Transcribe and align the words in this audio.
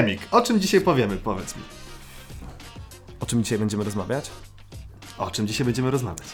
Remik, 0.00 0.20
o 0.30 0.42
czym 0.42 0.60
dzisiaj 0.60 0.80
powiemy, 0.80 1.16
powiedz 1.16 1.56
mi. 1.56 1.62
O 3.20 3.26
czym 3.26 3.42
dzisiaj 3.44 3.58
będziemy 3.58 3.84
rozmawiać? 3.84 4.30
O 5.18 5.30
czym 5.30 5.46
dzisiaj 5.46 5.64
będziemy 5.64 5.90
rozmawiać? 5.90 6.28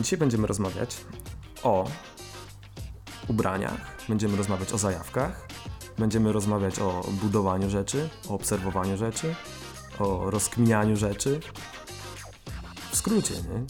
Dzisiaj 0.00 0.18
będziemy 0.18 0.46
rozmawiać 0.46 0.96
o 1.62 1.90
ubraniach, 3.28 3.96
będziemy 4.08 4.36
rozmawiać 4.36 4.72
o 4.72 4.78
zajawkach, 4.78 5.46
będziemy 5.98 6.32
rozmawiać 6.32 6.78
o 6.78 7.08
budowaniu 7.22 7.70
rzeczy, 7.70 8.08
o 8.28 8.34
obserwowaniu 8.34 8.96
rzeczy, 8.96 9.34
o 9.98 10.30
rozkminianiu 10.30 10.96
rzeczy. 10.96 11.40
W 12.90 12.96
skrócie, 12.96 13.34
nie? 13.34 13.64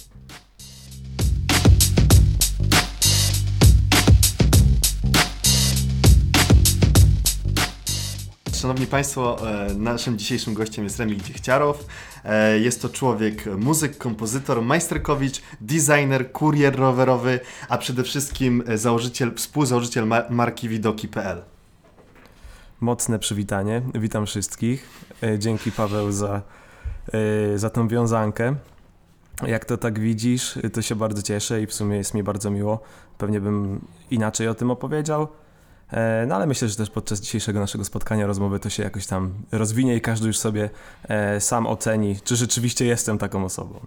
Szanowni 8.61 8.87
Państwo, 8.87 9.51
e, 9.51 9.75
naszym 9.75 10.19
dzisiejszym 10.19 10.55
gościem 10.55 10.85
jest 10.85 10.99
Remik 10.99 11.23
Dziechciarow. 11.23 11.87
E, 12.25 12.59
Jest 12.59 12.83
to 12.83 12.89
człowiek, 12.89 13.45
muzyk, 13.59 13.99
kompozytor, 13.99 14.63
majsterkowicz, 14.63 15.43
designer, 15.61 16.33
kurier 16.33 16.77
rowerowy, 16.77 17.41
a 17.69 17.79
przede 17.79 18.03
wszystkim 18.03 18.65
e, 18.67 18.79
założyciel, 18.79 19.35
współzałożyciel 19.35 20.07
ma- 20.07 20.23
marki 20.31 20.69
widoki.pl. 20.69 21.43
Mocne 22.81 23.19
przywitanie. 23.19 23.83
Witam 23.95 24.27
wszystkich. 24.27 24.89
Dzięki 25.39 25.73
Paweł 25.73 26.13
za, 26.13 26.43
za 27.57 27.71
tą 27.71 27.89
wiązankę. 27.89 28.55
Jak 29.47 29.65
to 29.65 29.77
tak 29.77 29.99
widzisz, 29.99 30.59
to 30.73 30.83
się 30.83 30.95
bardzo 30.95 31.23
cieszę 31.23 31.63
i 31.63 31.67
w 31.67 31.75
sumie 31.75 31.97
jest 31.97 32.15
mi 32.15 32.23
bardzo 32.23 32.51
miło. 32.51 32.81
Pewnie 33.19 33.41
bym 33.41 33.81
inaczej 34.11 34.49
o 34.49 34.55
tym 34.55 34.71
opowiedział. 34.71 35.29
E, 35.93 36.25
No 36.29 36.35
ale 36.35 36.47
myślę, 36.47 36.69
że 36.69 36.77
też 36.77 36.91
podczas 36.91 37.21
dzisiejszego 37.21 37.61
naszego 37.61 37.85
spotkania, 37.85 38.27
rozmowy 38.27 38.61
to 38.61 38.71
się 38.71 38.83
jakoś 38.83 39.07
tam 39.07 39.33
rozwinie 39.53 39.97
i 39.97 40.01
każdy 40.01 40.27
już 40.27 40.39
sobie 40.39 40.71
e, 41.09 41.41
sam 41.41 41.67
oceni, 41.67 42.17
czy 42.25 42.37
rzeczywiście 42.37 42.85
jestem 42.85 43.19
taką 43.19 43.45
osobą. 43.45 43.87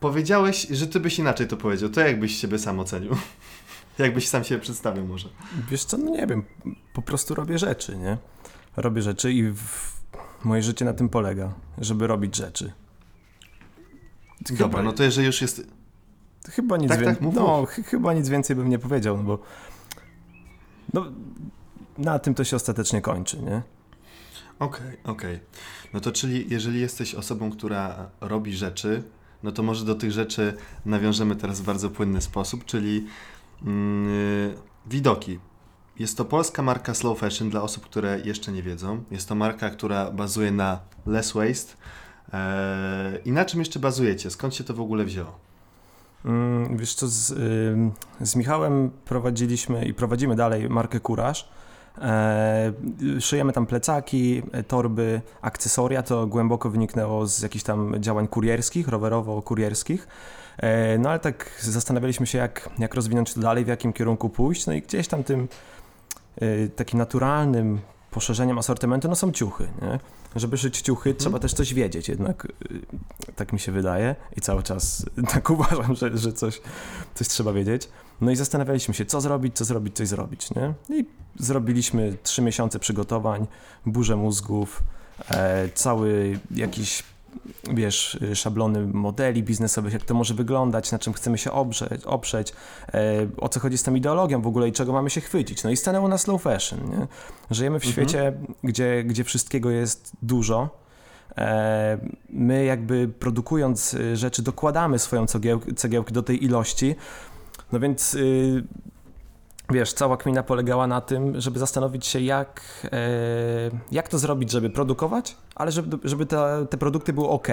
Powiedziałeś, 0.00 0.66
że 0.70 0.86
ty 0.86 1.00
byś 1.00 1.18
inaczej 1.18 1.48
to 1.48 1.56
powiedział. 1.56 1.88
To 1.88 2.00
jakbyś 2.00 2.36
siebie 2.36 2.58
sam 2.58 2.80
ocenił? 2.80 3.16
Jakbyś 3.98 4.28
sam 4.28 4.44
siebie 4.44 4.60
przedstawił 4.60 5.06
może? 5.06 5.28
Wiesz 5.70 5.84
co, 5.84 5.98
no 5.98 6.10
nie 6.10 6.26
wiem, 6.26 6.42
po 6.92 7.02
prostu 7.02 7.34
robię 7.34 7.58
rzeczy, 7.58 7.96
nie? 7.96 8.18
Robię 8.76 9.02
rzeczy 9.02 9.32
i 9.32 9.50
w... 9.52 9.92
moje 10.44 10.62
życie 10.62 10.84
na 10.84 10.92
tym 10.92 11.08
polega, 11.08 11.52
żeby 11.78 12.06
robić 12.06 12.36
rzeczy. 12.36 12.72
Dobra, 14.58 14.82
no 14.82 14.92
to 14.92 15.02
jeżeli 15.02 15.26
już 15.26 15.42
jest... 15.42 15.66
Chyba 16.50 16.76
nic, 16.76 16.88
Tak, 16.88 17.00
wię- 17.00 17.06
tak, 17.06 17.20
mów, 17.20 17.34
no, 17.34 17.66
ch- 17.66 17.86
chyba 17.86 18.12
nic 18.14 18.28
więcej 18.28 18.56
bym 18.56 18.68
nie 18.68 18.78
powiedział, 18.78 19.16
no 19.16 19.22
bo 19.22 19.38
no, 20.94 21.04
na 21.98 22.18
tym 22.18 22.34
to 22.34 22.44
się 22.44 22.56
ostatecznie 22.56 23.00
kończy, 23.00 23.42
nie? 23.42 23.62
Okej, 24.58 24.96
okej. 25.04 25.40
No 25.92 26.00
to 26.00 26.12
czyli 26.12 26.46
jeżeli 26.50 26.80
jesteś 26.80 27.14
osobą, 27.14 27.50
która 27.50 28.10
robi 28.20 28.56
rzeczy, 28.56 29.02
no 29.42 29.52
to 29.52 29.62
może 29.62 29.84
do 29.84 29.94
tych 29.94 30.12
rzeczy 30.12 30.56
nawiążemy 30.86 31.36
teraz 31.36 31.60
w 31.60 31.64
bardzo 31.64 31.90
płynny 31.90 32.20
sposób, 32.20 32.64
czyli 32.64 33.06
mm, 33.62 34.56
widoki. 34.86 35.38
Jest 35.98 36.16
to 36.16 36.24
polska 36.24 36.62
marka 36.62 36.94
Slow 36.94 37.18
Fashion 37.18 37.50
dla 37.50 37.62
osób, 37.62 37.84
które 37.84 38.20
jeszcze 38.24 38.52
nie 38.52 38.62
wiedzą. 38.62 39.04
Jest 39.10 39.28
to 39.28 39.34
marka, 39.34 39.70
która 39.70 40.10
bazuje 40.10 40.50
na 40.50 40.80
less 41.06 41.32
waste. 41.32 41.74
Eee, 42.32 43.20
I 43.24 43.32
na 43.32 43.44
czym 43.44 43.60
jeszcze 43.60 43.80
bazujecie? 43.80 44.30
Skąd 44.30 44.54
się 44.54 44.64
to 44.64 44.74
w 44.74 44.80
ogóle 44.80 45.04
wzięło? 45.04 45.38
Mm, 46.24 46.76
wiesz 46.76 46.94
co, 46.94 47.08
z, 47.08 47.26
z 48.20 48.36
Michałem 48.36 48.90
prowadziliśmy 49.04 49.84
i 49.84 49.94
prowadzimy 49.94 50.36
dalej 50.36 50.68
markę 50.68 51.00
Kuraż. 51.00 51.48
E, 51.98 52.72
szyjemy 53.20 53.52
tam 53.52 53.66
plecaki, 53.66 54.42
e, 54.52 54.62
torby, 54.62 55.20
akcesoria. 55.42 56.02
To 56.02 56.26
głęboko 56.26 56.70
wyniknęło 56.70 57.26
z 57.26 57.42
jakichś 57.42 57.64
tam 57.64 57.94
działań 58.00 58.28
kurierskich, 58.28 58.88
rowerowo-kurierskich. 58.88 60.06
E, 60.58 60.98
no 60.98 61.10
ale 61.10 61.18
tak 61.18 61.50
zastanawialiśmy 61.60 62.26
się, 62.26 62.38
jak, 62.38 62.70
jak 62.78 62.94
rozwinąć 62.94 63.34
to 63.34 63.40
dalej, 63.40 63.64
w 63.64 63.68
jakim 63.68 63.92
kierunku 63.92 64.28
pójść. 64.28 64.66
No 64.66 64.72
i 64.72 64.82
gdzieś 64.82 65.08
tam 65.08 65.24
tym 65.24 65.48
e, 66.40 66.68
takim 66.68 66.98
naturalnym 66.98 67.80
poszerzeniem 68.12 68.58
asortymentu 68.58 69.08
no 69.08 69.16
są 69.16 69.32
ciuchy. 69.32 69.68
Nie? 69.82 69.98
Żeby 70.36 70.58
szyć 70.58 70.80
ciuchy, 70.80 71.14
trzeba 71.14 71.38
też 71.38 71.54
coś 71.54 71.74
wiedzieć, 71.74 72.08
jednak 72.08 72.44
y, 72.44 72.80
tak 73.36 73.52
mi 73.52 73.60
się 73.60 73.72
wydaje 73.72 74.16
i 74.36 74.40
cały 74.40 74.62
czas 74.62 75.06
tak 75.34 75.50
uważam, 75.50 75.94
że, 75.94 76.18
że 76.18 76.32
coś, 76.32 76.60
coś 77.14 77.28
trzeba 77.28 77.52
wiedzieć. 77.52 77.88
No 78.20 78.30
i 78.30 78.36
zastanawialiśmy 78.36 78.94
się, 78.94 79.06
co 79.06 79.20
zrobić, 79.20 79.56
co 79.56 79.64
zrobić, 79.64 79.96
coś 79.96 80.08
zrobić, 80.08 80.48
nie? 80.54 80.74
I 80.98 81.06
zrobiliśmy 81.38 82.16
trzy 82.22 82.42
miesiące 82.42 82.78
przygotowań, 82.78 83.46
burzę 83.86 84.16
mózgów, 84.16 84.82
e, 85.30 85.68
cały 85.74 86.38
jakiś, 86.50 87.02
wiesz, 87.74 88.14
y, 88.14 88.36
szablony 88.36 88.86
modeli 88.86 89.42
biznesowych, 89.42 89.92
jak 89.92 90.04
to 90.04 90.14
może 90.14 90.34
wyglądać, 90.34 90.92
na 90.92 90.98
czym 90.98 91.12
chcemy 91.12 91.38
się 91.38 91.52
oprzeć, 91.52 92.04
oprzeć 92.04 92.52
e, 92.94 93.26
o 93.36 93.48
co 93.48 93.60
chodzi 93.60 93.78
z 93.78 93.82
tą 93.82 93.94
ideologią 93.94 94.42
w 94.42 94.46
ogóle 94.46 94.68
i 94.68 94.72
czego 94.72 94.92
mamy 94.92 95.10
się 95.10 95.20
chwycić. 95.20 95.64
No 95.64 95.70
i 95.70 95.76
stanęło 95.76 96.08
na 96.08 96.18
slow 96.18 96.42
fashion, 96.42 96.78
nie? 96.90 97.06
Żyjemy 97.50 97.80
w 97.80 97.86
Mhm. 97.86 97.92
świecie, 98.08 98.32
gdzie, 98.64 99.04
gdzie 99.04 99.24
wszystkiego 99.24 99.70
jest 99.70 100.12
dużo, 100.22 100.82
E, 101.36 101.98
My 102.30 102.64
jakby 102.64 103.08
produkując 103.08 103.94
y, 103.94 104.16
rzeczy 104.16 104.42
dokładamy 104.42 104.98
swoją 104.98 105.26
cegiełkę, 105.26 105.74
cegiełkę 105.74 106.12
do 106.12 106.22
tej 106.22 106.44
ilości, 106.44 106.94
no 107.72 107.80
więc 107.80 108.14
y, 108.14 108.64
wiesz, 109.72 109.92
cała 109.92 110.16
kmina 110.16 110.42
polegała 110.42 110.86
na 110.86 111.00
tym, 111.00 111.40
żeby 111.40 111.58
zastanowić 111.58 112.06
się 112.06 112.20
jak, 112.20 112.62
e, 112.92 112.98
jak 113.92 114.08
to 114.08 114.18
zrobić, 114.18 114.50
żeby 114.50 114.70
produkować, 114.70 115.36
ale 115.54 115.72
żeby, 115.72 116.08
żeby 116.08 116.26
te, 116.26 116.66
te 116.70 116.76
produkty 116.76 117.12
były 117.12 117.28
ok. 117.28 117.48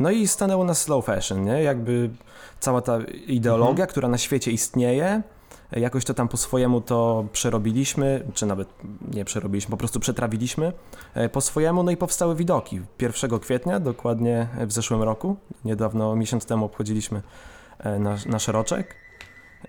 No 0.00 0.10
i 0.10 0.28
stanęło 0.28 0.64
na 0.64 0.74
slow 0.74 1.04
fashion, 1.04 1.44
nie? 1.44 1.62
Jakby 1.62 2.10
cała 2.60 2.80
ta 2.80 2.98
ideologia, 3.26 3.86
która 3.86 4.08
na 4.08 4.18
świecie 4.18 4.50
istnieje, 4.50 5.22
jakoś 5.72 6.04
to 6.04 6.14
tam 6.14 6.28
po 6.28 6.36
swojemu 6.36 6.80
to 6.80 7.24
przerobiliśmy, 7.32 8.24
czy 8.34 8.46
nawet 8.46 8.68
nie 9.14 9.24
przerobiliśmy, 9.24 9.70
po 9.70 9.76
prostu 9.76 10.00
przetrawiliśmy 10.00 10.72
e, 11.14 11.28
po 11.28 11.40
swojemu, 11.40 11.82
no 11.82 11.90
i 11.90 11.96
powstały 11.96 12.34
widoki. 12.36 12.80
1 13.00 13.38
kwietnia, 13.38 13.80
dokładnie 13.80 14.48
w 14.66 14.72
zeszłym 14.72 15.02
roku, 15.02 15.36
niedawno, 15.64 16.16
miesiąc 16.16 16.46
temu 16.46 16.64
obchodziliśmy 16.66 17.22
e, 17.78 17.98
nasz, 17.98 18.26
nasz 18.26 18.48
roczek. 18.48 19.09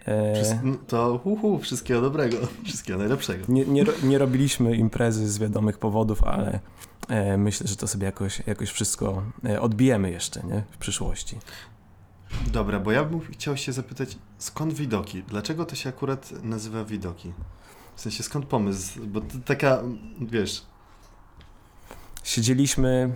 E, 0.07 0.34
to 0.88 1.22
uhu, 1.24 1.59
wszystkiego 1.59 2.02
dobrego, 2.02 2.38
wszystkiego 2.66 3.00
najlepszego. 3.00 3.46
nie, 3.50 3.66
nie, 3.66 3.85
nie 4.03 4.18
robiliśmy 4.18 4.75
imprezy 4.75 5.31
z 5.31 5.40
wiadomych 5.40 5.78
powodów, 5.78 6.24
ale 6.24 6.59
e, 7.09 7.38
myślę, 7.38 7.68
że 7.68 7.75
to 7.75 7.88
sobie 7.88 8.06
jakoś, 8.06 8.41
jakoś 8.47 8.69
wszystko 8.69 9.24
e, 9.46 9.62
odbijemy 9.62 10.12
jeszcze 10.12 10.44
nie? 10.44 10.63
w 10.72 10.78
przyszłości. 10.78 11.38
Dobra, 12.47 12.80
bo 12.80 12.91
ja 12.91 13.03
bym 13.03 13.22
chciał 13.22 13.57
się 13.57 13.74
zapytać, 13.74 14.18
skąd 14.38 14.74
widoki? 14.74 15.24
Dlaczego 15.24 15.66
to 15.66 15.75
się 15.75 15.90
akurat 15.90 16.44
nazywa 16.44 16.85
widoki? 16.85 17.34
W 17.96 18.01
sensie, 18.01 18.24
skąd 18.24 18.46
pomysł? 18.46 19.00
Bo 19.07 19.22
to 19.22 19.38
taka, 19.46 19.84
wiesz, 20.22 20.66
Siedzieliśmy, 22.24 23.16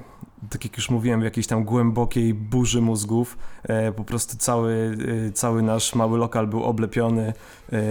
tak 0.49 0.63
jak 0.65 0.77
już 0.77 0.89
mówiłem, 0.89 1.21
w 1.21 1.23
jakiejś 1.23 1.47
tam 1.47 1.63
głębokiej 1.63 2.33
burzy 2.33 2.81
mózgów. 2.81 3.37
E, 3.63 3.91
po 3.91 4.03
prostu 4.03 4.37
cały, 4.37 4.97
e, 5.27 5.31
cały 5.31 5.61
nasz 5.61 5.95
mały 5.95 6.17
lokal 6.17 6.47
był 6.47 6.63
oblepiony 6.63 7.33
e, 7.73 7.81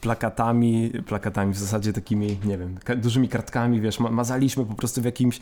plakatami, 0.00 0.92
plakatami 1.06 1.54
w 1.54 1.58
zasadzie 1.58 1.92
takimi, 1.92 2.38
nie 2.44 2.58
wiem, 2.58 2.78
dużymi 2.96 3.28
kartkami, 3.28 3.80
wiesz, 3.80 4.00
ma- 4.00 4.10
mazaliśmy 4.10 4.64
po 4.66 4.74
prostu 4.74 5.02
w 5.02 5.04
jakimś 5.04 5.40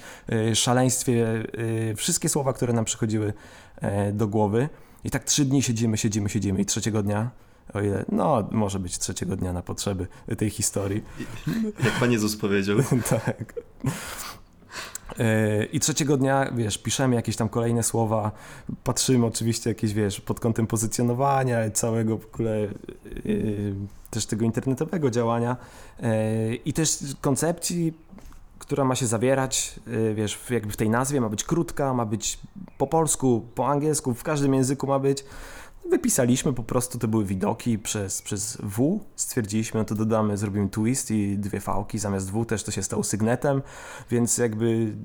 szaleństwie 0.55 1.27
wszystkie 1.97 2.29
słowa, 2.29 2.53
które 2.53 2.73
nam 2.73 2.85
przychodziły 2.85 3.33
do 4.13 4.29
głowy. 4.29 4.69
I 5.05 5.11
tak 5.11 5.25
trzy 5.25 5.45
dni 5.45 5.63
siedzimy, 5.63 5.97
siedzimy, 5.97 6.29
siedzimy 6.29 6.61
i 6.61 6.67
trzeciego 6.67 7.03
dnia, 7.03 7.31
o 7.75 7.81
ile, 7.81 8.05
no 8.13 8.49
może 8.51 8.79
być 8.79 8.99
trzeciego 8.99 9.37
dnia 9.37 9.53
na 9.53 9.63
potrzeby 9.63 10.07
tej 10.39 10.51
historii, 10.51 11.03
jak 11.85 11.93
Pan 12.01 12.13
Jezus 12.13 12.37
powiedział. 12.37 12.77
tak. 13.11 13.55
I 15.73 15.81
trzeciego 15.81 16.17
dnia, 16.17 16.51
wiesz, 16.55 16.79
piszemy 16.79 17.17
jakieś 17.17 17.37
tam 17.37 17.49
kolejne 17.49 17.83
słowa, 17.83 18.33
patrzymy 18.85 19.27
oczywiście 19.27 19.71
jakieś, 19.71 19.93
wiesz, 19.93 20.21
pod 20.21 20.41
kątem 20.41 20.67
pozycjonowania, 20.67 21.71
całego 21.71 22.19
w 22.19 22.27
ogóle 22.27 22.65
e, 22.65 22.69
też 24.11 24.27
tego 24.27 24.45
internetowego 24.45 25.11
działania 25.11 25.57
e, 26.03 26.55
i 26.55 26.73
też 26.73 26.99
koncepcji, 27.21 27.93
która 28.59 28.85
ma 28.85 28.95
się 28.95 29.07
zawierać, 29.07 29.81
e, 30.11 30.15
wiesz, 30.15 30.39
jakby 30.51 30.73
w 30.73 30.77
tej 30.77 30.91
nazwie 30.91 31.21
ma 31.21 31.29
być 31.29 31.45
krótka, 31.45 31.95
ma 31.95 32.07
być 32.07 32.39
po 32.79 32.87
polsku, 32.87 33.45
po 33.55 33.69
angielsku, 33.69 34.15
w 34.15 34.23
każdym 34.23 34.55
języku 34.55 34.87
ma 34.87 34.99
być. 34.99 35.25
Wypisaliśmy 35.91 36.53
po 36.53 36.63
prostu, 36.63 36.99
to 36.99 37.09
były 37.09 37.25
widoki 37.25 37.79
przez, 37.79 38.23
przez 38.23 38.59
W, 38.63 39.01
stwierdziliśmy, 39.17 39.81
no 39.81 39.85
to 39.85 39.95
dodamy, 39.95 40.37
zrobimy 40.37 40.69
twist 40.69 41.11
i 41.11 41.39
dwie 41.39 41.61
fałki 41.61 41.99
zamiast 41.99 42.31
W, 42.31 42.45
też 42.45 42.63
to 42.65 42.71
się 42.71 42.83
stało 42.83 43.05
sygnetem, 43.05 43.63
więc 44.11 44.39
jakby 44.39 44.97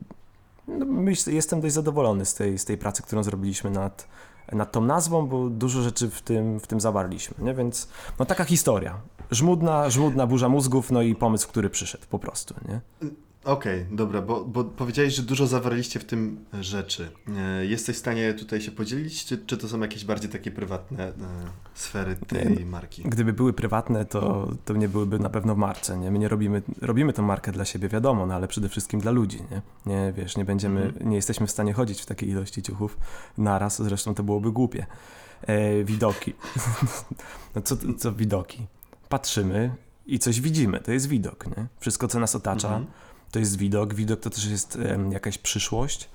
no 0.67 0.85
myślę, 0.85 1.33
jestem 1.33 1.61
dość 1.61 1.73
zadowolony 1.73 2.25
z 2.25 2.33
tej, 2.33 2.57
z 2.57 2.65
tej 2.65 2.77
pracy, 2.77 3.03
którą 3.03 3.23
zrobiliśmy 3.23 3.71
nad, 3.71 4.07
nad 4.51 4.71
tą 4.71 4.81
nazwą, 4.81 5.27
bo 5.27 5.49
dużo 5.49 5.81
rzeczy 5.81 6.09
w 6.09 6.21
tym, 6.21 6.59
w 6.59 6.67
tym 6.67 6.81
zawarliśmy, 6.81 7.35
nie? 7.45 7.53
więc 7.53 7.87
no 8.19 8.25
taka 8.25 8.43
historia. 8.43 9.01
Żmudna, 9.31 9.89
żmudna 9.89 10.27
burza 10.27 10.49
mózgów, 10.49 10.91
no 10.91 11.01
i 11.01 11.15
pomysł, 11.15 11.47
który 11.47 11.69
przyszedł 11.69 12.05
po 12.09 12.19
prostu, 12.19 12.55
nie? 12.67 12.81
Okej, 13.45 13.85
dobra, 13.91 14.21
bo, 14.21 14.45
bo 14.45 14.63
powiedziałeś, 14.63 15.13
że 15.15 15.23
dużo 15.23 15.47
zawarliście 15.47 15.99
w 15.99 16.05
tym 16.05 16.45
rzeczy. 16.61 17.11
E, 17.37 17.65
Jesteś 17.65 17.95
w 17.95 17.99
stanie 17.99 18.33
tutaj 18.33 18.61
się 18.61 18.71
podzielić, 18.71 19.25
czy, 19.25 19.37
czy 19.37 19.57
to 19.57 19.67
są 19.67 19.79
jakieś 19.79 20.05
bardziej 20.05 20.29
takie 20.31 20.51
prywatne 20.51 21.07
e, 21.07 21.13
sfery 21.73 22.15
tej 22.27 22.65
marki? 22.65 23.03
Gdyby 23.03 23.33
były 23.33 23.53
prywatne, 23.53 24.05
to, 24.05 24.51
to 24.65 24.73
nie 24.73 24.89
byłyby 24.89 25.19
na 25.19 25.29
pewno 25.29 25.55
w 25.55 25.57
marce, 25.57 25.97
nie? 25.97 26.11
My 26.11 26.19
nie 26.19 26.27
robimy, 26.27 26.61
robimy 26.81 27.13
tę 27.13 27.21
markę 27.21 27.51
dla 27.51 27.65
siebie, 27.65 27.89
wiadomo, 27.89 28.25
no 28.25 28.35
ale 28.35 28.47
przede 28.47 28.69
wszystkim 28.69 28.99
dla 28.99 29.11
ludzi, 29.11 29.39
nie? 29.51 29.61
Nie, 29.85 30.13
wiesz, 30.17 30.37
nie 30.37 30.45
będziemy, 30.45 30.83
Mhm. 30.83 31.09
nie 31.09 31.15
jesteśmy 31.15 31.47
w 31.47 31.51
stanie 31.51 31.73
chodzić 31.73 32.01
w 32.01 32.05
takiej 32.05 32.29
ilości 32.29 32.61
ciuchów 32.61 32.97
naraz, 33.37 33.81
zresztą 33.81 34.15
to 34.15 34.23
byłoby 34.23 34.51
głupie. 34.51 34.85
E, 35.41 35.83
widoki. 35.83 36.33
no 37.55 37.61
co, 37.61 37.75
co 37.97 38.11
widoki? 38.13 38.67
Patrzymy 39.09 39.75
i 40.05 40.19
coś 40.19 40.41
widzimy, 40.41 40.79
to 40.79 40.91
jest 40.91 41.07
widok, 41.07 41.45
nie? 41.57 41.65
Wszystko, 41.79 42.07
co 42.07 42.19
nas 42.19 42.35
otacza, 42.35 42.67
Mhm. 42.67 42.85
To 43.35 43.39
jest 43.39 43.57
widok. 43.57 43.93
Widok 43.93 44.19
to 44.19 44.29
też 44.29 44.45
jest 44.45 44.79
jakaś 45.09 45.37
przyszłość, 45.37 46.09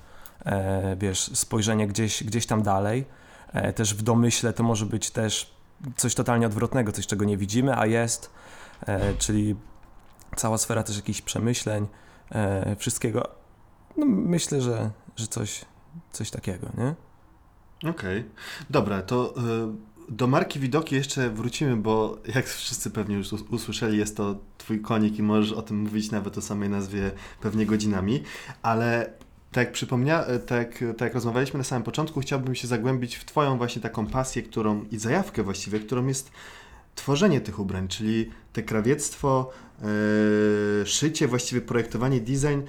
e, 0.45 0.97
wiesz, 0.97 1.21
spojrzenie 1.21 1.87
gdzieś, 1.87 2.25
gdzieś 2.25 2.47
tam 2.47 2.63
dalej. 2.63 3.05
E, 3.53 3.73
też 3.73 3.95
w 3.95 4.03
domyśle 4.03 4.53
to 4.53 4.63
może 4.63 4.87
być 4.87 5.11
też 5.11 5.55
coś 5.97 6.15
totalnie 6.15 6.47
odwrotnego, 6.47 6.93
coś 6.93 7.07
czego 7.07 7.25
nie 7.25 7.37
widzimy, 7.37 7.79
a 7.79 7.87
jest, 7.87 8.31
e, 8.87 9.15
czyli 9.15 9.57
cała 10.37 10.59
sfera 10.59 10.83
też 10.83 10.97
jakichś 10.97 11.23
przemyśleń, 11.23 11.87
wszystkiego. 12.79 13.29
No, 13.97 14.07
myślę, 14.07 14.61
że, 14.61 14.91
że 15.17 15.27
coś, 15.27 15.65
coś 16.13 16.31
takiego, 16.31 16.69
nie? 16.79 16.95
Okej, 17.91 18.31
dobra, 18.71 19.03
to 19.03 19.35
y, 19.37 19.41
do 20.11 20.27
marki 20.27 20.59
Widoki 20.61 20.95
jeszcze 20.95 21.31
wrócimy, 21.31 21.77
bo 21.77 22.19
jak 22.35 22.47
wszyscy 22.47 22.91
pewnie 22.91 23.17
już 23.17 23.33
us- 23.33 23.45
usłyszeli, 23.51 23.99
jest 23.99 24.17
to 24.17 24.37
twój 24.59 24.81
konik 24.81 25.19
i 25.19 25.23
możesz 25.23 25.53
o 25.53 25.63
tym 25.63 25.77
mówić 25.81 26.11
nawet 26.11 26.39
o 26.39 26.43
samej 26.43 26.69
nazwie 26.69 27.11
pewnie 27.41 27.67
godzinami, 27.67 28.23
ale 28.63 29.13
tak 29.53 29.73
przypomnia, 29.73 30.25
e, 30.27 30.39
tak, 30.39 30.73
tak 30.73 31.01
jak 31.01 31.15
rozmawialiśmy 31.15 31.59
na 31.59 31.65
samym 31.65 31.83
początku, 31.83 32.21
chciałbym 32.21 32.55
się 32.55 32.69
zagłębić 32.69 33.17
w 33.17 33.25
twoją 33.25 33.59
właśnie 33.59 33.83
taką 33.83 34.07
pasję, 34.07 34.43
którą 34.43 34.85
i 34.91 34.99
zajawkę 34.99 35.43
właściwie, 35.43 35.81
którą 35.81 36.07
jest 36.07 36.31
tworzenie 36.95 37.41
tych 37.41 37.59
ubrań, 37.59 37.89
czyli 37.89 38.31
te 38.53 38.63
krawiectwo, 38.63 39.51
e, 40.83 40.87
szycie, 40.87 41.29
właściwie 41.29 41.61
projektowanie, 41.61 42.21
design. 42.21 42.61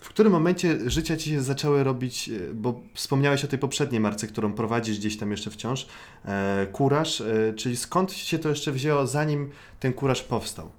W 0.00 0.08
którym 0.08 0.32
momencie 0.32 0.90
życia 0.90 1.16
ci 1.16 1.30
się 1.30 1.42
zaczęły 1.42 1.84
robić, 1.84 2.28
e, 2.28 2.54
bo 2.54 2.80
wspomniałeś 2.94 3.44
o 3.44 3.48
tej 3.48 3.58
poprzedniej 3.58 4.00
marce, 4.00 4.26
którą 4.26 4.52
prowadzisz 4.52 4.98
gdzieś 4.98 5.16
tam 5.18 5.30
jeszcze 5.30 5.50
wciąż, 5.50 5.88
e, 6.24 6.66
kuraż, 6.72 7.20
e, 7.20 7.52
czyli 7.56 7.76
skąd 7.76 8.12
się 8.12 8.38
to 8.38 8.48
jeszcze 8.48 8.72
wzięło, 8.72 9.06
zanim 9.06 9.50
ten 9.80 9.92
kuraż 9.92 10.22
powstał? 10.22 10.70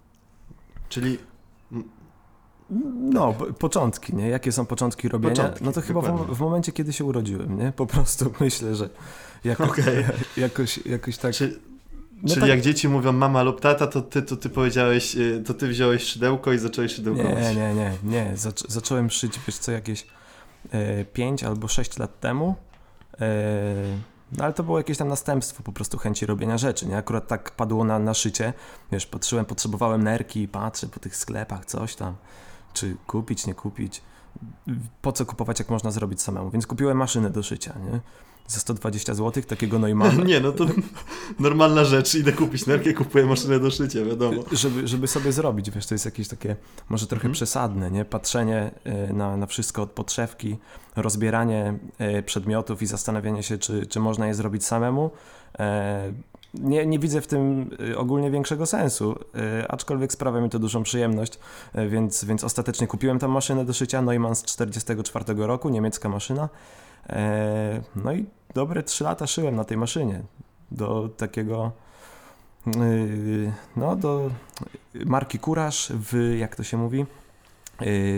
Czyli 0.90 1.18
No, 3.00 3.34
po- 3.34 3.46
początki, 3.46 4.16
nie? 4.16 4.30
Jakie 4.30 4.52
są 4.52 4.66
początki 4.66 5.10
robienia? 5.10 5.36
Początki, 5.36 5.64
no 5.64 5.72
to 5.72 5.82
chyba 5.82 6.02
w, 6.02 6.36
w 6.36 6.40
momencie, 6.40 6.72
kiedy 6.72 6.94
się 6.94 7.06
urodziłem, 7.06 7.58
nie? 7.60 7.72
Po 7.72 7.86
prostu 7.86 8.34
myślę, 8.40 8.76
że 8.76 8.90
jako, 9.44 9.64
Okej. 9.64 10.06
jakoś, 10.38 10.86
jakoś 10.86 11.18
tak... 11.18 11.34
Czy, 11.34 11.60
no 12.24 12.30
czyli 12.30 12.42
tak- 12.42 12.50
jak 12.50 12.62
dzieci 12.62 12.90
mówią 12.90 13.12
mama 13.12 13.44
lub 13.44 13.62
tata, 13.62 13.88
to 13.88 14.02
ty, 14.02 14.22
to 14.22 14.38
ty 14.38 14.50
powiedziałeś, 14.50 15.18
e, 15.18 15.44
to 15.46 15.54
ty 15.54 15.68
wziąłeś 15.68 16.04
szydełko 16.04 16.54
i 16.54 16.58
zacząłeś 16.58 16.96
szydełkować. 16.96 17.44
Nie, 17.44 17.56
nie, 17.56 17.74
nie, 17.74 17.92
nie. 18.04 18.38
Zac 18.38 18.72
zacząłem 18.72 19.10
szyć, 19.10 19.40
wiesz 19.48 19.58
co, 19.58 19.72
jakieś 19.72 20.08
e, 20.72 21.06
5 21.06 21.44
albo 21.44 21.68
6 21.68 21.98
lat 21.98 22.20
temu. 22.20 22.56
E, 23.22 23.26
no 24.38 24.44
ale 24.44 24.54
to 24.54 24.64
było 24.64 24.78
jakieś 24.78 24.98
tam 24.98 25.08
następstwo 25.08 25.64
po 25.64 25.72
prostu 25.72 25.98
chęci 25.98 26.26
robienia 26.26 26.58
rzeczy, 26.58 26.88
nie? 26.88 26.98
Akurat 26.98 27.28
tak 27.28 27.52
padło 27.52 27.84
na, 27.84 28.00
na 28.00 28.14
szycie. 28.14 28.54
Wiesz, 28.92 29.06
patrzyłem, 29.06 29.46
potrzebowałem 29.46 30.04
nerki, 30.04 30.48
patrzę 30.48 30.88
po 30.88 31.00
tych 31.00 31.16
sklepach, 31.16 31.66
coś 31.66 31.96
tam. 31.96 32.16
Czy 32.74 32.98
kupić, 33.08 33.48
nie 33.48 33.54
kupić. 33.54 34.02
Po 35.02 35.12
co 35.12 35.26
kupować, 35.26 35.60
jak 35.60 35.70
można 35.70 35.92
zrobić 35.92 36.22
samemu? 36.22 36.50
Więc 36.50 36.68
kupiłem 36.68 36.98
maszynę 36.98 37.30
do 37.30 37.44
szycia, 37.44 37.74
nie? 37.92 38.00
Za 38.50 38.60
120 38.60 39.14
zł, 39.14 39.44
takiego 39.44 39.80
Neumana. 39.80 40.24
Nie, 40.32 40.40
no 40.40 40.52
to 40.52 40.66
normalna 41.40 41.84
rzecz. 41.86 42.16
Idę 42.16 42.32
kupić 42.32 42.66
nerkę, 42.66 42.94
kupuję 42.94 43.26
maszynę 43.26 43.60
do 43.60 43.72
szycia, 43.72 44.06
wiadomo. 44.06 44.44
żeby, 44.52 44.88
żeby 44.88 45.08
sobie 45.08 45.32
zrobić, 45.32 45.72
wiesz, 45.72 45.86
to 45.86 45.94
jest 45.96 46.06
jakieś 46.06 46.28
takie 46.28 46.56
może 46.90 47.08
trochę 47.08 47.20
Mhm. 47.22 47.34
przesadne, 47.34 47.92
nie? 47.92 48.06
Patrzenie 48.06 48.72
y, 49.10 49.14
na, 49.14 49.38
na 49.38 49.46
wszystko 49.46 49.82
od 49.82 49.92
podszewki, 49.92 50.58
rozbieranie 50.96 51.78
y, 52.20 52.24
przedmiotów 52.24 52.82
i 52.82 52.86
zastanawianie 52.86 53.44
się, 53.44 53.58
czy, 53.58 53.86
czy 53.86 54.00
można 54.00 54.28
je 54.28 54.34
zrobić 54.34 54.66
samemu. 54.66 55.12
E, 55.60 56.14
Nie, 56.54 56.86
nie 56.86 57.00
widzę 57.00 57.22
w 57.22 57.28
tym 57.28 57.70
ogólnie 57.98 58.32
większego 58.32 58.66
sensu, 58.66 59.16
aczkolwiek 59.70 60.14
sprawia 60.14 60.42
mi 60.42 60.50
to 60.50 60.60
dużą 60.60 60.84
przyjemność, 60.84 61.40
więc, 61.90 62.26
więc 62.26 62.44
ostatecznie 62.44 62.88
kupiłem 62.88 63.20
tam 63.20 63.32
maszynę 63.32 63.66
do 63.66 63.74
szycia 63.74 64.02
Neumann 64.02 64.36
z 64.36 64.44
44 64.44 65.26
roku, 65.38 65.70
niemiecka 65.70 66.10
maszyna. 66.10 66.50
E, 67.10 67.82
No 67.96 68.14
i 68.14 68.26
dobre 68.54 68.84
3 68.84 69.04
lata 69.04 69.28
szyłem 69.28 69.56
na 69.56 69.64
tej 69.64 69.78
maszynie 69.78 70.22
do 70.72 71.10
takiego 71.18 71.72
Yy, 72.68 73.54
no 73.76 73.96
do 73.96 74.30
marki 75.06 75.40
Kuraż 75.40 75.92
w, 75.96 76.36
jak 76.40 76.56
to 76.56 76.64
się 76.64 76.78
mówi, 76.78 76.98
yy, 77.00 77.06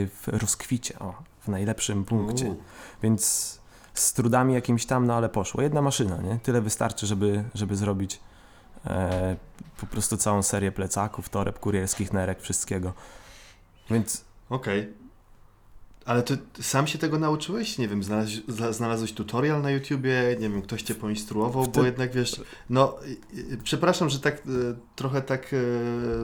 w 0.07 0.28
rozkwicie, 0.28 1.00
o, 1.00 1.13
w 1.39 1.48
najlepszym 1.48 2.06
punkcie. 2.06 2.56
Więc 3.04 3.60
z 3.94 4.13
trudami 4.13 4.54
jakimś 4.54 4.86
tam, 4.86 5.07
no 5.07 5.16
ale 5.16 5.30
poszło. 5.30 5.62
Jedna 5.62 5.81
maszyna, 5.81 6.18
nie? 6.18 6.39
Tyle 6.44 6.62
wystarczy, 6.62 7.07
żeby, 7.07 7.44
żeby 7.54 7.75
zrobić 7.75 8.19
e, 8.86 9.36
po 9.80 9.86
prostu 9.86 10.18
całą 10.18 10.44
serię 10.44 10.72
plecaków, 10.72 11.30
toreb 11.30 11.60
kurierskich, 11.60 12.13
nerek, 12.13 12.42
wszystkiego. 12.42 12.94
Więc 13.89 14.25
Okej. 14.50 14.94
Ale 16.06 16.24
ty 16.24 16.38
sam 16.62 16.88
się 16.88 16.98
tego 16.98 17.19
nauczyłeś? 17.19 17.77
Nie 17.77 17.88
wiem, 17.88 18.03
znalazłeś, 18.03 18.42
zna- 18.48 18.74
znalazłeś 18.74 19.13
tutorial 19.13 19.62
na 19.62 19.71
YouTubie, 19.71 20.13
nie 20.39 20.50
wiem, 20.50 20.62
ktoś 20.62 20.81
cię 20.81 20.95
poinstruował, 20.95 21.63
bo 21.63 21.86
jednak 21.86 22.12
wiesz, 22.13 22.42
no, 22.69 22.95
przepraszam, 23.63 24.09
że 24.09 24.19
tak 24.19 24.38
y, 24.38 24.39
trochę 24.95 25.21
tak 25.21 25.53
y, 25.53 25.68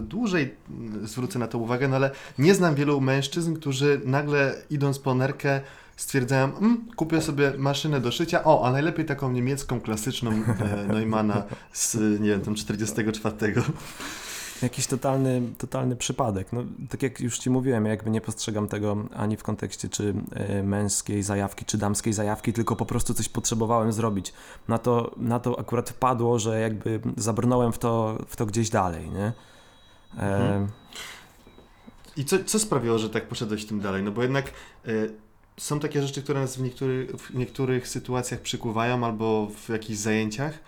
dłużej 0.02 0.56
y, 1.04 1.08
zwrócę 1.08 1.40
na 1.40 1.48
to 1.48 1.58
uwagę, 1.58 1.88
no 1.88 1.96
ale 1.96 2.12
nie 2.38 2.56
znam 2.56 2.76
wielu 2.76 3.02
mężczyzn, 3.02 3.54
którzy 3.56 4.02
nagle 4.06 4.56
idąc 4.70 5.00
po 5.00 5.16
nerkę 5.16 5.62
stwierdzają, 5.98 6.58
mm, 6.58 6.86
kupię 6.96 7.22
sobie 7.22 7.54
maszynę 7.58 8.02
do 8.02 8.12
szycia, 8.12 8.44
o, 8.44 8.68
a 8.68 8.72
najlepiej 8.72 9.06
taką 9.06 9.32
niemiecką, 9.32 9.82
klasyczną 9.82 10.32
e, 10.32 10.94
Neumana 10.94 11.44
z, 11.74 11.96
nie 12.20 12.30
wiem, 12.30 12.42
tam 12.42 12.56
44. 12.56 13.54
Jakiś 14.62 14.88
totalny, 14.88 15.42
totalny 15.58 15.96
przypadek. 15.96 16.54
No, 16.54 16.64
tak 16.90 17.04
jak 17.04 17.20
już 17.20 17.40
Ci 17.40 17.50
mówiłem, 17.50 17.86
ja 17.86 17.92
jakby 17.92 18.10
nie 18.10 18.22
postrzegam 18.22 18.68
tego 18.68 18.98
ani 19.16 19.38
w 19.38 19.44
kontekście 19.44 19.90
czy 19.90 20.14
e, 20.34 20.64
męskiej 20.64 21.24
zajawki, 21.24 21.66
czy 21.66 21.78
damskiej 21.78 22.14
zajawki, 22.14 22.54
tylko 22.54 22.76
po 22.76 22.86
prostu 22.86 23.14
coś 23.14 23.30
potrzebowałem 23.30 23.92
zrobić. 23.92 24.34
Na 24.68 24.78
to, 24.78 25.12
na 25.18 25.40
to 25.40 25.60
akurat 25.60 25.90
wpadło, 25.90 26.40
że 26.40 26.60
jakby 26.60 27.00
zabrnąłem 27.18 27.72
w 27.72 27.78
to, 27.78 28.18
w 28.28 28.36
to 28.36 28.46
gdzieś 28.46 28.70
dalej, 28.70 29.10
nie? 29.10 29.34
E, 30.18 30.38
Mhm. 30.38 30.68
I 32.18 32.26
co, 32.26 32.44
co 32.44 32.60
sprawiło, 32.60 33.00
że 33.00 33.10
tak 33.10 33.28
poszedłeś 33.28 33.66
tym 33.66 33.80
dalej? 33.80 34.04
No 34.04 34.12
bo 34.12 34.22
jednak 34.22 34.52
y, 34.88 35.14
są 35.58 35.80
takie 35.80 36.02
rzeczy, 36.02 36.24
które 36.24 36.40
nas 36.40 36.58
w, 36.58 36.62
niektóry, 36.62 37.08
w 37.18 37.36
niektórych 37.36 37.88
sytuacjach 37.88 38.42
przykuwają 38.42 39.06
albo 39.06 39.48
w 39.48 39.70
jakichś 39.70 40.00
zajęciach, 40.00 40.60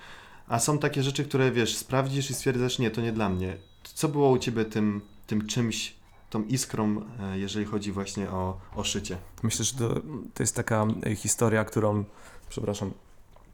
a 0.48 0.60
są 0.60 0.78
takie 0.80 1.04
rzeczy, 1.04 1.24
które 1.26 1.52
wiesz, 1.52 1.78
sprawdzisz 1.78 2.30
i 2.30 2.34
stwierdzasz, 2.34 2.80
nie, 2.80 2.92
to 2.92 3.02
nie 3.02 3.12
dla 3.12 3.30
mnie. 3.30 3.58
Co 4.00 4.08
było 4.08 4.30
u 4.30 4.38
Ciebie 4.38 4.66
tym, 4.66 5.02
tym 5.28 5.48
czymś, 5.48 5.96
tą 6.30 6.44
iskrą, 6.44 7.02
e, 7.20 7.40
jeżeli 7.40 7.66
chodzi 7.66 7.92
właśnie 7.92 8.30
o, 8.30 8.60
o 8.76 8.84
szycie? 8.84 9.18
Myślę, 9.44 9.66
że 9.66 9.74
to, 9.74 9.96
to 10.34 10.44
jest 10.44 10.56
taka 10.56 10.88
e, 11.06 11.16
historia, 11.16 11.66
którą, 11.66 12.04
przepraszam, 12.50 12.92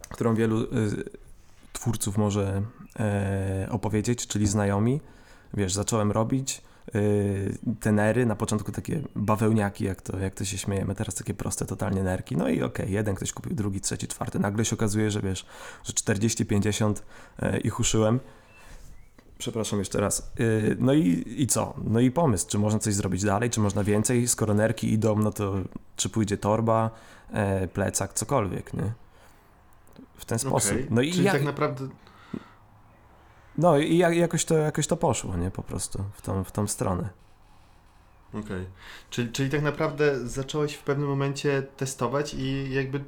którą 0.09 0.35
wielu 0.35 0.63
e, 0.63 0.67
twórców 1.73 2.17
może 2.17 2.61
e, 2.99 3.67
opowiedzieć, 3.71 4.27
czyli 4.27 4.47
znajomi. 4.47 5.01
Wiesz, 5.53 5.73
zacząłem 5.73 6.11
robić 6.11 6.61
e, 6.87 7.01
tenery, 7.79 8.25
na 8.25 8.35
początku 8.35 8.71
takie 8.71 9.01
bawełniaki, 9.15 9.83
jak 9.83 10.01
to, 10.01 10.19
jak 10.19 10.35
to 10.35 10.45
się 10.45 10.57
śmiejemy, 10.57 10.95
teraz 10.95 11.15
takie 11.15 11.33
proste 11.33 11.65
totalnie 11.65 12.03
nerki. 12.03 12.37
No 12.37 12.49
i 12.49 12.61
okej, 12.63 12.91
jeden 12.91 13.15
ktoś 13.15 13.31
kupił, 13.31 13.55
drugi, 13.55 13.81
trzeci, 13.81 14.07
czwarty. 14.07 14.39
Nagle 14.39 14.65
się 14.65 14.75
okazuje, 14.75 15.11
że 15.11 15.21
wiesz, 15.21 15.45
że 15.83 15.93
40-50 15.93 16.93
e, 17.39 17.59
ich 17.59 17.79
uszyłem. 17.79 18.19
Przepraszam 19.37 19.79
jeszcze 19.79 20.01
raz. 20.01 20.31
Yy, 20.39 20.75
No 20.79 20.93
i, 20.93 21.23
i 21.37 21.47
co? 21.47 21.73
No 21.83 21.99
i 21.99 22.11
pomysł, 22.11 22.47
czy 22.49 22.59
można 22.59 22.79
coś 22.79 22.93
zrobić 22.93 23.23
dalej, 23.23 23.49
czy 23.49 23.59
można 23.59 23.83
więcej, 23.83 24.27
skoro 24.27 24.53
nerki 24.53 24.93
idą, 24.93 25.15
no 25.15 25.31
to 25.31 25.53
czy 25.95 26.09
pójdzie 26.09 26.37
torba, 26.37 26.91
e, 27.31 27.67
plecak, 27.67 28.13
cokolwiek, 28.13 28.73
nie? 28.73 28.93
W 30.17 30.25
ten 30.25 30.39
sposób. 30.39 30.71
Okej. 30.71 30.87
No 30.89 31.01
i, 31.01 31.11
Czyli 31.11 31.23
ja, 31.23 31.31
tak 31.31 31.43
naprawdę... 31.43 31.87
no 33.57 33.77
i 33.77 33.97
ja, 33.97 34.13
jakoś, 34.13 34.45
to, 34.45 34.57
jakoś 34.57 34.87
to 34.87 34.97
poszło, 34.97 35.37
nie? 35.37 35.51
Po 35.51 35.63
prostu 35.63 36.03
w 36.13 36.21
tą, 36.21 36.43
w 36.43 36.51
tą 36.51 36.67
stronę. 36.67 37.09
Okej. 38.33 38.65
Czyli, 39.09 39.31
czyli 39.31 39.49
tak 39.49 39.61
naprawdę 39.61 40.27
zacząłeś 40.27 40.73
w 40.73 40.83
pewnym 40.83 41.09
momencie 41.09 41.63
testować 41.77 42.33
i 42.33 42.73
jakby 42.73 43.03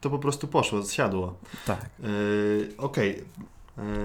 to 0.00 0.10
po 0.10 0.18
prostu 0.18 0.48
poszło, 0.48 0.82
zsiadło. 0.82 1.34
Tak. 1.66 1.90
Yy, 1.98 2.68
Okej. 2.78 3.18
E, 3.18 3.57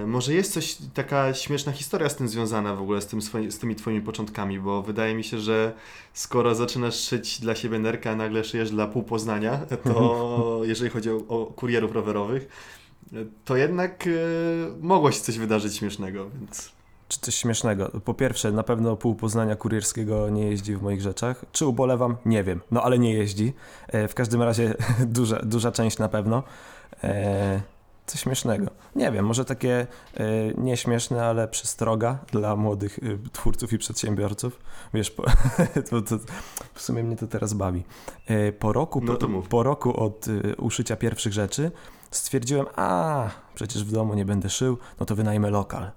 Może 0.06 0.34
jest 0.34 0.52
coś, 0.52 0.76
taka 0.94 1.34
śmieszna 1.34 1.72
historia 1.72 2.08
z 2.08 2.16
tym 2.16 2.28
związana 2.28 2.74
w 2.74 2.82
ogóle, 2.82 3.00
z, 3.00 3.06
tym 3.06 3.22
swoi, 3.22 3.50
z 3.50 3.58
tymi 3.58 3.76
twoimi 3.76 4.00
początkami, 4.00 4.60
bo 4.60 4.82
wydaje 4.82 5.14
mi 5.14 5.24
się, 5.24 5.38
że 5.38 5.72
skoro 6.12 6.54
zaczynasz 6.54 7.00
szyć 7.00 7.40
dla 7.40 7.54
siebie 7.54 7.78
nerkę, 7.78 8.10
a 8.10 8.16
nagle 8.16 8.44
szyjesz 8.44 8.70
dla 8.70 8.86
pół 8.86 9.02
Poznania, 9.02 9.60
to 9.84 10.60
jeżeli 10.64 10.90
chodzi 10.90 11.10
o, 11.10 11.16
o 11.28 11.46
kurierów 11.46 11.92
rowerowych, 11.92 12.48
e, 13.12 13.16
to 13.44 13.56
jednak 13.56 14.06
e, 14.06 14.10
mogło 14.80 15.12
się 15.12 15.20
coś 15.20 15.38
wydarzyć 15.38 15.76
śmiesznego, 15.76 16.30
więc... 16.30 16.72
Czy 17.08 17.20
coś 17.20 17.34
śmiesznego? 17.34 17.90
Po 18.04 18.14
pierwsze, 18.14 18.52
na 18.52 18.62
pewno 18.62 18.96
pół 18.96 19.14
Poznania 19.14 19.56
kurierskiego 19.56 20.30
nie 20.30 20.46
jeździ 20.46 20.76
w 20.76 20.82
moich 20.82 21.00
rzeczach. 21.00 21.44
Czy 21.52 21.66
ubolewam? 21.66 22.16
Nie 22.26 22.44
wiem. 22.44 22.60
No 22.70 22.82
ale 22.82 22.98
nie 22.98 23.14
jeździ. 23.14 23.52
E, 23.88 24.08
w 24.08 24.14
każdym 24.14 24.42
razie 24.42 24.74
duża, 25.06 25.36
duża 25.42 25.72
część 25.72 25.98
na 25.98 26.08
pewno. 26.08 26.42
E, 27.04 27.60
coś 28.06 28.20
śmiesznego. 28.20 28.66
Nie 28.96 29.12
wiem, 29.12 29.26
może 29.26 29.44
takie 29.44 29.86
e, 30.14 30.26
nieśmieszne, 30.54 31.26
ale 31.26 31.48
przestroga 31.48 32.18
dla 32.32 32.56
młodych 32.56 32.98
e, 32.98 33.30
twórców 33.32 33.72
i 33.72 33.78
przedsiębiorców. 33.78 34.60
Wiesz, 34.94 35.10
po, 35.10 35.22
to, 35.90 36.02
to, 36.02 36.18
w 36.74 36.82
sumie 36.82 37.02
mnie 37.02 37.16
to 37.16 37.26
teraz 37.26 37.52
bawi. 37.52 37.82
E, 38.26 38.52
po 38.52 38.72
roku, 38.72 39.00
No 39.04 39.16
po, 39.16 39.42
po 39.42 39.62
roku 39.62 40.00
od 40.00 40.26
e, 40.28 40.56
uszycia 40.56 40.96
pierwszych 40.96 41.32
rzeczy 41.32 41.70
stwierdziłem, 42.10 42.66
a 42.76 43.28
przecież 43.54 43.84
w 43.84 43.92
domu 43.92 44.14
nie 44.14 44.24
będę 44.24 44.50
szył, 44.50 44.78
no 45.00 45.06
to 45.06 45.16
wynajmę 45.16 45.50
lokal. 45.50 45.90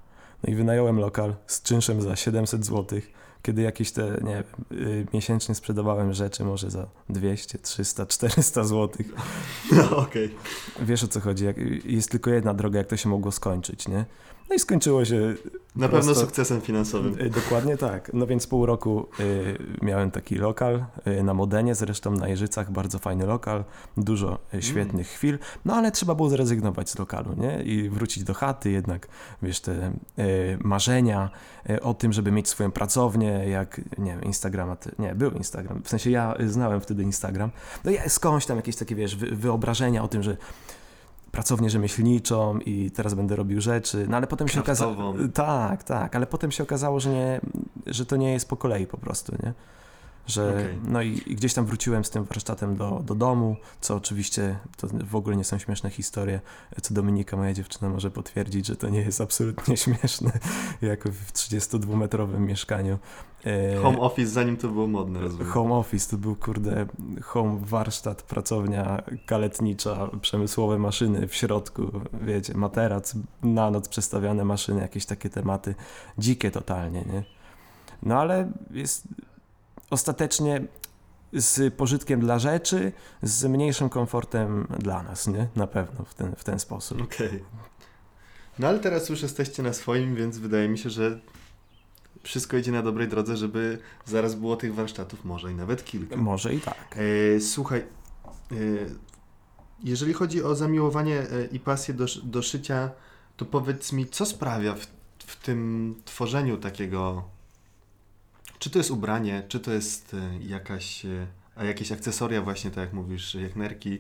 No 0.44 0.54
i 0.54 0.56
wynająłem 0.56 1.00
lokal 1.00 1.36
z 1.48 1.62
czynszem 1.62 2.02
za 2.02 2.16
700 2.16 2.66
zł, 2.66 3.00
kiedy 3.48 3.62
jakieś 3.62 3.92
te, 3.92 4.18
nie 4.24 4.34
wiem, 4.34 4.44
y, 4.88 5.06
miesięcznie 5.14 5.56
sprzedawałem 5.56 6.14
rzeczy 6.14 6.44
może 6.44 6.72
za 6.72 6.88
200, 7.10 7.58
300, 7.60 8.06
400 8.06 8.64
zł. 8.64 9.06
No 9.72 9.98
okej. 9.98 10.36
Wiesz 10.80 11.04
o 11.04 11.08
co 11.08 11.20
chodzi, 11.20 11.46
jak, 11.46 11.58
jest 11.86 12.12
tylko 12.12 12.30
jedna 12.30 12.54
droga, 12.54 12.78
jak 12.78 12.88
to 12.88 12.98
się 12.98 13.10
mogło 13.10 13.32
skończyć, 13.32 13.88
nie? 13.88 14.06
No 14.50 14.56
i 14.56 14.60
skończyło 14.60 15.06
się 15.06 15.34
Na 15.76 15.88
Prosto- 15.90 15.92
pewno 16.08 16.16
sukcesem 16.16 16.62
finansowym. 16.62 17.20
y, 17.22 17.30
dokładnie 17.30 17.78
tak. 17.78 18.12
No 18.14 18.28
więc 18.28 18.48
pół 18.48 18.66
roku 18.66 19.08
y, 19.20 19.58
miałem 19.82 20.12
taki 20.12 20.36
lokal 20.36 20.86
y, 21.08 21.24
na 21.24 21.34
Modenie, 21.34 21.76
zresztą 21.76 22.12
na 22.12 22.28
Jeżycach, 22.28 22.72
bardzo 22.72 23.00
fajny 23.00 23.26
lokal, 23.26 23.64
dużo 23.98 24.40
świetnych 24.60 25.08
chwil, 25.08 25.40
no 25.66 25.76
ale 25.76 25.92
trzeba 25.92 26.16
było 26.16 26.30
zrezygnować 26.30 26.90
z 26.90 27.00
lokalu, 27.00 27.34
nie? 27.34 27.64
I 27.64 27.90
wrócić 27.90 28.24
do 28.24 28.34
chaty, 28.34 28.72
jednak, 28.72 29.08
wiesz, 29.42 29.60
te 29.62 29.92
marzenia 30.64 31.30
o 31.82 31.94
tym, 31.94 32.14
żeby 32.14 32.32
mieć 32.32 32.48
swoją 32.50 32.72
pracownię, 32.72 33.30
jak, 33.50 33.82
nie 33.98 34.12
wiem, 34.12 34.24
Instagrama, 34.24 34.78
nie, 35.00 35.16
był 35.16 35.32
Instagram, 35.32 35.82
w 35.84 35.90
sensie 35.90 36.12
ja 36.12 36.36
znałem 36.48 36.82
wtedy 36.82 37.04
Instagram, 37.04 37.50
no 37.86 37.92
ja 37.92 38.10
skądś 38.10 38.46
tam 38.46 38.58
jakieś 38.58 38.76
takie, 38.76 38.96
wiesz, 38.96 39.16
wy, 39.16 39.36
wyobrażenia 39.36 40.04
o 40.04 40.08
tym, 40.08 40.24
że 40.24 40.38
pracownię 41.38 41.70
rzemieślniczą 41.70 42.60
i 42.60 42.92
teraz 42.92 43.14
będę 43.14 43.36
robił 43.36 43.62
rzeczy, 43.62 44.06
no 44.10 44.18
ale 44.18 44.28
potem 44.28 44.48
się 44.48 44.60
okazało... 44.60 44.96
Kraftową. 44.96 45.30
Tak, 45.30 45.84
tak, 45.84 46.16
ale 46.16 46.28
potem 46.28 46.52
się 46.52 46.64
okazało, 46.64 47.00
że, 47.00 47.10
nie, 47.10 47.42
że 47.86 48.06
to 48.06 48.16
nie 48.16 48.34
jest 48.34 48.50
po 48.50 48.58
kolei 48.58 48.88
po 48.88 48.98
prostu, 48.98 49.32
nie? 49.44 49.54
Że, 50.28 50.50
Okej. 50.50 50.80
No 50.84 51.02
i, 51.02 51.22
i 51.26 51.36
gdzieś 51.36 51.54
tam 51.54 51.66
wróciłem 51.66 52.04
z 52.04 52.10
tym 52.10 52.24
warsztatem 52.24 52.76
do, 52.76 53.02
do 53.06 53.16
domu, 53.16 53.56
co 53.82 53.96
oczywiście 53.96 54.60
to 54.78 54.88
w 55.04 55.16
ogóle 55.16 55.36
nie 55.36 55.44
są 55.44 55.58
śmieszne 55.58 55.90
historie, 55.90 56.40
co 56.82 56.94
Dominika, 56.94 57.38
moja 57.38 57.54
dziewczyna, 57.54 57.90
może 57.90 58.12
potwierdzić, 58.12 58.66
że 58.66 58.76
to 58.76 58.90
nie 58.90 59.00
jest 59.02 59.22
absolutnie 59.22 59.78
śmieszne, 59.88 60.32
jak 60.82 61.10
w 61.10 61.34
32-metrowym 61.34 62.40
mieszkaniu. 62.40 63.00
E, 63.46 63.82
Home 63.82 64.00
office 64.00 64.32
zanim 64.32 64.58
to 64.58 64.68
było 64.68 64.88
modne, 64.88 65.20
rozumiem. 65.20 65.48
Home 65.48 65.76
office 65.76 66.12
to 66.12 66.18
był 66.18 66.36
kurde 66.36 66.86
home 67.24 67.60
warsztat, 67.62 68.24
pracownia 68.24 69.04
kaletnicza, 69.26 70.10
przemysłowe 70.22 70.80
maszyny 70.80 71.28
w 71.28 71.36
środku, 71.36 71.92
wiecie, 72.22 72.54
materac, 72.54 73.14
na 73.44 73.72
noc 73.72 73.90
przestawiane 73.90 74.46
maszyny, 74.46 74.82
jakieś 74.82 75.06
takie 75.06 75.30
tematy 75.30 75.76
dzikie 76.18 76.52
totalnie, 76.52 77.02
nie? 77.02 77.24
No 78.04 78.20
ale 78.20 78.52
jest 78.72 79.08
ostatecznie 79.90 80.62
z 81.34 81.74
pożytkiem 81.74 82.20
dla 82.20 82.40
rzeczy, 82.40 82.92
z 83.22 83.46
mniejszym 83.46 83.90
komfortem 83.90 84.68
dla 84.80 85.04
nas, 85.04 85.28
nie? 85.28 85.48
Na 85.56 85.68
pewno 85.68 86.06
w 86.06 86.14
ten, 86.14 86.36
w 86.36 86.44
ten 86.44 86.60
sposób. 86.60 87.02
Okej. 87.02 87.44
No 88.60 88.68
ale 88.68 88.80
teraz 88.80 89.10
już 89.10 89.22
jesteście 89.22 89.64
na 89.64 89.74
swoim, 89.74 90.16
więc 90.16 90.38
wydaje 90.38 90.70
mi 90.70 90.78
się, 90.78 90.90
że 90.90 91.20
wszystko 92.24 92.58
idzie 92.58 92.72
na 92.72 92.82
dobrej 92.82 93.08
drodze, 93.08 93.38
żeby 93.38 93.80
zaraz 94.06 94.36
było 94.36 94.56
tych 94.56 94.76
warsztatów 94.76 95.26
może 95.26 95.52
i 95.52 95.56
nawet 95.56 95.86
kilka. 95.86 96.18
Może 96.18 96.54
i 96.54 96.60
tak. 96.60 96.96
E, 97.36 97.40
słuchaj, 97.40 97.80
e, 97.80 98.56
jeżeli 99.84 100.14
chodzi 100.14 100.44
o 100.44 100.56
zamiłowanie 100.56 101.20
e, 101.20 101.46
i 101.52 101.60
pasję 101.60 101.94
do, 101.94 102.06
do 102.24 102.42
szycia, 102.42 102.92
to 103.38 103.46
powiedz 103.46 103.94
mi, 103.94 104.08
co 104.08 104.26
sprawia 104.26 104.74
w, 104.76 104.88
w 105.20 105.36
tym 105.36 105.96
tworzeniu 106.06 106.58
takiego, 106.58 107.30
czy 108.60 108.70
to 108.70 108.80
jest 108.80 108.92
ubranie, 108.92 109.44
czy 109.48 109.60
to 109.60 109.72
jest 109.72 110.14
e, 110.14 110.48
jakaś, 110.48 111.06
e, 111.06 111.28
a 111.56 111.64
jakieś 111.64 111.92
akcesoria 111.92 112.42
właśnie, 112.42 112.72
tak 112.72 112.84
jak 112.84 112.94
mówisz, 112.94 113.36
jak 113.36 113.56
nerki, 113.56 114.00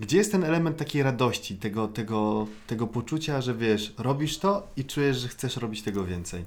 gdzie 0.00 0.16
jest 0.16 0.32
ten 0.32 0.44
element 0.44 0.76
takiej 0.76 1.02
radości, 1.02 1.56
tego, 1.56 1.88
tego, 1.88 2.46
tego 2.66 2.86
poczucia, 2.86 3.40
że 3.40 3.54
wiesz, 3.54 3.94
robisz 3.98 4.38
to 4.38 4.68
i 4.76 4.84
czujesz, 4.84 5.16
że 5.16 5.28
chcesz 5.28 5.56
robić 5.56 5.82
tego 5.82 6.04
więcej? 6.04 6.44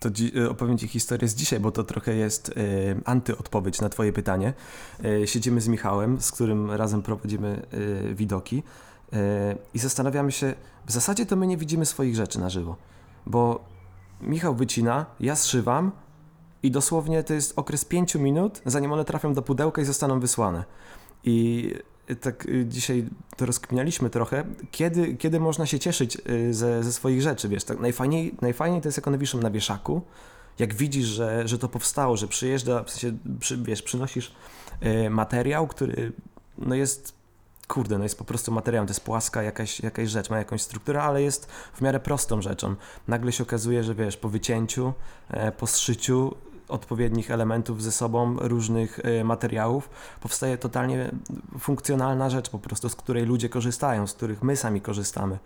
To 0.00 0.08
y, 0.36 0.50
opowiem 0.50 0.78
Ci 0.78 0.88
historię 0.88 1.28
z 1.28 1.34
dzisiaj, 1.34 1.60
bo 1.60 1.70
to 1.70 1.84
trochę 1.84 2.14
jest 2.14 2.48
y, 2.48 2.52
antyodpowiedź 3.04 3.80
na 3.80 3.88
Twoje 3.88 4.12
pytanie. 4.12 4.52
Y, 5.04 5.26
siedzimy 5.26 5.60
z 5.60 5.68
Michałem, 5.68 6.20
z 6.20 6.32
którym 6.32 6.70
razem 6.70 7.02
prowadzimy 7.02 7.66
y, 7.74 8.14
widoki 8.14 8.62
i 9.74 9.78
zastanawiamy 9.78 10.32
się, 10.32 10.54
w 10.86 10.92
zasadzie 10.92 11.26
to 11.26 11.36
my 11.36 11.46
nie 11.46 11.56
widzimy 11.56 11.86
swoich 11.86 12.16
rzeczy 12.16 12.40
na 12.40 12.50
żywo, 12.50 12.76
bo 13.26 13.64
Michał 14.20 14.54
wycina, 14.54 15.06
ja 15.20 15.36
zszywam 15.36 15.92
i 16.62 16.70
dosłownie 16.70 17.22
to 17.22 17.34
jest 17.34 17.52
okres 17.58 17.84
5 17.84 18.14
minut, 18.14 18.62
zanim 18.66 18.92
one 18.92 19.04
trafią 19.04 19.34
do 19.34 19.42
pudełka 19.42 19.82
i 19.82 19.84
zostaną 19.84 20.20
wysłane. 20.20 20.64
I 21.24 21.70
tak 22.20 22.46
y, 22.46 22.66
dzisiaj 22.66 23.04
to 23.36 23.46
rozkminialiśmy 23.46 24.10
trochę, 24.10 24.44
kiedy, 24.70 25.14
kiedy 25.14 25.40
można 25.40 25.66
się 25.66 25.78
cieszyć 25.78 26.18
y, 26.30 26.54
ze, 26.54 26.82
ze 26.82 26.92
swoich 26.92 27.22
rzeczy, 27.22 27.48
wiesz, 27.48 27.64
tak 27.64 27.80
najfajniej, 27.80 28.34
najfajniej 28.40 28.80
to 28.80 28.88
jest 28.88 28.98
jak 28.98 29.08
one 29.08 29.18
wiszą 29.18 29.38
na 29.38 29.50
wieszaku, 29.50 30.02
jak 30.58 30.74
widzisz, 30.74 31.06
że, 31.06 31.48
że 31.48 31.58
to 31.58 31.68
powstało, 31.68 32.16
że 32.16 32.28
przyjeżdża, 32.28 32.84
w 32.84 32.90
sensie, 32.90 33.18
przy, 33.40 33.56
wiesz, 33.56 33.82
przynosisz 33.82 34.34
y, 35.06 35.10
materiał, 35.10 35.66
który 35.66 36.12
no 36.58 36.74
jest, 36.74 37.14
kurde, 37.66 37.98
no 37.98 38.04
jest 38.04 38.18
po 38.18 38.24
prostu 38.24 38.52
materiałem, 38.52 38.86
to 38.86 38.90
jest 38.90 39.04
płaska 39.04 39.42
jakaś, 39.42 39.80
jakaś 39.80 40.08
rzecz, 40.08 40.30
ma 40.30 40.38
jakąś 40.38 40.62
strukturę, 40.62 41.02
ale 41.02 41.22
jest 41.22 41.46
w 41.74 41.80
miarę 41.80 42.00
prostą 42.00 42.42
rzeczą. 42.42 42.74
Nagle 43.08 43.32
się 43.32 43.42
okazuje, 43.42 43.84
że 43.84 43.94
wiesz, 43.94 44.16
po 44.16 44.28
wycięciu, 44.28 44.92
e, 45.30 45.52
po 45.52 45.66
zszyciu 45.66 46.34
odpowiednich 46.68 47.30
elementów 47.30 47.82
ze 47.82 47.92
sobą, 47.92 48.36
różnych 48.38 49.00
e, 49.04 49.24
materiałów, 49.24 49.90
powstaje 50.20 50.58
totalnie 50.58 51.10
funkcjonalna 51.58 52.30
rzecz 52.30 52.50
po 52.50 52.58
prostu, 52.58 52.88
z 52.88 52.96
której 52.96 53.24
ludzie 53.24 53.48
korzystają, 53.48 54.06
z 54.06 54.12
których 54.12 54.42
my 54.42 54.56
sami 54.56 54.80
korzystamy. 54.80 55.38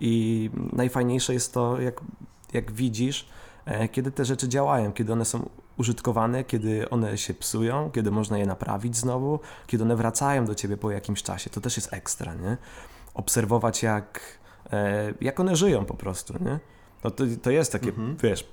I 0.00 0.50
najfajniejsze 0.72 1.34
jest 1.34 1.54
to, 1.54 1.80
jak, 1.80 2.00
jak 2.52 2.72
widzisz, 2.72 3.28
e, 3.64 3.88
kiedy 3.88 4.10
te 4.10 4.24
rzeczy 4.24 4.48
działają, 4.48 4.92
kiedy 4.92 5.12
one 5.12 5.24
są 5.24 5.48
użytkowane, 5.78 6.44
kiedy 6.44 6.90
one 6.90 7.18
się 7.18 7.34
psują, 7.34 7.90
kiedy 7.90 8.10
można 8.10 8.38
je 8.38 8.46
naprawić 8.46 8.96
znowu, 8.96 9.40
kiedy 9.66 9.84
one 9.84 9.96
wracają 9.96 10.44
do 10.44 10.54
ciebie 10.54 10.76
po 10.76 10.90
jakimś 10.90 11.22
czasie. 11.22 11.50
To 11.50 11.60
też 11.60 11.76
jest 11.76 11.92
ekstra, 11.92 12.34
nie? 12.34 12.56
Obserwować, 13.14 13.82
jak, 13.82 14.20
e, 14.72 15.12
jak 15.20 15.40
one 15.40 15.56
żyją 15.56 15.84
po 15.84 15.94
prostu, 15.94 16.34
nie? 16.44 16.58
No 17.04 17.10
to, 17.10 17.24
to 17.42 17.50
jest 17.50 17.72
takie, 17.72 17.88
Mhm. 17.88 18.16
wiesz, 18.16 18.46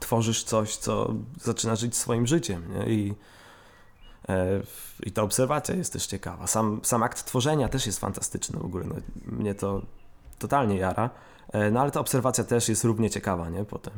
tworzysz 0.00 0.44
coś, 0.44 0.76
co 0.76 1.14
zaczyna 1.40 1.76
żyć 1.76 1.96
swoim 1.96 2.26
życiem, 2.26 2.62
nie? 2.74 2.86
I, 2.94 3.14
e, 4.28 4.46
I 5.02 5.12
ta 5.12 5.22
obserwacja 5.22 5.74
jest 5.74 5.92
też 5.92 6.06
ciekawa. 6.06 6.46
Sam, 6.46 6.80
sam 6.82 7.02
akt 7.02 7.24
tworzenia 7.24 7.68
też 7.68 7.86
jest 7.86 7.98
fantastyczny 7.98 8.58
w 8.58 8.64
ogóle. 8.64 8.84
No, 8.86 8.94
mnie 9.26 9.54
to 9.54 9.82
totalnie 10.38 10.76
jara. 10.76 11.10
E, 11.52 11.70
No 11.70 11.80
ale 11.80 11.90
ta 11.90 12.00
obserwacja 12.00 12.44
też 12.44 12.68
jest 12.68 12.84
równie 12.84 13.10
ciekawa, 13.10 13.48
nie? 13.48 13.64
Potem. 13.64 13.92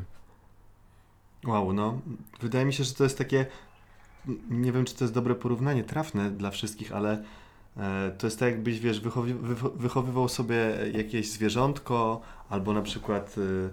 Wow, 1.45 1.73
no. 1.73 2.01
Wydaje 2.41 2.65
mi 2.65 2.73
się, 2.73 2.83
że 2.83 2.93
to 2.93 3.03
jest 3.03 3.17
takie. 3.17 3.45
Nie 4.49 4.71
wiem, 4.71 4.85
czy 4.85 4.95
to 4.95 5.03
jest 5.03 5.13
dobre 5.13 5.35
porównanie, 5.35 5.83
trafne 5.83 6.31
dla 6.31 6.51
wszystkich, 6.51 6.91
ale 6.91 7.23
e, 7.77 8.11
to 8.17 8.27
jest 8.27 8.39
tak, 8.39 8.51
jakbyś, 8.51 8.79
wiesz, 8.79 9.01
wychowywał 9.75 10.29
sobie 10.29 10.75
jakieś 10.93 11.31
zwierzątko, 11.31 12.21
albo 12.49 12.73
na 12.73 12.81
przykład. 12.81 13.35
Y, 13.37 13.69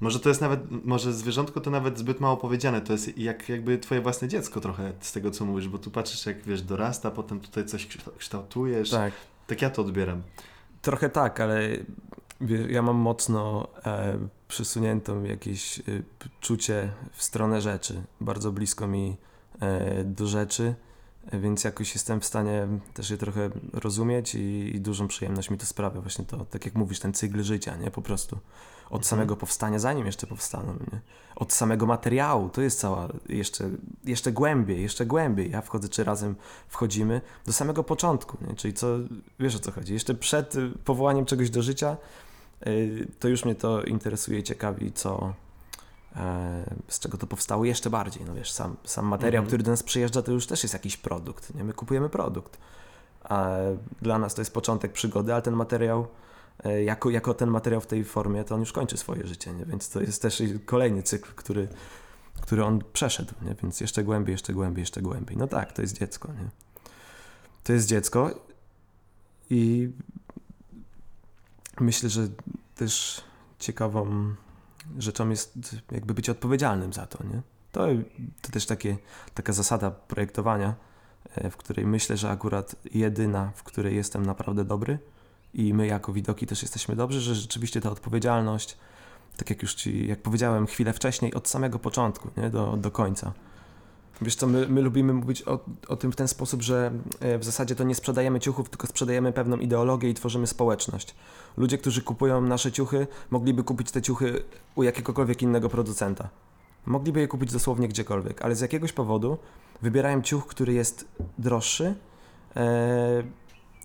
może 0.00 0.20
to 0.20 0.28
jest 0.28 0.40
nawet, 0.40 0.84
może 0.84 1.12
zwierzątko 1.12 1.60
to 1.60 1.70
nawet 1.70 1.98
zbyt 1.98 2.20
mało 2.20 2.36
powiedziane, 2.36 2.80
to 2.80 2.92
jest 2.92 3.18
jak 3.18 3.48
jakby 3.48 3.78
twoje 3.78 4.00
własne 4.00 4.28
dziecko 4.28 4.60
trochę 4.60 4.92
z 5.00 5.12
tego, 5.12 5.30
co 5.30 5.44
mówisz, 5.44 5.68
bo 5.68 5.78
tu 5.78 5.90
patrzysz, 5.90 6.26
jak 6.26 6.42
wiesz, 6.42 6.62
dorasta, 6.62 7.10
potem 7.10 7.40
tutaj 7.40 7.64
coś 7.66 7.86
kształ- 7.86 8.16
kształtujesz. 8.18 8.90
Tak. 8.90 9.12
Tak 9.46 9.62
ja 9.62 9.70
to 9.70 9.82
odbieram. 9.82 10.22
Trochę 10.82 11.08
tak, 11.10 11.40
ale 11.40 11.68
ja 12.68 12.82
mam 12.82 12.96
mocno 12.96 13.68
e, 13.86 14.18
przysuniętą 14.56 15.22
jakieś 15.24 15.82
p- 16.18 16.28
czucie 16.40 16.92
w 17.12 17.22
stronę 17.22 17.60
rzeczy. 17.60 18.02
Bardzo 18.20 18.52
blisko 18.52 18.86
mi 18.88 19.16
e, 19.60 20.04
do 20.04 20.26
rzeczy. 20.26 20.74
więc 21.32 21.64
jakoś 21.64 21.94
jestem 21.94 22.20
w 22.20 22.24
stanie 22.24 22.68
też 22.94 23.10
je 23.10 23.16
trochę 23.16 23.50
rozumieć 23.72 24.34
i, 24.34 24.76
i 24.76 24.80
dużą 24.80 25.08
przyjemność 25.08 25.50
mi 25.50 25.58
to 25.58 25.66
sprawia. 25.66 26.00
Właśnie 26.00 26.24
to, 26.24 26.44
tak 26.44 26.64
jak 26.64 26.74
mówisz, 26.74 27.00
ten 27.00 27.12
cykl 27.14 27.42
życia, 27.42 27.76
nie? 27.76 27.90
Po 27.90 28.02
prostu. 28.02 28.36
Od 28.84 28.92
Mhm. 29.02 29.04
samego 29.04 29.36
powstania, 29.36 29.78
zanim 29.78 30.06
jeszcze 30.06 30.26
powstaną, 30.26 30.72
nie? 30.92 31.00
Od 31.36 31.52
samego 31.52 31.86
materiału, 31.86 32.48
to 32.48 32.62
jest 32.62 32.78
cała, 32.80 33.08
jeszcze, 33.28 33.70
jeszcze 34.04 34.32
głębiej, 34.32 34.82
jeszcze 34.82 35.06
głębiej. 35.06 35.50
Ja 35.50 35.60
wchodzę, 35.62 35.88
czy 35.88 36.04
razem 36.04 36.34
wchodzimy, 36.68 37.20
do 37.46 37.52
samego 37.52 37.84
początku, 37.84 38.38
nie? 38.48 38.54
Czyli 38.54 38.74
co, 38.74 38.86
wiesz 39.40 39.56
o 39.56 39.58
co 39.58 39.72
chodzi. 39.72 39.92
Jeszcze 39.92 40.14
przed 40.14 40.54
y, 40.54 40.70
powołaniem 40.84 41.24
czegoś 41.24 41.50
do 41.50 41.62
życia, 41.62 41.92
y, 41.92 41.96
to 43.18 43.28
już 43.28 43.44
mnie 43.44 43.54
to 43.54 43.82
interesuje 43.82 44.42
ciekawi, 44.42 44.92
co, 44.92 45.34
e, 46.16 46.74
z 46.88 46.98
czego 47.00 47.18
to 47.18 47.26
powstało 47.26 47.64
jeszcze 47.64 47.90
bardziej. 47.90 48.24
No 48.26 48.34
wiesz, 48.34 48.52
sam, 48.52 48.76
sam 48.84 49.06
materiał, 49.06 49.40
Mhm. 49.40 49.46
który 49.46 49.62
do 49.62 49.70
nas 49.70 49.82
przyjeżdża, 49.82 50.22
to 50.22 50.32
już 50.32 50.46
też 50.46 50.62
jest 50.62 50.72
jakiś 50.72 50.96
produkt. 50.96 51.54
Nie? 51.54 51.64
My 51.64 51.72
kupujemy 51.72 52.08
produkt. 52.08 52.58
A 53.24 53.56
dla 54.02 54.18
nas 54.18 54.34
to 54.34 54.40
jest 54.40 54.54
początek 54.54 54.92
przygody, 54.92 55.32
ale 55.32 55.42
ten 55.42 55.54
materiał, 55.54 56.06
e, 56.64 56.84
jako, 56.84 57.10
jako 57.10 57.34
ten 57.34 57.50
materiał 57.50 57.80
w 57.80 57.86
tej 57.86 58.04
formie, 58.04 58.44
to 58.44 58.54
on 58.54 58.60
już 58.60 58.72
kończy 58.72 58.96
swoje 58.96 59.26
życie, 59.26 59.52
nie? 59.52 59.64
więc 59.64 59.88
to 59.90 60.00
jest 60.00 60.22
też 60.22 60.42
kolejny 60.64 61.02
cykl, 61.02 61.30
który, 61.34 61.68
który 62.40 62.64
on 62.64 62.80
przeszedł, 62.92 63.34
nie? 63.42 63.54
więc 63.62 63.80
jeszcze 63.80 64.04
głębiej, 64.04 64.32
jeszcze 64.32 64.52
głębiej, 64.52 64.82
jeszcze 64.82 65.02
głębiej. 65.02 65.36
No 65.36 65.46
tak, 65.46 65.72
to 65.72 65.82
jest 65.82 65.98
dziecko. 65.98 66.28
Nie? 66.28 66.50
To 67.64 67.72
jest 67.72 67.86
dziecko 67.88 68.30
i 69.50 69.90
myślę, 71.82 72.08
że 72.08 72.28
też 72.74 73.20
ciekawą 73.58 74.34
rzeczą 74.98 75.28
jest 75.30 75.58
jakby 75.92 76.14
być 76.14 76.30
odpowiedzialnym 76.30 76.92
za 76.92 77.06
to, 77.06 77.24
nie? 77.24 77.42
To, 77.72 77.86
to 78.42 78.52
też 78.52 78.66
takie, 78.66 78.96
taka 79.34 79.52
zasada 79.52 79.90
projektowania, 79.90 80.74
e, 81.34 81.50
w 81.50 81.56
której 81.56 81.86
myślę, 81.86 82.16
że 82.16 82.30
akurat 82.30 82.76
jedyna, 82.94 83.52
w 83.54 83.62
której 83.62 83.96
jestem 83.96 84.26
naprawdę 84.26 84.64
dobry 84.64 84.98
i 85.54 85.74
my 85.74 85.86
jako 85.86 86.12
widoki 86.12 86.46
też 86.46 86.62
jesteśmy 86.62 86.96
dobrzy, 86.96 87.20
że 87.20 87.34
rzeczywiście 87.34 87.80
ta 87.80 87.90
odpowiedzialność, 87.90 88.78
tak 89.36 89.50
jak 89.50 89.62
już 89.62 89.74
ci, 89.74 90.06
jak 90.06 90.22
powiedziałem 90.22 90.66
chwilę 90.66 90.92
wcześniej, 90.92 91.34
od 91.34 91.48
samego 91.48 91.78
początku, 91.78 92.30
nie? 92.36 92.50
Do, 92.50 92.76
do 92.76 92.90
końca. 92.90 93.32
Wiesz 94.22 94.34
co, 94.34 94.46
my, 94.46 94.68
my 94.68 94.80
lubimy 94.80 95.12
mówić 95.12 95.42
o, 95.42 95.58
o 95.88 95.96
tym 95.96 96.12
w 96.12 96.16
ten 96.16 96.28
sposób, 96.28 96.62
że 96.62 96.92
e, 97.20 97.38
w 97.38 97.44
zasadzie 97.44 97.74
to 97.74 97.84
nie 97.84 97.94
sprzedajemy 97.94 98.40
ciuchów, 98.40 98.68
tylko 98.68 98.86
sprzedajemy 98.86 99.32
pewną 99.32 99.56
ideologię 99.56 100.10
i 100.10 100.14
tworzymy 100.14 100.46
społeczność. 100.46 101.14
Ludzie, 101.56 101.78
którzy 101.78 102.02
kupują 102.02 102.40
nasze 102.40 102.72
ciuchy, 102.72 103.06
mogliby 103.30 103.64
kupić 103.64 103.90
te 103.90 104.02
ciuchy 104.02 104.42
u 104.74 104.82
jakiegokolwiek 104.82 105.42
innego 105.42 105.68
producenta. 105.68 106.28
Mogliby 106.86 107.20
je 107.20 107.28
kupić 107.28 107.52
dosłownie 107.52 107.88
gdziekolwiek, 107.88 108.42
ale 108.42 108.56
z 108.56 108.60
jakiegoś 108.60 108.92
powodu 108.92 109.38
wybierają 109.82 110.22
ciuch, 110.22 110.46
który 110.46 110.72
jest 110.72 111.08
droższy 111.38 111.94
e, 112.56 113.22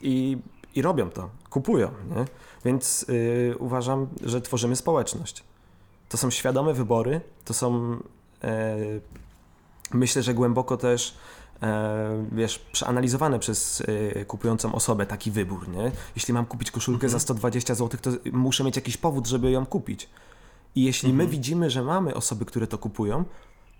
i, 0.01 0.37
i 0.75 0.81
robią 0.81 1.09
to, 1.09 1.29
kupują. 1.49 1.91
Nie? 2.15 2.25
Więc 2.65 3.05
y, 3.09 3.55
uważam, 3.59 4.07
że 4.23 4.41
tworzymy 4.41 4.75
społeczność. 4.75 5.43
To 6.09 6.17
są 6.17 6.29
świadome 6.29 6.73
wybory, 6.73 7.21
to 7.45 7.53
są 7.53 7.97
e, 8.43 8.77
myślę, 9.93 10.23
że 10.23 10.33
głęboko 10.33 10.77
też 10.77 11.17
e, 11.61 12.25
wiesz, 12.31 12.59
przeanalizowane 12.59 13.39
przez 13.39 13.83
e, 14.15 14.25
kupującą 14.25 14.75
osobę 14.75 15.05
taki 15.05 15.31
wybór, 15.31 15.69
nie? 15.69 15.91
Jeśli 16.15 16.33
mam 16.33 16.45
kupić 16.45 16.71
koszulkę 16.71 17.09
za 17.09 17.19
120 17.19 17.75
zł, 17.75 17.99
to 18.01 18.11
muszę 18.31 18.63
mieć 18.63 18.75
jakiś 18.75 18.97
powód, 18.97 19.27
żeby 19.27 19.51
ją 19.51 19.65
kupić. 19.65 20.09
I 20.75 20.83
jeśli 20.83 21.13
my 21.13 21.27
widzimy, 21.27 21.69
że 21.69 21.83
mamy 21.83 22.13
osoby, 22.15 22.45
które 22.45 22.67
to 22.67 22.77
kupują, 22.77 23.25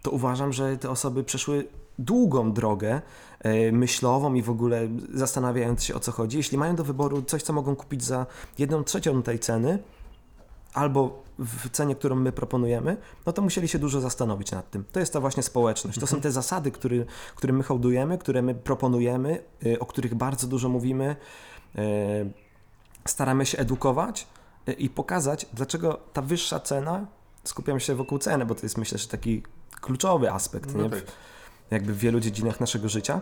to 0.02 0.12
uważam, 0.12 0.54
że 0.54 0.78
te 0.78 0.90
osoby 0.90 1.24
przeszły 1.24 1.68
długą 2.00 2.54
drogę 2.54 3.02
e, 3.40 3.72
myślową 3.72 4.34
i 4.34 4.42
w 4.42 4.50
ogóle 4.50 4.88
zastanawiając 5.14 5.84
się 5.84 5.96
o 5.96 6.00
co 6.00 6.12
chodzi. 6.12 6.38
Jeśli 6.38 6.58
mają 6.58 6.76
do 6.76 6.84
wyboru 6.84 7.22
coś, 7.22 7.44
co 7.44 7.54
mogą 7.54 7.76
kupić 7.76 8.04
za 8.04 8.26
jedną 8.58 8.84
trzecią 8.84 9.24
tej 9.24 9.40
ceny, 9.40 9.80
albo 10.78 11.24
w 11.40 11.70
cenie, 11.70 11.96
którą 11.96 12.16
my 12.16 12.32
proponujemy, 12.32 12.98
no 13.26 13.34
to 13.34 13.42
musieli 13.42 13.68
się 13.68 13.80
dużo 13.80 14.02
zastanowić 14.02 14.52
nad 14.52 14.70
tym. 14.72 14.84
To 14.92 15.00
jest 15.00 15.14
ta 15.14 15.20
właśnie 15.20 15.44
społeczność. 15.44 16.00
To 16.00 16.08
są 16.08 16.22
te 16.22 16.32
zasady, 16.32 16.72
który, 16.72 17.06
którym 17.36 17.58
my 17.58 17.64
hołdujemy, 17.64 18.18
które 18.18 18.42
my 18.42 18.56
proponujemy, 18.56 19.44
y, 19.66 19.80
o 19.80 19.86
których 19.86 20.16
bardzo 20.16 20.48
dużo 20.48 20.70
mówimy. 20.70 21.16
y, 21.78 22.34
Staramy 23.06 23.46
się 23.46 23.58
edukować 23.58 24.28
y, 24.70 24.74
i 24.74 24.90
pokazać, 24.90 25.46
dlaczego 25.54 26.00
ta 26.14 26.22
wyższa 26.22 26.60
cena, 26.60 27.06
skupiamy 27.44 27.80
się 27.80 27.96
wokół 27.96 28.20
ceny, 28.20 28.46
bo 28.46 28.56
to 28.56 28.62
jest 28.64 28.78
myślę, 28.78 28.98
że 28.98 29.08
taki 29.08 29.44
kluczowy 29.82 30.32
aspekt 30.32 30.76
No 30.76 30.84
nie? 30.84 30.90
tak. 30.90 31.04
jakby 31.72 31.94
w 31.94 31.98
wielu 31.98 32.20
dziedzinach 32.20 32.60
naszego 32.60 32.90
życia. 32.90 33.22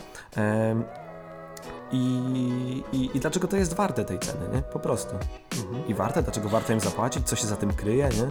I, 1.96 2.84
i, 2.94 3.18
I 3.18 3.20
dlaczego 3.20 3.48
to 3.48 3.58
jest 3.58 3.74
warte 3.74 4.06
tej 4.06 4.20
ceny, 4.20 4.50
nie? 4.56 4.62
Po 4.62 4.80
prostu. 4.80 5.16
Mhm. 5.58 5.88
I 5.88 5.94
warte, 5.94 6.24
dlaczego 6.24 6.50
warto 6.50 6.74
im 6.74 6.80
zapłacić, 6.80 7.28
co 7.28 7.36
się 7.36 7.48
za 7.48 7.56
tym 7.56 7.74
kryje, 7.74 8.10
nie? 8.10 8.30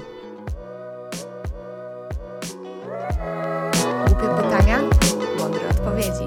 Głupie 4.07 4.43
pytania, 4.43 4.79
mądre 5.39 5.69
odpowiedzi. 5.69 6.25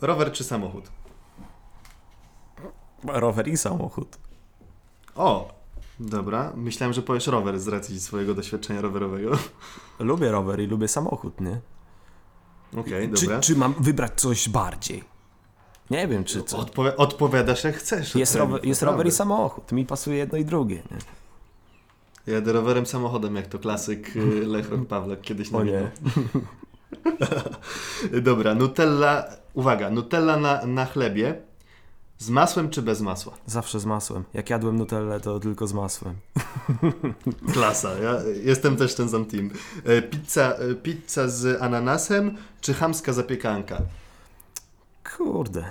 Rower 0.00 0.32
czy 0.32 0.44
samochód? 0.44 0.90
Rower 3.04 3.48
i 3.48 3.56
samochód. 3.56 4.18
O, 5.14 5.55
dobra. 6.00 6.52
Myślałem, 6.56 6.92
że 6.92 7.02
powiesz 7.02 7.26
rower 7.26 7.60
z 7.60 7.68
racji 7.68 8.00
swojego 8.00 8.34
doświadczenia 8.34 8.80
rowerowego. 8.80 9.30
Lubię 9.98 10.30
rower 10.30 10.60
i 10.60 10.66
lubię 10.66 10.88
samochód, 10.88 11.40
nie? 11.40 11.60
Okej, 12.76 13.12
Czy, 13.12 13.24
dobra. 13.24 13.40
czy 13.40 13.56
mam 13.56 13.74
wybrać 13.80 14.12
coś 14.20 14.48
bardziej? 14.48 15.04
Nie 15.90 16.08
wiem, 16.08 16.24
czy 16.24 16.42
co. 16.42 16.58
Odpowi- 16.58 16.92
odpowiadasz 16.96 17.64
jak 17.64 17.76
chcesz. 17.76 18.14
Jest, 18.14 18.34
rower, 18.34 18.64
jest 18.66 18.82
rower 18.82 19.06
i 19.06 19.10
samochód. 19.10 19.72
Mi 19.72 19.86
pasuje 19.86 20.16
jedno 20.16 20.38
i 20.38 20.44
drugie, 20.44 20.82
nie? 20.90 20.98
Jadę 22.34 22.52
rowerem 22.52 22.86
samochodem, 22.86 23.36
jak 23.36 23.46
to 23.46 23.58
klasyk 23.58 24.16
y, 24.16 24.20
Lech 24.46 24.70
Pawlak 24.88 25.20
kiedyś 25.20 25.52
O 25.52 25.64
nie. 25.64 25.90
Dobra, 28.22 28.54
Nutella, 28.54 29.24
uwaga, 29.54 29.90
Nutella 29.90 30.36
na, 30.36 30.66
na 30.66 30.84
chlebie 30.86 31.42
z 32.18 32.30
masłem 32.30 32.70
czy 32.70 32.82
bez 32.82 33.00
masła? 33.00 33.32
Zawsze 33.46 33.80
z 33.80 33.84
masłem. 33.86 34.24
Jak 34.34 34.50
jadłem 34.50 34.76
Nutellę, 34.76 35.20
to 35.20 35.40
tylko 35.40 35.66
z 35.66 35.72
masłem. 35.72 36.14
Klasa, 37.52 37.98
ja 37.98 38.14
jestem 38.44 38.76
też 38.76 38.94
ten 38.94 39.08
sam 39.08 39.24
team. 39.24 39.50
E, 39.84 40.02
Pizza, 40.02 40.54
e, 40.54 40.74
pizza 40.74 41.28
z 41.28 41.62
ananasem 41.62 42.36
czy 42.60 42.74
chamska 42.74 43.12
zapiekanka? 43.12 43.82
Kurde. 45.16 45.64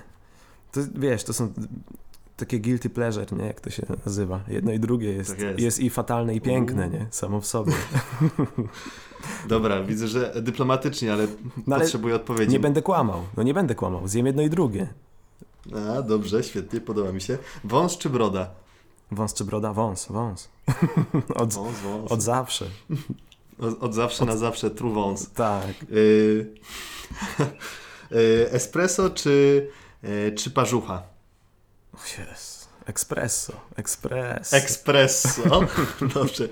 To, 0.72 0.80
wiesz, 0.96 1.24
to 1.24 1.34
są 1.34 1.54
takie 2.38 2.60
guilty 2.60 2.90
pleasure, 2.90 3.26
nie? 3.38 3.46
Jak 3.46 3.62
to 3.62 3.70
się 3.70 3.84
nazywa. 4.06 4.40
Jedno 4.48 4.72
i 4.72 4.80
drugie 4.80 5.12
jest, 5.14 5.30
Tak 5.30 5.40
jest. 5.40 5.60
jest. 5.60 5.80
i 5.80 5.90
fatalne 5.90 6.36
i 6.36 6.42
piękne, 6.42 6.90
nie? 6.90 7.06
Samo 7.12 7.42
w 7.42 7.46
sobie. 7.46 7.74
Dobra, 9.48 9.84
widzę, 9.84 10.08
że 10.08 10.34
dyplomatycznie, 10.42 11.14
ale 11.14 11.28
No 11.68 11.76
ale 11.76 11.84
potrzebuję 11.84 12.16
odpowiedzi. 12.16 12.52
nie 12.52 12.60
będę 12.60 12.82
kłamał. 12.82 13.22
No 13.38 13.44
nie 13.44 13.54
będę 13.54 13.76
kłamał. 13.76 14.08
Zjem 14.08 14.26
jedno 14.26 14.42
i 14.42 14.50
drugie. 14.50 14.88
A, 15.74 16.02
dobrze, 16.02 16.44
świetnie, 16.44 16.82
podoba 16.82 17.12
mi 17.12 17.22
się. 17.22 17.38
Wąs 17.64 17.98
czy 17.98 18.10
broda? 18.10 18.50
Wąs 19.12 19.34
czy 19.34 19.46
broda? 19.46 19.74
Wąs, 19.74 20.06
wąs. 20.10 20.50
od, 21.36 21.54
Wąs, 21.54 21.80
wąs. 21.80 22.12
od 22.12 22.22
zawsze. 22.22 22.66
Od, 23.60 23.84
od 23.84 23.94
zawsze 23.94 24.26
na 24.26 24.38
zawsze, 24.38 24.72
true 24.72 24.94
wąs. 24.94 25.32
Tak. 25.32 25.74
Y, 25.92 26.54
y, 28.12 28.50
espresso 28.52 29.10
czy, 29.10 29.68
y, 30.04 30.36
czy 30.38 30.52
parzucha? 30.52 31.04
Yes. 31.94 32.68
Espresso. 32.86 33.54
Espresso. 33.78 34.58
Espresso. 34.58 35.60
Dobrze. 36.14 36.48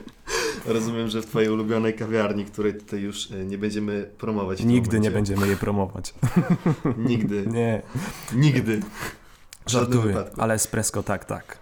Rozumiem, 0.65 1.08
że 1.10 1.21
w 1.21 1.26
Twojej 1.26 1.49
ulubionej 1.49 1.93
kawiarni, 1.93 2.45
której 2.45 2.73
tutaj 2.73 2.99
już 2.99 3.32
y, 3.32 3.45
nie 3.45 3.58
będziemy 3.58 4.10
promować. 4.17 4.63
Nigdy 4.63 4.99
nie 4.99 5.12
będziemy 5.12 5.47
je 5.47 5.58
promować. 5.58 6.13
Nigdy. 6.97 7.47
Nie. 7.54 7.82
Nigdy. 8.34 8.80
Żartuję. 9.67 10.23
Ale 10.38 10.54
espresso 10.54 11.04
tak, 11.04 11.26
tak. 11.26 11.58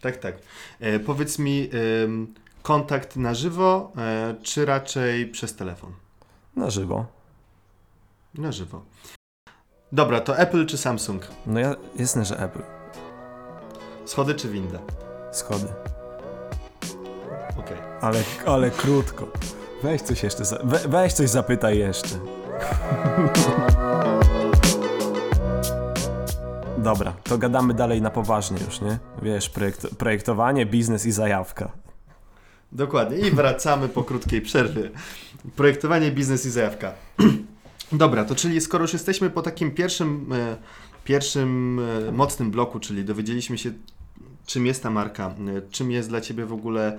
Tak, 0.00 0.16
tak. 0.16 0.34
E, 0.80 1.00
powiedz 1.00 1.38
mi, 1.38 1.70
ym, 2.04 2.34
kontakt 2.62 3.16
na 3.16 3.34
żywo, 3.34 3.92
e, 3.96 4.34
czy 4.42 4.64
raczej 4.64 5.26
przez 5.26 5.56
telefon? 5.56 5.92
Na 6.56 6.70
żywo. 6.70 7.06
Na 8.34 8.52
żywo. 8.52 8.82
Dobra, 9.92 10.20
to 10.20 10.38
Apple 10.38 10.66
czy 10.66 10.78
Samsung? 10.78 11.28
No 11.46 11.60
ja, 11.60 11.76
jasne, 11.96 12.24
że 12.24 12.38
Apple. 12.38 12.62
Schody 14.04 14.34
czy 14.34 14.48
winda? 14.48 14.78
Schody. 15.32 15.89
Ale, 18.00 18.22
ale 18.46 18.70
krótko. 18.70 19.28
Weź 19.82 20.02
coś 20.02 20.22
jeszcze, 20.22 20.44
za, 20.44 20.58
we, 20.64 20.78
weź 20.88 21.12
coś 21.12 21.30
zapytaj 21.30 21.78
jeszcze. 21.78 22.08
Dobra, 26.78 27.12
to 27.24 27.38
gadamy 27.38 27.74
dalej 27.74 28.02
na 28.02 28.10
poważnie 28.10 28.58
już, 28.66 28.80
nie? 28.80 28.98
Wiesz, 29.22 29.48
projekt, 29.48 29.96
projektowanie, 29.96 30.66
biznes 30.66 31.06
i 31.06 31.12
zajawka. 31.12 31.72
Dokładnie. 32.72 33.18
I 33.18 33.30
wracamy 33.30 33.88
po 33.88 34.04
krótkiej 34.04 34.40
przerwie. 34.40 34.90
Projektowanie, 35.56 36.10
biznes 36.10 36.46
i 36.46 36.50
zajawka. 36.50 36.92
Dobra, 37.92 38.24
to 38.24 38.34
czyli 38.34 38.60
skoro 38.60 38.84
już 38.84 38.92
jesteśmy 38.92 39.30
po 39.30 39.42
takim 39.42 39.70
pierwszym, 39.70 40.32
e, 40.32 40.56
pierwszym 41.04 41.80
e, 42.08 42.12
mocnym 42.12 42.50
bloku, 42.50 42.80
czyli 42.80 43.04
dowiedzieliśmy 43.04 43.58
się, 43.58 43.70
czym 44.46 44.66
jest 44.66 44.82
ta 44.82 44.90
marka, 44.90 45.26
e, 45.26 45.62
czym 45.70 45.90
jest 45.90 46.08
dla 46.08 46.20
Ciebie 46.20 46.46
w 46.46 46.52
ogóle 46.52 46.98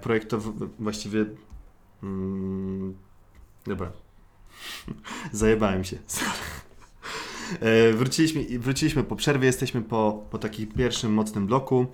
projektow... 0.00 0.42
właściwie... 0.78 1.24
Mm, 2.02 2.94
dobra. 3.66 3.92
Zajebałem 5.32 5.84
się. 5.84 5.98
E, 7.60 7.92
wróciliśmy, 7.92 8.58
wróciliśmy 8.58 9.04
po 9.04 9.16
przerwie, 9.16 9.46
jesteśmy 9.46 9.82
po, 9.82 10.26
po 10.30 10.38
takim 10.38 10.66
pierwszym 10.66 11.12
mocnym 11.12 11.46
bloku. 11.46 11.86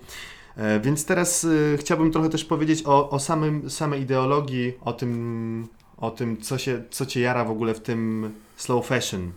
E, 0.57 0.79
Więc 0.79 1.05
teraz 1.05 1.45
e, 1.73 1.77
chciałbym 1.77 2.11
trochę 2.11 2.29
też 2.29 2.45
powiedzieć 2.45 2.83
o, 2.85 3.09
o 3.09 3.19
samym, 3.19 3.69
samej 3.69 4.01
ideologii, 4.01 4.73
o 4.81 4.93
tym, 4.93 5.67
o 5.97 6.11
tym 6.11 6.37
co, 6.37 6.57
się, 6.57 6.83
co 6.89 7.05
Cię 7.05 7.21
jara 7.21 7.45
w 7.45 7.51
ogóle 7.51 7.73
w 7.73 7.79
tym 7.79 8.31
slow 8.55 8.87
fashion. 8.87 9.31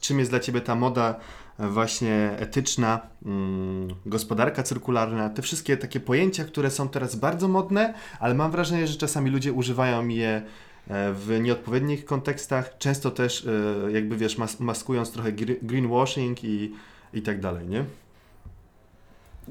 Czym 0.00 0.18
jest 0.18 0.30
dla 0.30 0.40
Ciebie 0.40 0.60
ta 0.60 0.74
moda 0.74 1.14
e, 1.14 1.49
właśnie 1.68 2.36
etyczna, 2.38 3.00
mm, 3.26 3.88
gospodarka 4.06 4.62
cyrkularna, 4.62 5.30
te 5.30 5.42
wszystkie 5.42 5.76
takie 5.76 6.00
pojęcia, 6.00 6.44
które 6.44 6.70
są 6.70 6.88
teraz 6.88 7.16
bardzo 7.16 7.48
modne, 7.48 7.94
ale 8.20 8.34
mam 8.34 8.50
wrażenie, 8.50 8.86
że 8.86 8.96
czasami 8.98 9.30
ludzie 9.30 9.52
używają 9.52 10.08
je 10.08 10.28
e, 10.28 10.42
w 11.12 11.38
nieodpowiednich 11.42 12.04
kontekstach, 12.04 12.78
często 12.78 13.10
też 13.10 13.46
e, 13.86 13.92
jakby 13.92 14.16
wiesz, 14.16 14.38
mas 14.38 14.60
maskując 14.60 15.12
trochę 15.12 15.32
gre- 15.32 15.58
greenwashing 15.62 16.44
i, 16.44 16.72
i 17.14 17.22
tak 17.22 17.40
dalej, 17.40 17.68
nie? 17.68 17.84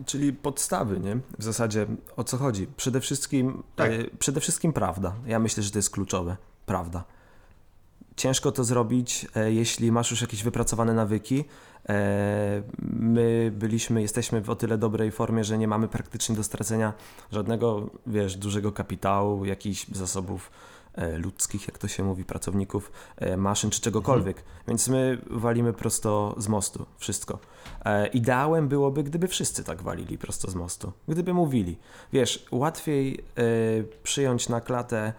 Czyli 0.06 0.34
podstawy, 0.34 1.00
nie? 1.00 1.19
W 1.39 1.43
zasadzie 1.43 1.86
o 2.15 2.24
co 2.24 2.38
chodzi? 2.38 2.67
Przede 2.78 3.02
wszystkim, 3.02 3.63
Tak. 3.76 3.91
e, 3.91 4.04
przede 4.19 4.39
wszystkim 4.39 4.74
prawda. 4.74 5.13
Ja 5.26 5.39
myślę, 5.39 5.63
że 5.63 5.72
to 5.72 5.78
jest 5.80 5.89
kluczowe. 5.89 6.38
Prawda. 6.65 7.04
Ciężko 8.19 8.51
to 8.51 8.63
zrobić, 8.63 9.27
e, 9.36 9.51
jeśli 9.51 9.91
masz 9.91 10.12
już 10.12 10.21
jakieś 10.21 10.43
wypracowane 10.43 10.93
nawyki. 10.93 11.45
E, 11.89 12.62
my 12.99 13.51
byliśmy, 13.55 14.01
jesteśmy 14.01 14.41
w 14.41 14.49
o 14.49 14.55
tyle 14.55 14.77
dobrej 14.77 15.12
formie, 15.12 15.43
że 15.43 15.58
nie 15.58 15.67
mamy 15.67 15.88
praktycznie 15.88 16.36
do 16.36 16.43
stracenia 16.43 16.93
żadnego, 17.32 17.89
wiesz, 18.08 18.36
dużego 18.36 18.71
kapitału, 18.71 19.45
jakichś 19.45 19.88
zasobów 19.88 20.51
e, 20.95 21.17
ludzkich, 21.17 21.67
jak 21.67 21.77
to 21.77 21.88
się 21.88 22.03
mówi, 22.03 22.23
pracowników, 22.23 22.91
maszyn 23.38 23.69
czy 23.69 23.82
czegokolwiek. 23.82 24.43
Więc 24.67 24.88
my 24.88 25.21
walimy 25.29 25.73
prosto 25.73 26.36
z 26.38 26.47
mostu 26.47 26.86
wszystko. 26.97 27.39
Ideałem 28.13 28.67
byłoby, 28.67 29.03
gdyby 29.03 29.27
wszyscy 29.27 29.63
tak 29.63 29.82
walili 29.82 30.17
prosto 30.17 30.51
z 30.51 30.55
mostu. 30.55 30.91
Gdyby 31.08 31.34
mówili. 31.34 31.77
Wiesz, 32.13 32.45
łatwiej 32.51 33.23
przyjąć 34.03 34.49
na 34.49 34.62
klatę 34.62 35.13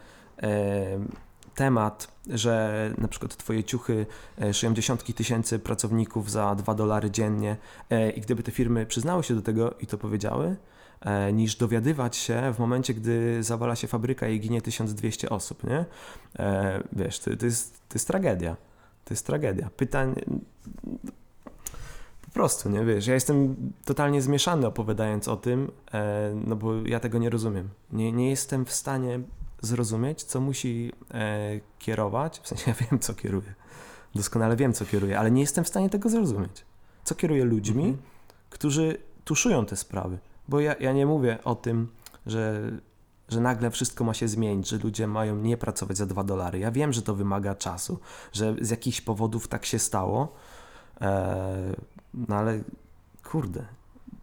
temat, 1.55 2.09
że 2.27 2.95
na 2.99 3.09
przykład 3.09 3.37
twoje 3.37 3.65
ciuchy 3.65 4.07
e, 4.43 4.55
szyją 4.55 4.75
dziesiątki 4.75 5.15
tysięcy 5.15 5.59
pracowników 5.59 6.31
za 6.31 6.55
2 6.55 6.75
dolary 6.75 7.11
dziennie 7.11 7.57
e, 7.91 8.11
i 8.11 8.21
gdyby 8.21 8.43
te 8.43 8.53
firmy 8.53 8.87
przyznały 8.87 9.23
się 9.23 9.35
do 9.35 9.43
tego 9.43 9.75
i 9.81 9.87
to 9.87 9.99
powiedziały, 9.99 10.57
e, 11.01 11.33
niż 11.33 11.57
dowiadywać 11.57 12.17
się 12.17 12.53
w 12.55 12.59
momencie, 12.59 12.95
gdy 12.95 13.43
zawala 13.43 13.77
się 13.77 13.89
fabryka 13.89 14.29
i 14.29 14.41
ginie 14.41 14.63
1200 14.63 15.31
osób, 15.31 15.65
nie? 15.65 15.85
Wiesz, 16.93 17.19
to, 17.19 17.37
to, 17.37 17.47
jest, 17.47 17.73
to 17.89 17.95
jest 17.95 18.07
tragedia. 18.07 18.57
To 19.05 19.15
jest 19.15 19.27
tragedia. 19.27 19.71
Pytań, 19.77 20.15
po 22.23 22.31
prostu, 22.33 22.69
nie 22.69 22.85
wiesz, 22.85 23.07
ja 23.07 23.15
jestem 23.15 23.57
totalnie 23.85 24.23
zmieszany 24.23 24.67
opowiadając 24.67 25.29
o 25.29 25.37
tym, 25.37 25.71
no 26.47 26.57
bo 26.57 26.75
ja 26.75 27.01
tego 27.01 27.19
nie 27.19 27.31
rozumiem. 27.31 27.69
Nie, 27.93 28.13
nie 28.13 28.31
jestem 28.31 28.65
w 28.65 28.73
stanie 28.73 29.21
zrozumieć, 29.63 30.23
co 30.23 30.41
musi 30.41 30.93
e, 31.15 31.61
kierować, 31.79 32.41
w 32.43 32.49
sensie 32.49 32.71
ja 32.71 32.77
wiem, 32.91 33.01
co 33.01 33.15
kieruje, 33.15 33.55
doskonale 34.15 34.57
wiem, 34.57 34.73
co 34.73 34.85
kieruje, 34.85 35.19
ale 35.19 35.31
nie 35.31 35.41
jestem 35.41 35.65
w 35.65 35.69
stanie 35.69 35.91
tego 35.91 36.09
zrozumieć. 36.09 36.65
Co 37.05 37.15
kieruje 37.15 37.45
ludźmi, 37.45 37.85
Mhm. 37.85 38.03
którzy 38.51 38.99
tuszują 39.25 39.67
te 39.67 39.77
sprawy. 39.77 40.19
Bo 40.49 40.61
ja, 40.61 40.75
ja 40.81 40.93
nie 40.93 41.07
mówię 41.07 41.39
o 41.45 41.55
tym, 41.55 41.89
że, 42.27 42.71
że 43.29 43.41
nagle 43.41 43.71
wszystko 43.71 44.05
ma 44.05 44.15
się 44.15 44.29
zmienić, 44.29 44.69
że 44.69 44.79
ludzie 44.79 45.07
mają 45.07 45.37
nie 45.37 45.57
pracować 45.57 45.97
za 45.97 46.07
dwa 46.07 46.25
dolary. 46.25 46.59
Ja 46.59 46.71
wiem, 46.71 46.93
że 46.93 47.03
to 47.03 47.15
wymaga 47.15 47.55
czasu, 47.55 47.99
że 48.33 48.55
z 48.61 48.71
jakichś 48.71 49.01
powodów 49.01 49.49
tak 49.49 49.67
się 49.67 49.79
stało, 49.79 50.33
e, 51.01 51.75
no 52.15 52.37
ale 52.37 52.61
kurde, 53.25 53.65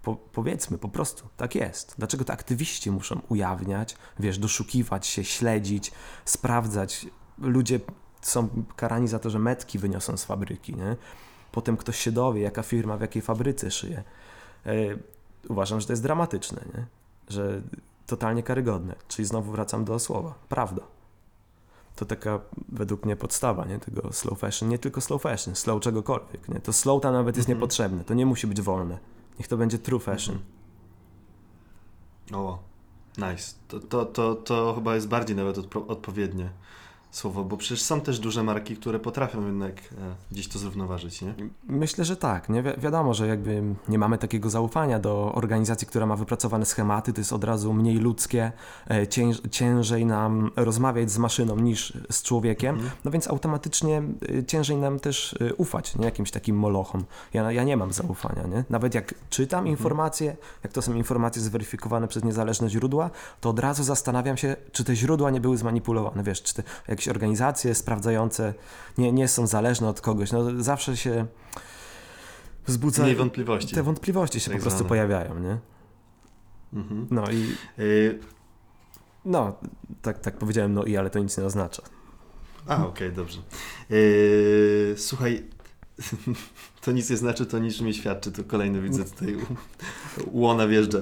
po, 0.08 0.16
powiedzmy 0.16 0.78
po 0.78 0.90
prostu, 0.90 1.28
tak 1.38 1.56
jest. 1.56 1.96
Dlaczego 1.98 2.26
to 2.26 2.34
aktywiści 2.34 2.92
muszą 2.92 3.22
ujawniać, 3.30 3.96
wiesz, 4.20 4.38
doszukiwać 4.38 5.08
się, 5.08 5.24
śledzić, 5.24 5.92
sprawdzać. 6.26 7.08
Ludzie 7.38 7.80
są 8.22 8.50
karani 8.76 9.08
za 9.08 9.20
to, 9.20 9.30
że 9.30 9.40
metki 9.40 9.80
wyniosą 9.80 10.18
z 10.18 10.26
fabryki, 10.26 10.76
nie? 10.76 10.96
Potem 11.52 11.78
ktoś 11.78 11.98
się 12.00 12.12
dowie, 12.12 12.42
jaka 12.42 12.64
firma 12.64 12.98
w 12.98 13.02
jakiej 13.02 13.22
fabryce 13.22 13.72
szyje. 13.72 14.04
E, 14.66 14.74
uważam, 15.50 15.82
że 15.82 15.88
to 15.88 15.94
jest 15.94 16.04
dramatyczne, 16.04 16.62
nie? 16.76 16.86
Że 17.30 17.62
totalnie 18.06 18.44
karygodne. 18.44 18.96
Czyli 19.08 19.26
znowu 19.26 19.52
wracam 19.52 19.86
do 19.86 20.00
słowa. 20.00 20.34
Prawda. 20.50 20.82
To 21.96 22.06
taka 22.06 22.40
według 22.70 23.06
mnie 23.06 23.16
podstawa 23.16 23.66
nie? 23.66 23.80
tego 23.80 24.14
slow 24.14 24.40
fashion. 24.40 24.70
Nie 24.70 24.80
tylko 24.80 25.02
slow 25.02 25.22
fashion, 25.22 25.56
slow 25.56 25.82
czegokolwiek. 25.82 26.50
Nie? 26.50 26.60
To 26.60 26.74
slow 26.74 27.02
tam 27.02 27.14
nawet 27.14 27.38
jest 27.38 27.50
Mhm. 27.50 27.58
niepotrzebne. 27.58 28.04
To 28.04 28.14
nie 28.14 28.26
musi 28.26 28.48
być 28.48 28.62
wolne. 28.62 29.17
Niech 29.40 29.48
to 29.48 29.58
będzie 29.58 29.80
true 29.80 30.00
fashion. 30.00 30.40
O, 32.34 32.60
nice. 33.18 33.54
To, 33.68 33.80
to, 33.80 34.06
to, 34.06 34.36
to 34.36 34.74
chyba 34.76 34.96
jest 34.96 35.08
bardziej 35.08 35.36
nawet 35.36 35.58
odpo- 35.58 35.86
odpowiednie 35.88 36.50
słowo, 37.12 37.44
bo 37.44 37.58
przecież 37.58 37.82
są 37.82 38.02
też 38.02 38.20
duże 38.20 38.44
marki, 38.44 38.76
które 38.76 39.00
potrafią 39.00 39.46
jednak 39.46 39.74
e, 39.78 39.82
gdzieś 40.32 40.48
to 40.48 40.60
zrównoważyć, 40.60 41.22
nie? 41.22 41.34
Myślę, 41.64 42.06
że 42.06 42.16
tak. 42.16 42.50
Nie? 42.50 42.64
Wi- 42.64 42.70
wiadomo, 42.78 43.14
że 43.14 43.28
jakby 43.28 43.64
nie 43.90 43.98
mamy 44.00 44.18
takiego 44.18 44.50
zaufania 44.50 45.00
do 45.00 45.32
organizacji, 45.36 45.88
która 45.88 46.06
ma 46.06 46.16
wypracowane 46.16 46.66
schematy, 46.66 47.14
to 47.14 47.22
jest 47.22 47.34
od 47.34 47.44
razu 47.44 47.74
mniej 47.74 47.98
ludzkie, 47.98 48.52
e, 48.92 49.08
cięż, 49.08 49.42
ciężej 49.52 50.06
nam 50.06 50.52
rozmawiać 50.56 51.12
z 51.12 51.18
maszyną 51.18 51.56
niż 51.56 51.94
z 52.12 52.24
człowiekiem, 52.24 52.76
Mhm. 52.76 52.92
no 53.06 53.12
więc 53.12 53.28
automatycznie 53.28 54.04
e, 54.40 54.44
ciężej 54.46 54.78
nam 54.78 55.00
też 55.00 55.36
ufać 55.58 55.96
nie? 55.96 56.06
jakimś 56.06 56.32
takim 56.32 56.56
molochom. 56.56 57.04
Ja, 57.34 57.52
ja 57.52 57.64
nie 57.64 57.78
mam 57.78 57.94
zaufania. 57.94 58.44
Nie? 58.48 58.64
Nawet 58.70 58.96
jak 58.96 59.14
czytam 59.30 59.60
Mhm. 59.60 59.72
informacje, 59.78 60.38
jak 60.64 60.74
to 60.74 60.82
są 60.82 60.94
informacje 60.94 61.42
zweryfikowane 61.42 62.08
przez 62.08 62.24
niezależne 62.24 62.70
źródła, 62.70 63.10
to 63.42 63.50
od 63.50 63.60
razu 63.60 63.84
zastanawiam 63.84 64.38
się, 64.38 64.56
czy 64.72 64.84
te 64.84 64.96
źródła 64.96 65.32
nie 65.32 65.42
były 65.42 65.58
zmanipulowane. 65.58 66.24
Wiesz, 66.24 66.44
czy 66.44 66.54
te 66.54 66.64
jakieś 66.98 67.08
organizacje 67.08 67.76
sprawdzające 67.76 68.54
nie, 68.98 69.12
nie 69.12 69.28
są 69.28 69.48
zależne 69.48 69.88
od 69.90 70.02
kogoś. 70.02 70.32
No, 70.32 70.64
zawsze 70.64 70.98
się 70.98 71.26
wzbudza... 72.68 73.04
Mniej 73.04 73.16
wątpliwości. 73.16 73.76
Te 73.76 73.84
wątpliwości 73.84 74.40
się 74.40 74.52
tak 74.52 74.58
po 74.58 74.62
prostu 74.62 74.78
zwane. 74.78 74.90
pojawiają, 74.90 75.40
nie? 75.40 75.58
Mhm. 76.74 77.08
No 77.12 77.32
i 77.32 77.56
Y, 77.80 78.20
no, 79.26 79.60
tak, 80.02 80.20
tak 80.20 80.38
powiedziałem, 80.38 80.74
no 80.74 80.84
i 80.84 80.98
ale 80.98 81.10
to 81.10 81.20
nic 81.20 81.38
nie 81.38 81.44
oznacza. 81.46 81.84
a, 82.68 82.86
okej, 82.88 83.12
dobrze. 83.14 83.40
Y, 83.92 84.96
słuchaj, 84.98 85.44
to 86.82 86.92
nic 86.92 87.10
nie 87.10 87.18
znaczy, 87.18 87.46
to 87.46 87.60
niczym 87.60 87.86
nie 87.86 87.94
świadczy, 87.94 88.32
to 88.32 88.44
kolejny 88.44 88.82
widzę 88.82 89.04
tutaj 89.06 89.38
łona 90.32 90.68
wjeżdża. 90.68 90.98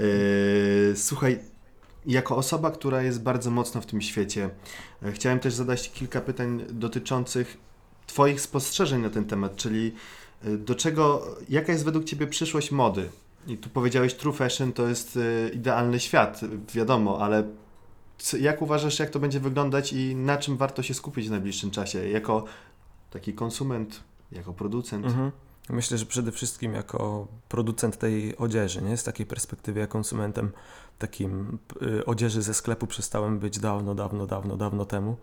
Y, 0.00 0.92
słuchaj, 0.96 1.38
jako 2.06 2.36
osoba, 2.36 2.70
która 2.70 3.02
jest 3.02 3.22
bardzo 3.22 3.50
mocno 3.50 3.80
w 3.80 3.86
tym 3.86 4.00
świecie, 4.00 4.50
e, 5.02 5.12
chciałem 5.12 5.40
też 5.40 5.54
zadać 5.54 5.92
kilka 5.92 6.20
pytań 6.20 6.64
dotyczących 6.70 7.56
Twoich 8.06 8.40
spostrzeżeń 8.40 9.02
na 9.02 9.10
ten 9.10 9.24
temat, 9.24 9.56
czyli 9.56 9.94
e, 10.44 10.56
do 10.56 10.74
czego, 10.74 11.26
jaka 11.48 11.72
jest 11.72 11.84
według 11.84 12.04
Ciebie 12.04 12.26
przyszłość 12.26 12.70
mody? 12.70 13.08
I 13.46 13.56
tu 13.56 13.68
powiedziałeś, 13.68 14.14
true 14.14 14.32
fashion 14.32 14.72
to 14.72 14.88
jest 14.88 15.16
e, 15.16 15.48
idealny 15.48 16.00
świat, 16.00 16.40
wiadomo, 16.74 17.18
ale 17.20 17.44
jak 18.40 18.62
uważasz, 18.62 18.98
jak 18.98 19.10
to 19.10 19.20
będzie 19.20 19.40
wyglądać 19.40 19.92
i 19.92 20.16
na 20.16 20.36
czym 20.36 20.56
warto 20.56 20.82
się 20.82 20.94
skupić 20.94 21.28
w 21.28 21.30
najbliższym 21.30 21.70
czasie? 21.70 22.08
Jako 22.08 22.44
taki 23.10 23.34
konsument, 23.34 24.00
jako 24.32 24.52
producent? 24.52 25.06
Mhm. 25.06 25.30
Myślę, 25.70 25.98
że 25.98 26.06
przede 26.06 26.32
wszystkim 26.32 26.74
jako 26.74 27.26
producent 27.48 27.98
tej 27.98 28.36
odzieży, 28.36 28.82
nie? 28.82 28.96
Z 28.96 29.04
takiej 29.04 29.26
perspektywy, 29.26 29.80
jak 29.80 29.90
konsumentem 29.90 30.52
takim 30.98 31.58
y, 31.82 32.04
odzieży 32.04 32.42
ze 32.42 32.54
sklepu 32.54 32.86
przestałem 32.86 33.38
być 33.38 33.58
dawno, 33.58 33.94
dawno, 33.94 34.26
dawno, 34.26 34.56
dawno 34.56 34.84
temu. 34.84 35.16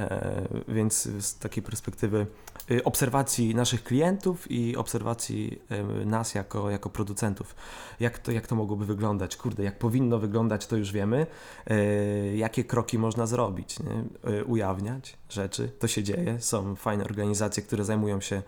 E, 0.00 0.48
więc 0.68 1.08
z 1.18 1.38
takiej 1.38 1.62
perspektywy 1.62 2.26
y, 2.70 2.84
obserwacji 2.84 3.54
naszych 3.54 3.84
klientów 3.84 4.50
i 4.50 4.76
obserwacji 4.76 5.60
y, 6.02 6.06
nas 6.06 6.34
jako, 6.34 6.70
jako 6.70 6.90
producentów. 6.90 7.54
Jak 8.00 8.18
to, 8.18 8.32
jak 8.32 8.46
to 8.46 8.54
mogłoby 8.54 8.86
wyglądać? 8.86 9.36
Kurde, 9.36 9.64
jak 9.64 9.78
powinno 9.78 10.18
wyglądać, 10.18 10.66
to 10.66 10.76
już 10.76 10.92
wiemy. 10.92 11.26
E, 11.66 11.76
jakie 12.36 12.64
kroki 12.64 12.98
można 12.98 13.26
zrobić? 13.26 13.78
Nie? 13.80 14.04
E, 14.32 14.44
ujawniać 14.44 15.16
rzeczy. 15.28 15.70
To 15.78 15.88
się 15.88 16.02
dzieje. 16.02 16.40
Są 16.40 16.74
fajne 16.76 17.04
organizacje, 17.04 17.62
które 17.62 17.84
zajmują 17.84 18.20
się 18.20 18.42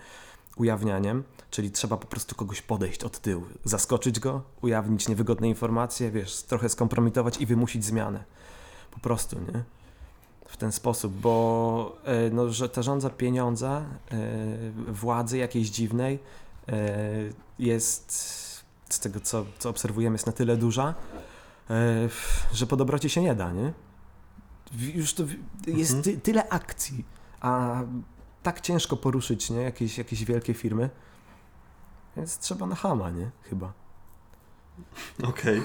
ujawnianiem, 0.58 1.24
czyli 1.50 1.70
trzeba 1.70 1.96
po 1.96 2.06
prostu 2.06 2.34
kogoś 2.34 2.62
podejść 2.62 3.04
od 3.04 3.18
tyłu, 3.18 3.44
zaskoczyć 3.64 4.20
go, 4.20 4.42
ujawnić 4.62 5.08
niewygodne 5.08 5.48
informacje, 5.48 6.10
wiesz, 6.10 6.42
trochę 6.42 6.68
skompromitować 6.68 7.40
i 7.40 7.46
wymusić 7.46 7.84
zmianę. 7.84 8.24
Po 8.90 9.00
prostu, 9.00 9.36
nie? 9.40 9.64
W 10.48 10.56
ten 10.56 10.72
sposób, 10.72 11.12
bo 11.12 11.96
e, 12.04 12.30
no, 12.30 12.52
że 12.52 12.68
ta 12.68 12.82
żądza 12.82 13.10
pieniądza, 13.10 13.84
e, 14.10 14.92
władzy 14.92 15.38
jakiejś 15.38 15.70
dziwnej 15.70 16.18
e, 16.68 16.98
jest 17.58 18.12
z 18.88 19.00
tego, 19.00 19.20
co, 19.20 19.46
co 19.58 19.70
obserwujemy, 19.70 20.14
jest 20.14 20.26
na 20.26 20.32
tyle 20.32 20.56
duża, 20.56 20.94
że 22.52 22.66
po 22.66 22.76
dobroci 22.76 23.10
się 23.10 23.22
nie 23.22 23.34
da, 23.34 23.52
nie? 23.52 23.72
Już 24.94 25.14
to 25.14 25.22
jest 25.66 25.94
Mhm. 25.94 26.02
ty, 26.02 26.20
tyle 26.20 26.48
akcji, 26.48 27.04
a 27.40 27.82
tak 28.52 28.61
ciężko 28.61 28.96
poruszyć, 28.96 29.50
nie? 29.50 29.61
Jakieś, 29.61 29.98
jakieś 29.98 30.24
wielkie 30.24 30.54
firmy. 30.54 30.90
Więc 32.16 32.38
trzeba 32.38 32.66
na 32.66 32.74
hama, 32.74 33.11
nie? 33.11 33.30
Chyba. 33.42 33.72
Okej. 35.22 35.62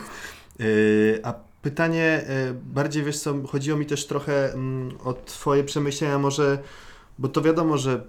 Yy, 0.59 1.19
A 1.23 1.33
pytanie 1.61 2.25
yy, 2.47 2.53
bardziej, 2.53 3.03
wiesz 3.03 3.19
co, 3.19 3.47
chodziło 3.47 3.77
mi 3.77 3.85
też 3.85 4.07
trochę 4.07 4.53
mm, 4.53 4.97
o 5.03 5.13
twoje 5.13 5.63
przemyślenia 5.63 6.19
może, 6.19 6.63
bo 7.19 7.27
to 7.29 7.41
wiadomo, 7.41 7.77
że 7.77 8.05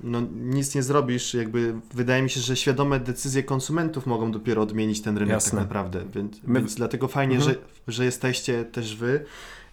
no, 0.00 0.20
nic 0.34 0.74
nie 0.74 0.82
zrobisz, 0.82 1.34
jakby 1.34 1.74
wydaje 1.94 2.22
mi 2.22 2.30
się, 2.30 2.40
że 2.40 2.56
świadome 2.56 3.00
decyzje 3.00 3.42
konsumentów 3.42 4.06
mogą 4.06 4.32
dopiero 4.32 4.62
odmienić 4.62 5.02
ten 5.02 5.18
rynek 5.18 5.32
Jasne. 5.32 5.50
tak 5.50 5.60
naprawdę, 5.60 6.04
więc, 6.14 6.42
My- 6.42 6.60
więc 6.60 6.74
dlatego 6.74 7.08
fajnie, 7.08 7.36
Mhm. 7.36 7.54
że, 7.54 7.60
że 7.92 8.04
jesteście 8.04 8.64
też 8.64 8.96
wy 8.96 9.24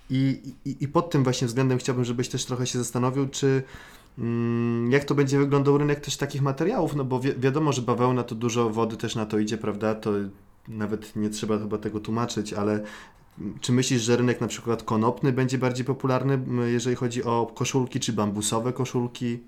I, 0.10 0.54
i, 0.66 0.84
i 0.84 0.88
pod 0.88 1.10
tym 1.12 1.24
właśnie 1.24 1.48
względem 1.48 1.78
chciałbym, 1.78 2.06
żebyś 2.06 2.30
też 2.30 2.46
trochę 2.46 2.68
się 2.68 2.78
zastanowił, 2.80 3.28
czy 3.30 3.64
jak 4.90 5.04
to 5.06 5.16
będzie 5.16 5.40
wyglądał 5.40 5.78
rynek 5.78 6.00
też 6.00 6.18
takich 6.18 6.42
materiałów, 6.42 6.96
no 6.96 7.06
bo 7.06 7.20
wi 7.20 7.34
wiadomo, 7.38 7.74
że 7.74 7.82
bawełna 7.82 8.24
to 8.24 8.36
dużo 8.36 8.70
wody 8.70 8.98
też 8.98 9.16
na 9.16 9.26
to 9.26 9.40
idzie, 9.40 9.58
prawda, 9.58 9.96
to 9.96 10.12
nawet 10.68 11.16
nie 11.16 11.30
trzeba 11.30 11.60
chyba 11.60 11.78
tego 11.78 12.00
tłumaczyć, 12.00 12.54
ale 12.54 12.84
czy 13.62 13.72
myślisz, 13.72 14.02
że 14.02 14.18
rynek 14.18 14.42
na 14.42 14.48
przykład 14.48 14.84
konopny 14.84 15.32
będzie 15.32 15.58
bardziej 15.58 15.86
popularny, 15.86 16.40
jeżeli 16.66 16.96
chodzi 16.96 17.24
o 17.24 17.52
koszulki, 17.56 18.00
czy 18.00 18.14
bambusowe 18.14 18.74
koszulki? 18.74 19.40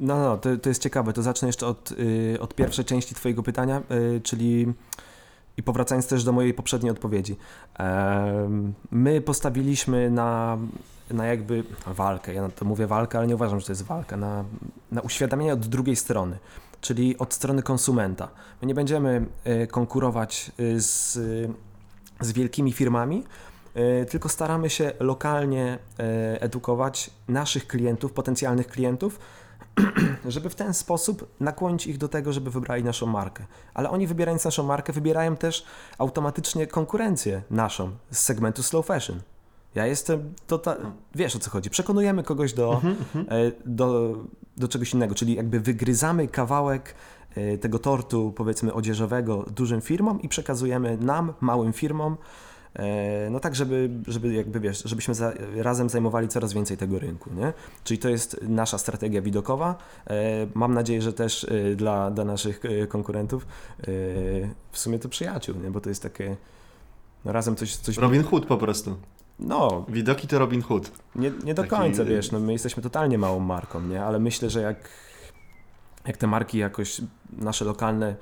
No, 0.00 0.18
no, 0.18 0.36
to, 0.36 0.56
to 0.56 0.68
jest 0.68 0.82
ciekawe. 0.82 1.12
To 1.12 1.22
zacznę 1.22 1.48
jeszcze 1.48 1.66
od, 1.66 1.92
y, 1.92 2.40
od 2.40 2.54
pierwszej 2.54 2.84
części 2.84 3.14
Twojego 3.14 3.42
pytania, 3.42 3.82
y, 4.16 4.20
czyli 4.20 4.66
i 5.56 5.62
powracając 5.62 6.06
też 6.06 6.24
do 6.24 6.32
mojej 6.32 6.54
poprzedniej 6.54 6.90
odpowiedzi. 6.90 7.36
Em, 7.78 8.74
my 8.90 9.20
postawiliśmy 9.20 10.10
na, 10.10 10.58
na 11.14 11.26
jakby 11.26 11.64
walkę. 11.86 12.34
Ja 12.34 12.42
na 12.42 12.48
to 12.48 12.64
mówię 12.64 12.86
walkę, 12.86 13.18
ale 13.18 13.26
nie 13.26 13.34
uważam, 13.34 13.60
że 13.60 13.66
to 13.66 13.72
jest 13.72 13.82
walka. 13.82 14.16
Na, 14.16 14.44
na 14.92 15.00
uświadamianie 15.00 15.52
od 15.52 15.66
drugiej 15.66 15.96
strony, 15.96 16.38
czyli 16.80 17.18
od 17.18 17.34
strony 17.34 17.62
konsumenta. 17.62 18.28
My 18.62 18.68
nie 18.68 18.74
będziemy 18.74 19.26
y, 19.62 19.66
konkurować 19.66 20.52
y, 20.60 20.80
z, 20.80 21.16
y, 21.16 21.48
z 22.20 22.32
wielkimi 22.32 22.72
firmami, 22.72 23.24
tylko 24.10 24.28
staramy 24.28 24.70
się 24.70 24.92
lokalnie 25.00 25.78
edukować 26.40 27.10
naszych 27.28 27.66
klientów, 27.66 28.12
potencjalnych 28.12 28.66
klientów, 28.66 29.18
żeby 30.28 30.50
w 30.50 30.54
ten 30.54 30.74
sposób 30.74 31.28
nakłonić 31.40 31.86
ich 31.86 31.98
do 31.98 32.08
tego, 32.08 32.32
żeby 32.32 32.50
wybrali 32.50 32.84
naszą 32.84 33.06
markę. 33.06 33.44
Ale 33.74 33.90
oni 33.90 34.06
wybierając 34.06 34.44
naszą 34.44 34.62
markę, 34.62 34.92
wybierają 34.92 35.36
też 35.36 35.64
automatycznie 35.98 36.66
konkurencję 36.66 37.42
naszą 37.50 37.90
z 38.10 38.18
segmentu 38.18 38.62
slow 38.62 38.86
fashion. 38.86 39.20
Ja 39.74 39.86
jestem, 39.86 40.34
to 40.46 40.58
ta, 40.58 40.76
wiesz 41.14 41.36
o 41.36 41.38
co 41.38 41.50
chodzi, 41.50 41.70
przekonujemy 41.70 42.22
kogoś 42.22 42.52
do, 42.52 42.74
Mhm, 42.74 42.96
mhm. 43.14 43.26
e, 43.28 43.52
do, 43.66 44.16
do 44.56 44.68
czegoś 44.68 44.94
innego, 44.94 45.14
czyli 45.14 45.34
jakby 45.34 45.60
wygryzamy 45.60 46.28
kawałek 46.28 46.94
e, 47.34 47.58
tego 47.58 47.78
tortu, 47.78 48.32
powiedzmy, 48.36 48.72
odzieżowego 48.72 49.44
dużym 49.56 49.80
firmom 49.80 50.22
i 50.22 50.28
przekazujemy 50.28 50.96
nam, 50.96 51.32
małym 51.40 51.72
firmom, 51.72 52.16
e, 52.74 53.30
no 53.30 53.40
tak, 53.40 53.54
żeby, 53.54 53.90
żeby 54.06 54.34
jakby, 54.34 54.60
wiesz, 54.60 54.82
żebyśmy 54.84 55.14
za, 55.14 55.32
razem 55.56 55.88
zajmowali 55.88 56.28
coraz 56.28 56.52
więcej 56.52 56.76
tego 56.76 56.98
rynku, 56.98 57.30
nie? 57.34 57.52
Czyli 57.84 57.98
to 57.98 58.08
jest 58.08 58.40
nasza 58.42 58.78
strategia 58.78 59.22
widokowa. 59.22 59.76
Mam 60.54 60.74
nadzieję, 60.74 61.02
że 61.02 61.12
też 61.12 61.46
dla, 61.76 62.10
dla 62.10 62.24
naszych 62.24 62.60
konkurentów, 62.88 63.46
w 64.72 64.78
sumie 64.78 64.98
to 64.98 65.08
przyjaciół, 65.08 65.56
nie? 65.56 65.70
Bo 65.70 65.80
to 65.80 65.88
jest 65.88 66.02
takie, 66.02 66.36
no 67.24 67.32
razem 67.32 67.56
coś, 67.56 67.76
coś 67.76 67.96
Robin 67.96 68.22
Hood 68.22 68.46
po 68.46 68.56
prostu. 68.56 68.96
No, 69.40 69.84
Widoki 69.88 70.28
to 70.28 70.38
Robin 70.38 70.62
Hood. 70.62 70.90
nie, 71.14 71.32
nie 71.44 71.54
do 71.54 71.62
Taki- 71.62 71.76
końca, 71.76 72.04
wiesz, 72.04 72.32
no 72.32 72.40
my 72.40 72.52
jesteśmy 72.52 72.82
totalnie 72.82 73.18
małą 73.18 73.40
marką, 73.40 73.80
nie? 73.80 74.04
Ale 74.04 74.18
myślę, 74.18 74.50
że 74.50 74.60
jak, 74.60 74.88
jak 76.06 76.16
te 76.16 76.26
marki 76.26 76.58
jakoś 76.58 77.00
nasze 77.32 77.64
lokalne 77.64 78.16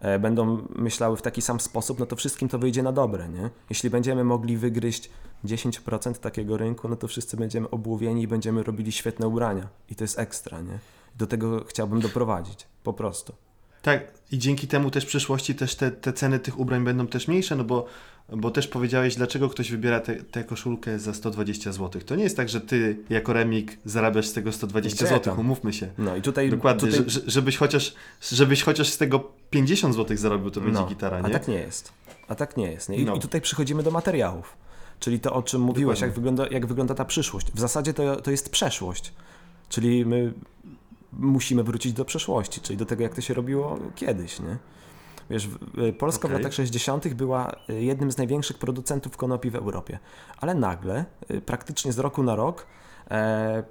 e, 0.00 0.18
będą 0.18 0.66
myślały 0.74 1.16
w 1.16 1.22
taki 1.22 1.42
sam 1.42 1.60
sposób, 1.60 1.98
no 1.98 2.06
to 2.06 2.16
wszystkim 2.16 2.48
to 2.48 2.58
wyjdzie 2.58 2.82
na 2.82 2.92
dobre, 2.92 3.28
nie? 3.28 3.50
Jeśli 3.70 3.90
będziemy 3.90 4.24
mogli 4.24 4.56
wygryźć 4.56 5.10
10% 5.44 6.14
takiego 6.14 6.56
rynku, 6.56 6.88
no 6.88 6.96
to 6.96 7.08
wszyscy 7.08 7.36
będziemy 7.36 7.70
obłowieni 7.70 8.22
i 8.22 8.28
będziemy 8.28 8.62
robili 8.62 8.92
świetne 8.92 9.28
ubrania. 9.28 9.68
I 9.90 9.94
to 9.94 10.04
jest 10.04 10.18
ekstra, 10.18 10.60
nie? 10.60 10.78
Do 11.18 11.26
tego 11.26 11.64
chciałbym 11.64 12.00
doprowadzić, 12.00 12.66
po 12.82 12.92
prostu. 12.92 13.34
Tak, 13.82 14.12
i 14.32 14.38
dzięki 14.38 14.68
temu 14.68 14.90
też 14.90 15.04
w 15.04 15.08
przyszłości 15.08 15.54
też 15.54 15.74
te, 15.74 15.90
te 15.90 16.12
ceny 16.12 16.38
tych 16.38 16.58
ubrań 16.58 16.84
będą 16.84 17.06
też 17.06 17.28
mniejsze, 17.28 17.56
no 17.56 17.64
bo, 17.64 17.86
bo 18.36 18.50
też 18.50 18.68
powiedziałeś, 18.68 19.16
dlaczego 19.16 19.48
ktoś 19.48 19.70
wybiera 19.70 20.00
tę 20.30 20.44
koszulkę 20.44 20.98
za 20.98 21.14
120 21.14 21.72
zł. 21.72 22.02
To 22.06 22.16
nie 22.16 22.22
jest 22.24 22.36
tak, 22.36 22.48
że 22.48 22.60
ty 22.60 22.96
jako 23.10 23.32
remik 23.32 23.78
zarabiasz 23.84 24.26
z 24.26 24.32
tego 24.32 24.52
120 24.52 25.04
Gdzie 25.06 25.14
zł, 25.14 25.34
umówmy 25.40 25.72
się. 25.72 25.88
No 25.98 26.16
i 26.16 26.22
tutaj... 26.22 26.50
Dokładnie, 26.50 26.88
tutaj... 26.90 27.04
że, 27.04 27.10
że- 27.20 27.30
żebyś, 27.30 27.56
chociaż, 27.56 27.94
żebyś 28.32 28.62
chociaż 28.62 28.88
z 28.88 28.98
tego 28.98 29.32
50 29.50 29.94
zł 29.94 30.16
zarobił, 30.16 30.50
to 30.50 30.60
będzie 30.60 30.80
No, 30.80 30.86
gitara, 30.86 31.16
A 31.16 31.26
nie? 31.28 31.32
tak 31.32 31.48
nie 31.48 31.54
jest. 31.54 31.92
A 32.28 32.34
tak 32.34 32.56
nie 32.56 32.70
jest. 32.70 32.88
Nie? 32.88 32.96
I, 32.96 33.04
No. 33.04 33.14
I 33.14 33.20
tutaj 33.20 33.40
przechodzimy 33.40 33.82
do 33.82 33.90
materiałów. 33.90 34.56
Czyli 35.00 35.20
to, 35.20 35.32
o 35.32 35.42
czym 35.42 35.60
mówiłeś, 35.60 35.98
Dokładnie. 36.00 36.06
jak 36.06 36.14
wygląda, 36.14 36.46
jak 36.50 36.66
wygląda 36.66 36.94
ta 36.94 37.04
przyszłość. 37.04 37.52
W 37.54 37.60
zasadzie 37.60 37.94
to, 37.94 38.16
to 38.20 38.30
jest 38.30 38.50
przeszłość. 38.50 39.12
Czyli 39.68 40.06
my 40.06 40.32
musimy 41.12 41.62
wrócić 41.64 41.92
do 41.92 42.04
przeszłości, 42.04 42.60
czyli 42.60 42.76
do 42.76 42.86
tego, 42.86 43.02
jak 43.02 43.14
to 43.14 43.20
się 43.20 43.34
robiło 43.34 43.78
kiedyś, 43.94 44.40
nie? 44.40 44.56
Wiesz, 45.30 45.48
w- 45.48 45.96
Polska 45.98 46.28
w 46.28 46.30
Okej. 46.30 46.38
latach 46.38 46.52
60. 46.54 47.14
była 47.14 47.52
y, 47.70 47.82
jednym 47.82 48.12
z 48.12 48.16
największych 48.18 48.58
producentów 48.58 49.16
konopi 49.16 49.50
w 49.50 49.54
Europie. 49.56 49.98
Ale 50.40 50.54
nagle, 50.54 51.04
y, 51.30 51.40
praktycznie 51.40 51.92
z 51.92 51.98
roku 51.98 52.22
na 52.22 52.36
rok, 52.36 52.66
e, 53.10 53.62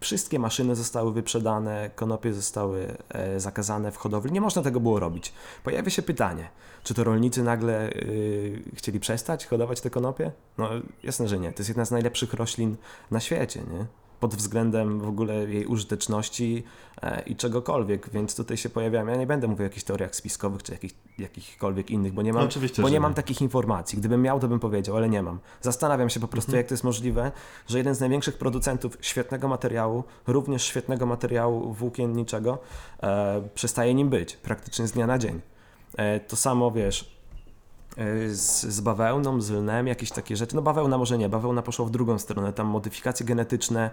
wszystkie 0.00 0.38
maszyny 0.38 0.76
zostały 0.76 1.12
wyprzedane, 1.12 1.90
konopie 1.94 2.32
zostały 2.32 2.96
e, 3.08 3.40
zakazane 3.40 3.92
w 3.92 3.96
hodowli. 3.96 4.32
Nie 4.32 4.40
można 4.40 4.62
tego 4.62 4.80
było 4.80 5.00
robić. 5.00 5.32
Pojawia 5.64 5.90
się 5.90 6.02
pytanie, 6.02 6.48
czy 6.82 6.94
to 6.94 7.04
rolnicy 7.04 7.42
nagle 7.42 7.90
y, 7.90 8.62
chcieli 8.74 9.00
przestać 9.00 9.46
hodować 9.46 9.80
te 9.80 9.90
konopie? 9.90 10.30
No 10.58 10.68
jasne, 11.02 11.28
że 11.28 11.38
nie. 11.38 11.52
To 11.52 11.58
jest 11.60 11.68
jedna 11.68 11.84
z 11.84 11.90
najlepszych 11.90 12.34
roślin 12.34 12.76
na 13.10 13.20
świecie, 13.20 13.60
nie? 13.60 13.86
Pod 14.20 14.34
względem 14.34 15.00
w 15.00 15.08
ogóle 15.08 15.34
jej 15.34 15.66
użyteczności 15.66 16.62
e, 17.02 17.22
i 17.26 17.36
czegokolwiek, 17.36 18.10
więc 18.10 18.36
tutaj 18.36 18.56
się 18.56 18.68
pojawiają. 18.68 19.06
Ja 19.06 19.16
nie 19.16 19.26
będę 19.26 19.48
mówił 19.48 19.62
o 19.62 19.66
jakichś 19.66 19.84
teoriach 19.84 20.14
spiskowych 20.16 20.62
czy 20.62 20.72
jakich, 20.72 20.94
jakichkolwiek 21.18 21.90
innych, 21.90 22.12
bo 22.12 22.22
nie 22.22 22.32
mam, 22.32 22.42
No, 22.42 22.48
oczywiście, 22.48 22.82
bo 22.82 22.88
nie. 22.88 23.00
mam 23.00 23.14
takich 23.14 23.40
informacji. 23.42 23.98
Gdybym 23.98 24.22
miał, 24.22 24.40
to 24.40 24.48
bym 24.48 24.60
powiedział, 24.60 24.96
ale 24.96 25.08
nie 25.08 25.22
mam. 25.22 25.38
Zastanawiam 25.60 26.10
się 26.10 26.20
po 26.20 26.28
prostu, 26.28 26.50
Mhm. 26.50 26.58
jak 26.60 26.66
to 26.68 26.74
jest 26.74 26.84
możliwe, 26.84 27.32
że 27.66 27.78
jeden 27.78 27.94
z 27.94 28.00
największych 28.00 28.38
producentów 28.38 28.98
świetnego 29.00 29.48
materiału, 29.48 30.04
również 30.26 30.62
świetnego 30.62 31.06
materiału 31.06 31.72
włókienniczego, 31.72 32.58
e, 33.02 33.48
przestaje 33.54 33.94
nim 33.94 34.08
być 34.08 34.36
praktycznie 34.36 34.86
z 34.86 34.92
dnia 34.92 35.06
na 35.06 35.18
dzień. 35.18 35.40
E, 35.96 36.20
to 36.20 36.36
samo 36.36 36.70
wiesz. 36.70 37.13
E, 37.96 38.28
Z, 38.28 38.62
z 38.62 38.80
bawełną, 38.80 39.40
z 39.40 39.50
lnem, 39.50 39.86
jakieś 39.86 40.10
takie 40.10 40.36
rzeczy. 40.36 40.56
No 40.56 40.62
bawełna 40.62 40.98
może 40.98 41.18
nie, 41.18 41.28
bawełna 41.28 41.62
poszła 41.62 41.86
w 41.86 41.90
drugą 41.90 42.18
stronę. 42.18 42.52
Tam 42.52 42.66
modyfikacje 42.66 43.26
genetyczne, 43.26 43.90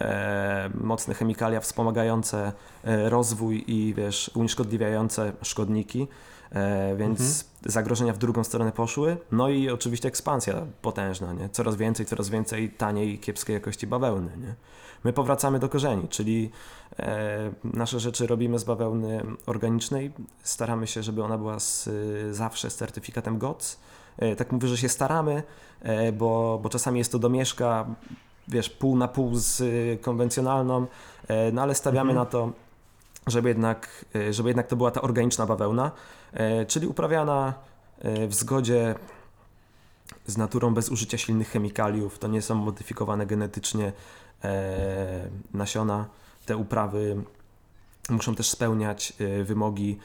e, 0.00 0.70
mocne 0.74 1.14
chemikalia 1.14 1.60
wspomagające 1.60 2.52
e, 2.84 3.10
rozwój 3.10 3.64
i 3.66 3.94
wiesz, 3.94 4.30
unieszkodliwiające 4.34 5.32
szkodniki. 5.42 6.08
E, 6.52 6.96
więc 6.96 7.20
Mhm. 7.20 7.44
zagrożenia 7.72 8.12
w 8.12 8.18
drugą 8.18 8.44
stronę 8.44 8.72
poszły. 8.72 9.16
No 9.32 9.48
i 9.48 9.70
oczywiście 9.70 10.08
ekspansja 10.08 10.66
potężna, 10.82 11.32
nie? 11.32 11.48
Coraz 11.48 11.76
więcej, 11.76 12.06
coraz 12.06 12.28
więcej 12.28 12.70
taniej, 12.70 13.18
kiepskiej 13.18 13.54
jakości 13.54 13.86
bawełny, 13.86 14.30
nie? 14.36 14.54
My 15.04 15.12
powracamy 15.12 15.58
do 15.58 15.68
korzeni, 15.68 16.08
czyli 16.08 16.50
e, 16.98 17.50
nasze 17.64 18.00
rzeczy 18.00 18.26
robimy 18.26 18.58
z 18.58 18.64
bawełny 18.64 19.22
organicznej. 19.46 20.12
Staramy 20.42 20.86
się, 20.86 21.02
żeby 21.02 21.24
ona 21.24 21.38
była 21.38 21.60
z, 21.60 21.88
zawsze 22.30 22.70
z 22.70 22.76
certyfikatem 22.76 23.38
GOTS. 23.38 23.78
E, 24.18 24.36
tak 24.36 24.52
mówię, 24.52 24.68
że 24.68 24.78
się 24.78 24.88
staramy, 24.88 25.42
e, 25.82 26.12
bo, 26.12 26.60
bo 26.62 26.68
czasami 26.68 26.98
jest 26.98 27.12
to 27.12 27.18
domieszka, 27.18 27.86
wiesz, 28.48 28.70
pół 28.70 28.96
na 28.96 29.08
pół 29.08 29.34
z 29.34 29.60
y, 29.60 29.98
konwencjonalną, 30.02 30.86
e, 31.28 31.52
no 31.52 31.62
ale 31.62 31.74
stawiamy 31.74 32.10
Mhm. 32.10 32.26
na 32.26 32.30
to, 32.30 32.52
żeby 33.26 33.48
jednak, 33.48 34.04
e, 34.14 34.32
żeby 34.32 34.48
jednak 34.48 34.66
to 34.66 34.76
była 34.76 34.90
ta 34.90 35.02
organiczna 35.02 35.46
bawełna, 35.46 35.90
e, 36.32 36.66
czyli 36.66 36.86
uprawiana 36.86 37.54
e, 37.98 38.26
w 38.26 38.34
zgodzie 38.34 38.94
z 40.26 40.36
naturą 40.36 40.74
bez 40.74 40.88
użycia 40.88 41.18
silnych 41.18 41.50
chemikaliów. 41.50 42.18
To 42.18 42.28
nie 42.28 42.42
są 42.42 42.54
modyfikowane 42.54 43.26
genetycznie 43.26 43.92
nasiona. 45.54 46.06
Te 46.46 46.56
uprawy 46.56 47.16
muszą 48.10 48.34
też 48.34 48.50
spełniać 48.50 49.12
wymogi 49.44 49.98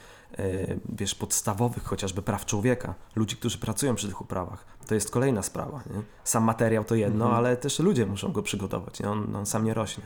wiesz, 0.90 1.16
podstawowych 1.16 1.84
chociażby 1.84 2.22
praw 2.22 2.46
człowieka, 2.46 2.94
ludzi, 3.16 3.36
którzy 3.36 3.58
pracują 3.58 3.96
przy 3.96 4.08
tych 4.08 4.22
uprawach. 4.22 4.66
To 4.88 4.96
jest 4.96 5.12
kolejna 5.12 5.44
sprawa. 5.44 5.82
Nie? 5.96 6.02
Sam 6.24 6.44
materiał 6.44 6.84
to 6.84 6.96
jedno, 6.96 7.26
Mhm. 7.26 7.38
ale 7.38 7.58
też 7.58 7.80
ludzie 7.80 8.06
muszą 8.06 8.32
go 8.32 8.44
przygotować. 8.44 9.00
Nie? 9.00 9.10
On, 9.10 9.36
on 9.36 9.46
sam 9.46 9.64
nie 9.64 9.74
rośnie. 9.74 10.04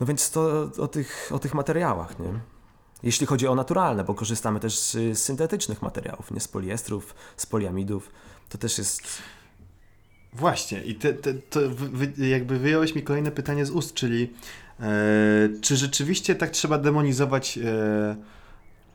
No 0.00 0.06
więc 0.06 0.30
to 0.30 0.70
o 0.78 0.88
tych, 0.88 1.30
o 1.34 1.38
tych 1.38 1.54
materiałach. 1.54 2.18
Nie? 2.18 2.40
Jeśli 3.02 3.26
chodzi 3.26 3.46
o 3.46 3.54
naturalne, 3.54 4.04
bo 4.04 4.14
korzystamy 4.14 4.60
też 4.60 4.78
z, 4.78 4.92
z 4.92 5.18
syntetycznych 5.18 5.82
materiałów, 5.82 6.30
nie 6.30 6.40
z 6.40 6.48
poliestrów, 6.48 7.14
z 7.36 7.46
poliamidów. 7.46 8.10
To 8.48 8.58
też 8.58 8.78
jest 8.78 9.22
Właśnie, 10.32 10.82
i 10.84 10.94
te, 10.94 11.12
te, 11.12 11.34
to 11.34 11.60
wy- 11.70 12.28
jakby 12.28 12.58
wyjąłeś 12.58 12.94
mi 12.94 13.02
kolejne 13.02 13.30
pytanie 13.30 13.66
z 13.66 13.70
ust, 13.70 13.94
czyli 13.94 14.32
e, 14.80 14.86
czy 15.60 15.76
rzeczywiście 15.76 16.34
tak 16.34 16.50
trzeba 16.50 16.78
demonizować 16.78 17.58
e, 17.58 18.16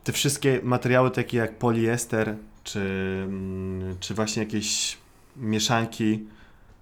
te 0.04 0.12
wszystkie 0.12 0.60
materiały 0.64 1.12
takie 1.12 1.38
jak 1.38 1.58
poliester, 1.58 2.36
czy, 2.64 2.80
mm, 3.24 3.96
czy 4.00 4.14
właśnie 4.14 4.44
jakieś 4.44 4.98
mieszanki? 5.36 6.28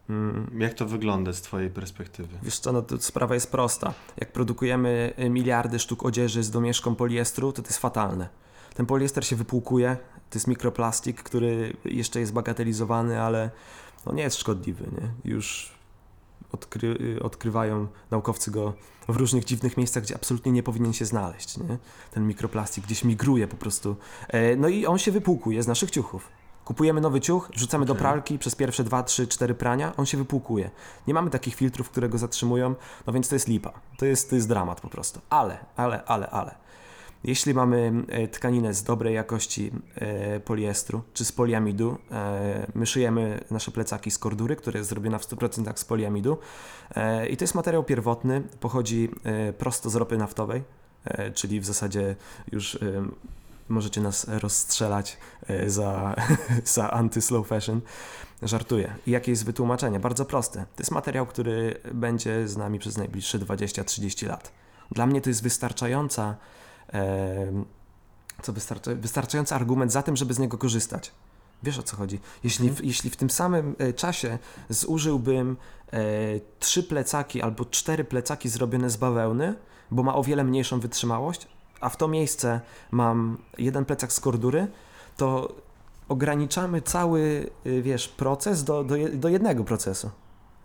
Mm, 0.10 0.52
Jak 0.60 0.74
to 0.74 0.86
wygląda 0.86 1.34
z 1.34 1.41
twojej 1.41 1.69
perspektywy? 1.69 2.38
Wiesz 2.43 2.60
co, 2.60 2.72
no 2.72 2.82
to 2.82 2.98
sprawa 3.02 3.34
jest 3.34 3.52
prosta. 3.52 3.93
Jak 4.17 4.32
produkujemy 4.32 5.13
y, 5.19 5.30
miliardy 5.30 5.80
sztuk 5.80 6.06
odzieży 6.06 6.43
z 6.43 6.52
domieszką 6.52 6.95
poliestru, 6.95 7.52
to 7.52 7.62
to 7.62 7.67
jest 7.67 7.80
fatalne. 7.80 8.30
Ten 8.74 8.86
poliester 8.86 9.26
się 9.26 9.36
wypłukuje, 9.36 9.98
to 10.30 10.38
jest 10.38 10.48
mikroplastik, 10.48 11.24
który 11.24 11.78
jeszcze 11.86 12.19
jest 12.19 12.34
bagatelizowany, 12.34 13.22
ale 13.22 13.50
no 14.06 14.13
nie 14.13 14.24
jest 14.24 14.38
szkodliwy, 14.38 14.84
nie? 15.02 15.32
Już 15.32 15.80
odkry, 16.52 16.98
y, 17.17 17.24
odkrywają 17.24 17.88
naukowcy 18.12 18.52
go 18.52 18.74
w 19.08 19.15
różnych 19.15 19.45
dziwnych 19.45 19.78
miejscach, 19.78 20.04
gdzie 20.04 20.15
absolutnie 20.15 20.52
nie 20.52 20.63
powinien 20.63 20.93
się 20.93 21.06
znaleźć, 21.06 21.58
nie? 21.58 21.78
Ten 22.12 22.28
mikroplastik 22.28 22.86
gdzieś 22.86 23.04
migruje 23.04 23.48
po 23.48 23.58
prostu. 23.58 23.95
E, 24.28 24.56
No 24.56 24.67
i 24.67 24.86
on 24.86 24.98
się 24.98 25.12
wypłukuje 25.12 25.63
z 25.63 25.67
naszych 25.67 25.91
ciuchów. 25.91 26.30
Kupujemy 26.70 27.02
nowy 27.02 27.22
ciuch, 27.22 27.50
wrzucamy 27.56 27.86
do 27.86 27.94
Okej. 27.94 28.02
pralki 28.02 28.40
przez 28.40 28.56
pierwsze 28.56 28.84
2, 28.84 29.04
3, 29.04 29.28
4 29.28 29.54
prania, 29.54 29.96
on 29.98 30.06
się 30.06 30.18
wypłukuje. 30.18 30.72
Nie 31.08 31.14
mamy 31.14 31.30
takich 31.30 31.56
filtrów, 31.56 31.90
które 31.90 32.10
go 32.10 32.18
zatrzymują, 32.18 32.76
no 33.08 33.14
więc 33.14 33.30
to 33.30 33.36
jest 33.36 33.48
lipa. 33.48 33.74
To 33.98 34.06
jest, 34.06 34.30
to 34.30 34.36
jest 34.36 34.48
dramat 34.48 34.82
po 34.82 34.90
prostu. 34.90 35.22
Ale, 35.30 35.58
ale, 35.76 36.04
ale, 36.04 36.30
ale. 36.30 36.56
Jeśli 37.24 37.54
mamy 37.54 37.94
e, 38.08 38.28
tkaninę 38.28 38.74
z 38.74 38.84
dobrej 38.84 39.16
jakości 39.16 39.72
e, 39.96 40.40
poliestru 40.40 41.02
czy 41.14 41.26
z 41.26 41.32
poliamidu, 41.32 41.98
e, 42.12 42.68
my 42.76 42.86
szyjemy 42.86 43.44
nasze 43.52 43.72
plecaki 43.72 44.12
z 44.12 44.18
kordury, 44.18 44.56
która 44.56 44.78
jest 44.78 44.90
zrobiona 44.90 45.18
w 45.18 45.26
100% 45.26 45.74
z 45.76 45.86
poliamidu 45.86 46.38
i 47.30 47.38
to 47.38 47.44
jest 47.44 47.56
materiał 47.56 47.84
pierwotny, 47.84 48.42
pochodzi 48.60 49.10
prosto 49.58 49.90
z 49.90 49.96
ropy 49.96 50.18
naftowej, 50.18 50.64
czyli 51.34 51.60
w 51.60 51.66
zasadzie 51.66 52.16
już 52.52 52.80
możecie 53.70 54.02
nas 54.02 54.28
rozstrzelać 54.28 55.18
e, 55.48 55.70
za, 55.70 56.16
za 56.76 56.92
anty-slow 56.92 57.48
fashion. 57.48 57.82
Żartuję. 58.42 58.96
I 59.08 59.12
jakie 59.12 59.32
jest 59.32 59.46
wytłumaczenie? 59.46 60.00
Bardzo 60.00 60.26
proste. 60.26 60.60
To 60.60 60.82
jest 60.82 60.92
materiał, 60.92 61.26
który 61.26 61.82
będzie 61.94 62.48
z 62.48 62.58
nami 62.58 62.80
przez 62.80 62.98
najbliższe 62.98 63.40
20-30 63.40 64.28
lat. 64.28 64.52
Dla 64.92 65.06
mnie 65.06 65.22
to 65.22 65.30
jest 65.30 65.44
wystarczająca, 65.44 66.36
co 68.42 68.54
wystarcza, 68.54 68.92
wystarczający 68.96 69.56
argument 69.56 69.92
za 69.92 70.04
tym, 70.04 70.16
żeby 70.18 70.34
z 70.34 70.40
niego 70.40 70.58
korzystać. 70.58 71.12
Wiesz 71.64 71.80
o 71.80 71.84
co 71.84 71.98
chodzi? 71.98 72.20
Jeśli, 72.44 72.70
w, 72.70 72.84
jeśli 72.84 73.10
w 73.10 73.18
tym 73.18 73.30
samym 73.30 73.76
e, 73.80 73.94
czasie 73.94 74.38
zużyłbym 74.70 75.58
e, 75.94 76.00
trzy 76.60 76.84
plecaki 76.84 77.42
albo 77.42 77.66
cztery 77.66 78.04
plecaki 78.04 78.50
zrobione 78.50 78.90
z 78.90 78.98
bawełny, 78.98 79.56
bo 79.92 80.04
ma 80.04 80.16
o 80.16 80.24
wiele 80.24 80.44
mniejszą 80.44 80.80
wytrzymałość, 80.80 81.48
a 81.82 81.89
w 81.89 81.98
to 81.98 82.08
miejsce 82.08 82.62
mam 82.92 83.38
jeden 83.58 83.86
plecak 83.86 84.13
z 84.13 84.20
kordury, 84.20 84.68
to 85.18 85.54
ograniczamy 86.10 86.82
cały, 86.82 87.50
y, 87.65 87.82
wiesz, 87.82 88.08
proces 88.08 88.63
do, 88.63 88.84
do, 88.84 88.96
do 89.13 89.30
jednego 89.30 89.63
procesu. 89.63 90.10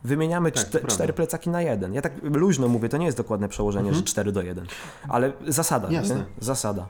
Wymieniamy 0.05 0.53
Tak, 0.53 0.65
czte, 0.69 0.81
cztery 0.87 1.13
plecaki 1.13 1.51
na 1.51 1.63
jeden. 1.63 1.95
Ja 1.95 2.03
tak 2.03 2.13
luźno 2.23 2.69
mówię, 2.69 2.89
to 2.89 2.97
nie 2.97 3.07
jest 3.07 3.19
dokładne 3.19 3.49
przełożenie, 3.49 3.89
Mhm. 3.89 3.97
że 4.07 4.11
4 4.13 4.33
do 4.33 4.43
1. 4.43 4.67
Ale 5.09 5.33
zasada, 5.49 5.91
Jasne. 5.91 6.15
nie? 6.15 6.25
Zasada. 6.41 6.87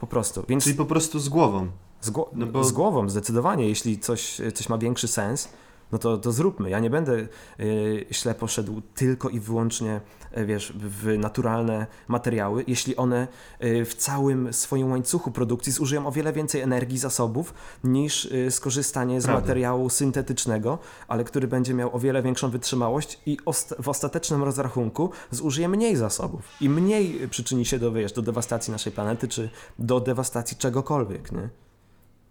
Po 0.00 0.06
prostu. 0.06 0.44
Więc 0.48 0.64
Czyli 0.64 0.76
po 0.76 0.84
prostu 0.84 1.18
z 1.18 1.28
głową. 1.28 1.68
z, 2.00 2.10
gło- 2.10 2.28
no 2.32 2.46
bo- 2.46 2.64
z 2.64 2.72
głową 2.72 3.08
zdecydowanie, 3.08 3.68
jeśli 3.68 3.98
coś, 3.98 4.40
coś 4.54 4.68
ma 4.68 4.78
większy 4.78 5.08
sens, 5.08 5.48
no 5.92 5.98
to, 5.98 6.18
to 6.18 6.32
zróbmy. 6.32 6.70
Ja 6.70 6.80
nie 6.80 6.90
będę 6.90 7.28
y, 7.60 8.06
ślepo 8.10 8.46
szedł 8.46 8.82
tylko 8.94 9.28
i 9.28 9.40
wyłącznie, 9.40 10.00
y, 10.38 10.46
wiesz, 10.46 10.72
w 10.76 11.18
naturalne 11.18 11.86
materiały, 12.08 12.64
jeśli 12.66 12.96
one 12.96 13.28
y, 13.64 13.84
w 13.84 13.94
całym 13.94 14.52
swoim 14.52 14.90
łańcuchu 14.90 15.30
produkcji 15.30 15.72
zużyją 15.72 16.06
o 16.06 16.12
wiele 16.12 16.32
więcej 16.32 16.60
energii, 16.60 16.98
zasobów, 16.98 17.54
niż 17.84 18.24
y, 18.24 18.50
skorzystanie 18.50 19.20
z 19.20 19.24
Prawda. 19.24 19.40
materiału 19.40 19.90
syntetycznego, 19.90 20.78
ale 21.08 21.24
który 21.24 21.48
będzie 21.48 21.74
miał 21.74 21.96
o 21.96 21.98
wiele 21.98 22.22
większą 22.22 22.50
wytrzymałość 22.50 23.20
i 23.26 23.38
w 23.82 23.88
ostatecznym 23.88 24.42
rozrachunku 24.42 25.10
zużyje 25.30 25.68
mniej 25.68 25.96
zasobów 25.96 26.42
i 26.60 26.68
mniej 26.68 27.28
przyczyni 27.28 27.64
się 27.64 27.78
do, 27.78 27.92
wiesz, 27.92 28.12
do 28.12 28.22
dewastacji 28.22 28.72
naszej 28.72 28.92
planety, 28.92 29.28
czy 29.28 29.50
do 29.78 30.00
dewastacji 30.00 30.56
czegokolwiek, 30.56 31.32
nie? 31.32 31.48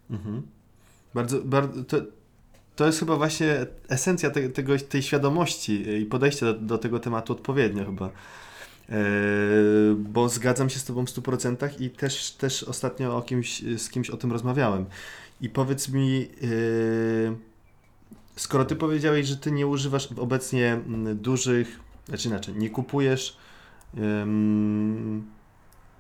Mhm. 0.10 0.42
Bardzo, 1.14 1.42
bardzo 1.42 1.84
to, 1.84 1.98
to 2.76 2.86
jest 2.86 3.00
chyba 3.00 3.16
właśnie 3.16 3.66
esencja 3.90 4.30
te, 4.30 4.50
tego, 4.50 4.80
tej 4.80 5.04
świadomości 5.04 6.02
i 6.02 6.06
podejście 6.06 6.46
do, 6.46 6.54
do 6.54 6.78
tego 6.78 7.00
tematu 7.00 7.34
odpowiednio 7.34 7.86
chyba. 7.86 8.06
E, 8.90 8.96
bo 9.98 10.30
zgadzam 10.30 10.70
się 10.70 10.80
z 10.80 10.86
Tobą 10.86 11.06
w 11.06 11.10
100% 11.10 11.82
i 11.82 11.90
też, 11.90 12.32
też 12.32 12.64
ostatnio 12.64 13.18
o 13.18 13.22
kimś, 13.22 13.64
z 13.78 13.90
kimś 13.90 14.10
o 14.10 14.18
tym 14.18 14.32
rozmawiałem. 14.32 14.86
I 15.42 15.50
powiedz 15.50 15.90
mi, 15.90 16.28
e, 16.44 17.36
skoro 18.36 18.66
Ty 18.66 18.76
powiedziałeś, 18.76 19.28
że 19.28 19.38
Ty 19.38 19.52
nie 19.52 19.68
używasz 19.68 20.10
obecnie 20.12 20.74
mm, 20.74 21.18
dużych, 21.18 21.80
znaczy 22.08 22.28
inaczej, 22.28 22.56
nie 22.56 22.70
kupujesz 22.70 23.38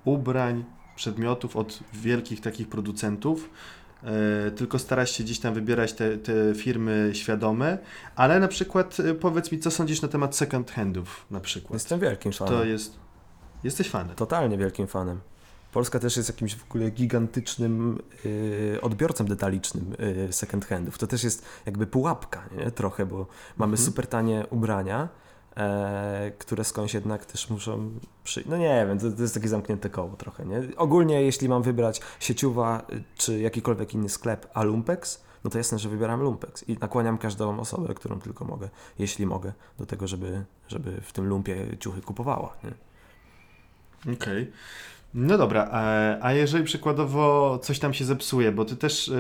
ubrań, 0.06 0.64
przedmiotów 0.96 1.56
od 1.56 1.80
wielkich 1.94 2.42
takich 2.42 2.68
producentów, 2.68 3.50
tylko 4.56 4.80
starasz 4.80 5.12
się 5.12 5.24
gdzieś 5.24 5.40
tam 5.40 5.54
wybierać 5.54 5.94
te, 5.94 6.18
te 6.18 6.34
firmy 6.56 7.10
świadome, 7.14 7.78
ale 8.16 8.40
na 8.40 8.48
przykład 8.48 8.98
e, 9.00 9.14
powiedz 9.14 9.52
mi, 9.52 9.60
co 9.60 9.72
sądzisz 9.72 10.02
na 10.02 10.08
temat 10.08 10.36
second 10.36 10.72
handów 10.72 11.26
na 11.32 11.40
przykład. 11.40 11.74
Jestem 11.74 12.00
wielkim 12.00 12.32
fanem. 12.32 12.54
To 12.54 12.66
jest... 12.66 13.00
Jesteś 13.64 13.90
fanem. 13.90 14.16
Totalnie 14.16 14.58
wielkim 14.58 14.88
fanem. 14.88 15.20
Polska 15.72 16.00
też 16.00 16.18
jest 16.18 16.30
jakimś 16.30 16.56
w 16.56 16.64
ogóle 16.64 16.90
gigantycznym 16.90 18.00
y, 18.26 18.80
odbiorcą 18.82 19.26
detalicznym 19.26 19.96
y, 20.30 20.34
second 20.34 20.66
handów. 20.66 20.98
To 20.98 21.08
też 21.08 21.24
jest 21.24 21.46
jakby 21.66 21.88
pułapka, 21.88 22.50
nie? 22.58 22.72
Trochę, 22.72 23.06
bo 23.06 23.28
mamy 23.58 23.74
Mhm. 23.74 23.86
super 23.86 24.08
tanie 24.08 24.46
ubrania, 24.50 25.10
e, 25.58 26.32
które 26.38 26.64
skądś 26.64 26.94
jednak 26.94 27.26
też 27.26 27.50
muszą 27.50 27.92
przyjść. 28.24 28.50
No 28.50 28.58
nie 28.58 28.86
wiem, 28.88 29.00
to, 29.00 29.12
to 29.12 29.22
jest 29.22 29.34
takie 29.34 29.48
zamknięte 29.48 29.90
koło 29.90 30.16
trochę, 30.16 30.46
nie? 30.46 30.62
Ogólnie 30.78 31.22
jeśli 31.22 31.50
mam 31.50 31.64
wybrać 31.64 32.02
sieciowa 32.20 32.86
czy 33.18 33.40
jakikolwiek 33.40 33.94
inny 33.94 34.10
sklep, 34.10 34.48
a 34.54 34.64
Lumpex, 34.64 35.24
no 35.44 35.50
to 35.50 35.58
jasne, 35.58 35.80
że 35.80 35.90
wybieram 35.90 36.22
Lumpex 36.22 36.70
i 36.70 36.78
nakłaniam 36.78 37.18
każdą 37.18 37.60
osobę, 37.60 37.94
którą 37.94 38.20
tylko 38.20 38.46
mogę, 38.46 38.70
jeśli 39.00 39.26
mogę, 39.26 39.54
do 39.80 39.86
tego, 39.86 40.08
żeby, 40.08 40.46
żeby 40.68 41.02
w 41.02 41.14
tym 41.14 41.26
lumpie 41.28 41.78
ciuchy 41.80 42.02
kupowała? 42.02 42.54
Okej. 44.14 44.52
No 45.14 45.38
dobra, 45.38 45.68
a, 45.72 45.82
a 46.22 46.34
jeżeli 46.34 46.64
przykładowo 46.64 47.60
coś 47.64 47.80
tam 47.80 47.94
się 47.94 48.06
zepsuje, 48.06 48.52
bo 48.52 48.66
ty 48.66 48.76
też 48.78 49.12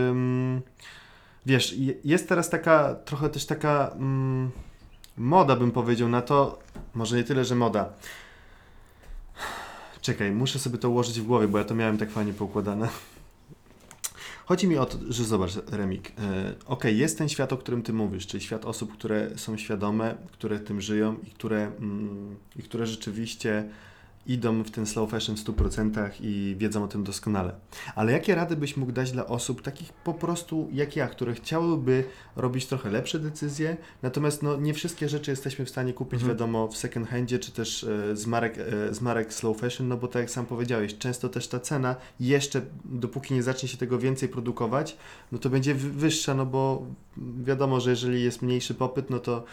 wiesz, 1.46 1.74
je- 1.74 1.94
jest 2.04 2.30
teraz 2.30 2.50
taka 2.50 2.96
trochę 2.96 3.30
też 3.30 3.46
taka 3.46 3.92
ym, 3.96 4.52
moda, 5.18 5.56
bym 5.56 5.72
powiedział, 5.72 6.10
na 6.10 6.22
to, 6.22 6.60
może 6.94 7.18
nie 7.18 7.24
tyle, 7.24 7.46
że 7.46 7.56
moda. 7.56 7.90
Czekaj, 10.02 10.32
muszę 10.32 10.60
sobie 10.60 10.78
to 10.78 10.90
ułożyć 10.90 11.22
w 11.22 11.26
głowie, 11.26 11.48
bo 11.48 11.58
ja 11.58 11.64
to 11.64 11.76
miałem 11.76 11.98
tak 11.98 12.12
fajnie 12.12 12.34
poukładane. 12.34 12.90
Chodzi 14.46 14.68
mi 14.68 14.78
o 14.78 14.86
to, 14.86 14.98
że 15.10 15.24
zobacz, 15.24 15.52
Remik, 15.72 16.10
e, 16.10 16.54
okej, 16.66 16.98
jest 16.98 17.18
ten 17.18 17.30
świat, 17.30 17.54
o 17.54 17.58
którym 17.58 17.84
ty 17.84 17.94
mówisz, 17.94 18.28
czyli 18.28 18.44
świat 18.44 18.66
osób, 18.66 18.94
które 18.94 19.38
są 19.38 19.58
świadome, 19.58 20.18
które 20.32 20.60
tym 20.60 20.82
żyją 20.82 21.16
i 21.24 21.32
które, 21.32 21.72
mm, 21.80 22.36
i 22.56 22.64
które 22.64 22.86
rzeczywiście 22.86 23.70
idą 24.28 24.64
w 24.64 24.72
ten 24.72 24.86
slow 24.86 25.10
fashion 25.12 25.36
w 25.36 25.40
100% 25.44 26.10
i 26.22 26.56
wiedzą 26.60 26.84
o 26.84 26.88
tym 26.88 27.04
doskonale. 27.04 27.54
Ale 27.96 28.12
jakie 28.12 28.36
rady 28.36 28.56
byś 28.56 28.78
mógł 28.78 28.92
dać 28.92 29.12
dla 29.12 29.26
osób 29.28 29.62
takich 29.62 29.94
po 29.94 30.14
prostu 30.14 30.70
jak 30.74 30.96
ja, 30.96 31.08
które 31.08 31.34
chciałyby 31.34 32.04
robić 32.36 32.66
trochę 32.66 32.90
lepsze 32.92 33.20
decyzje, 33.20 33.78
natomiast 34.04 34.44
no, 34.44 34.58
nie 34.58 34.74
wszystkie 34.74 35.10
rzeczy 35.10 35.32
jesteśmy 35.32 35.66
w 35.66 35.70
stanie 35.70 35.94
kupić, 35.94 36.14
Mhm. 36.22 36.30
wiadomo, 36.38 36.68
w 36.68 36.78
second 36.78 37.08
handzie, 37.10 37.40
czy 37.40 37.52
też 37.52 37.84
e, 37.84 38.16
z, 38.16 38.28
marek, 38.28 38.58
e, 38.58 38.94
z 38.94 39.02
marek 39.02 39.34
slow 39.34 39.58
fashion, 39.60 39.88
no 39.88 39.98
bo 39.98 40.08
tak 40.08 40.20
jak 40.22 40.32
sam 40.32 40.46
powiedziałeś, 40.46 40.98
często 40.98 41.30
też 41.30 41.48
ta 41.48 41.60
cena 41.60 41.96
jeszcze, 42.20 42.62
dopóki 42.86 43.34
nie 43.34 43.44
zacznie 43.44 43.70
się 43.70 43.78
tego 43.78 44.00
więcej 44.00 44.30
produkować, 44.30 44.98
no 45.32 45.38
to 45.40 45.50
będzie 45.50 45.76
wy- 45.76 45.90
wyższa, 45.90 46.34
no 46.34 46.46
bo 46.46 46.86
wiadomo, 47.44 47.80
że 47.80 47.90
jeżeli 47.90 48.24
jest 48.24 48.42
mniejszy 48.42 48.74
popyt, 48.74 49.10
no 49.10 49.20
to, 49.20 49.44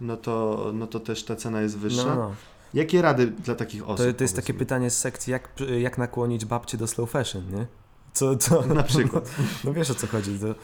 no 0.00 0.16
to, 0.16 0.70
no 0.74 0.86
to 0.86 1.00
też 1.00 1.24
ta 1.24 1.36
cena 1.36 1.60
jest 1.60 1.78
wyższa. 1.78 2.04
No, 2.04 2.14
no. 2.16 2.34
Jakie 2.74 3.02
rady 3.02 3.26
dla 3.26 3.54
takich 3.54 3.88
osób? 3.88 4.06
To, 4.06 4.12
to 4.12 4.24
jest 4.24 4.36
takie 4.36 4.54
pytanie 4.54 4.90
z 4.90 4.98
sekcji, 4.98 5.30
jak, 5.30 5.48
jak 5.80 5.98
nakłonić 5.98 6.44
babcię 6.44 6.78
do 6.78 6.86
slow 6.86 7.10
fashion, 7.10 7.50
nie? 7.50 7.66
Co, 8.12 8.36
co? 8.36 8.66
Na 8.74 8.82
przykład. 8.82 9.30
No 9.64 9.72
wiesz 9.72 9.90
o 9.90 9.94
co 9.94 10.06
chodzi. 10.06 10.38
To, 10.38 10.54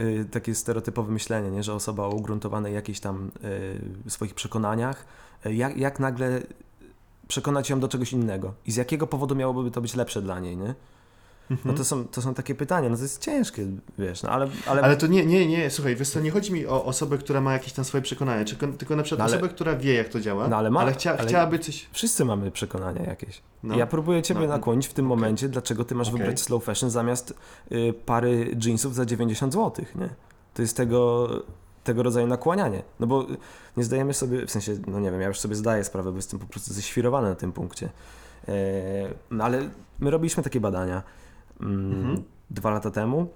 y, 0.00 0.24
takie 0.30 0.54
stereotypowe 0.54 1.12
myślenie, 1.12 1.50
nie? 1.50 1.62
że 1.62 1.74
osoba 1.74 2.04
o 2.04 2.10
ugruntowanej 2.10 2.74
jakiejś 2.74 3.00
tam 3.00 3.30
y, 4.06 4.10
swoich 4.10 4.34
przekonaniach, 4.34 5.06
y, 5.46 5.54
jak, 5.54 5.76
jak 5.76 6.00
nagle 6.00 6.42
przekonać 7.28 7.70
ją 7.70 7.80
do 7.80 7.88
czegoś 7.88 8.12
innego 8.12 8.54
i 8.66 8.72
z 8.72 8.76
jakiego 8.76 9.06
powodu 9.06 9.34
miałoby 9.34 9.70
to 9.70 9.80
być 9.80 9.94
lepsze 9.94 10.22
dla 10.22 10.40
niej, 10.40 10.56
nie? 10.56 10.74
No 11.50 11.56
Mhm. 11.56 11.76
to 11.76 11.84
są, 11.84 12.04
to 12.08 12.22
są 12.22 12.34
takie 12.34 12.54
pytania, 12.54 12.88
no 12.88 12.96
to 12.96 13.02
jest 13.02 13.22
ciężkie, 13.22 13.66
wiesz, 13.98 14.22
no 14.22 14.28
ale... 14.30 14.48
Ale, 14.66 14.82
Ale 14.82 14.96
to 14.96 15.06
nie, 15.06 15.26
nie, 15.26 15.46
nie, 15.46 15.70
słuchaj, 15.70 15.96
wiesz 15.96 16.10
co, 16.10 16.20
nie 16.20 16.30
chodzi 16.30 16.52
mi 16.52 16.66
o 16.66 16.84
osobę, 16.84 17.18
która 17.18 17.40
ma 17.40 17.52
jakieś 17.52 17.72
tam 17.72 17.84
swoje 17.84 18.02
przekonania, 18.02 18.44
czy, 18.44 18.56
tylko 18.56 18.96
na 18.96 19.02
przykład 19.02 19.18
No 19.18 19.24
ale- 19.24 19.36
osobę, 19.36 19.48
która 19.48 19.76
wie, 19.76 19.94
jak 19.94 20.08
to 20.08 20.20
działa, 20.20 20.48
No 20.48 20.56
ale 20.56 20.70
ma- 20.70 20.90
chcia, 20.92 21.18
ale- 21.18 21.28
chciałaby 21.28 21.58
coś... 21.58 21.86
Wszyscy 21.92 22.24
mamy 22.24 22.50
przekonania 22.50 23.02
jakieś. 23.02 23.42
No. 23.62 23.76
Ja 23.76 23.86
próbuję 23.86 24.22
Ciebie 24.22 24.40
No. 24.40 24.46
nakłonić 24.46 24.86
w 24.88 24.92
tym 24.92 25.06
Okej. 25.06 25.16
momencie, 25.16 25.48
dlaczego 25.48 25.84
Ty 25.84 25.94
masz 25.94 26.08
Okej. 26.08 26.18
wybrać 26.20 26.40
slow 26.40 26.64
fashion 26.64 26.90
zamiast 26.90 27.34
y, 27.72 27.94
pary 28.06 28.56
jeansów 28.64 28.94
za 28.94 29.06
90 29.06 29.52
zł, 29.52 29.84
nie? 29.94 30.08
To 30.54 30.62
jest 30.62 30.76
tego, 30.76 31.28
tego 31.84 32.02
rodzaju 32.02 32.26
nakłanianie. 32.26 32.82
No 33.00 33.06
bo 33.06 33.26
nie 33.76 33.84
zdajemy 33.84 34.14
sobie, 34.14 34.46
w 34.46 34.50
sensie, 34.50 34.76
no 34.86 35.00
nie 35.00 35.10
wiem, 35.10 35.20
ja 35.20 35.28
już 35.28 35.40
sobie 35.40 35.54
zdaję 35.54 35.84
sprawę, 35.84 36.10
bo 36.10 36.16
jestem 36.16 36.40
po 36.40 36.46
prostu 36.46 36.74
ześwirowany 36.74 37.28
na 37.28 37.34
tym 37.34 37.52
punkcie. 37.52 37.88
E, 38.48 38.52
no 39.30 39.44
ale 39.44 39.70
my 40.00 40.10
robiliśmy 40.10 40.42
takie 40.42 40.60
badania 40.60 41.02
Mhm. 41.60 42.22
dwa 42.50 42.70
lata 42.70 42.90
temu. 42.90 43.28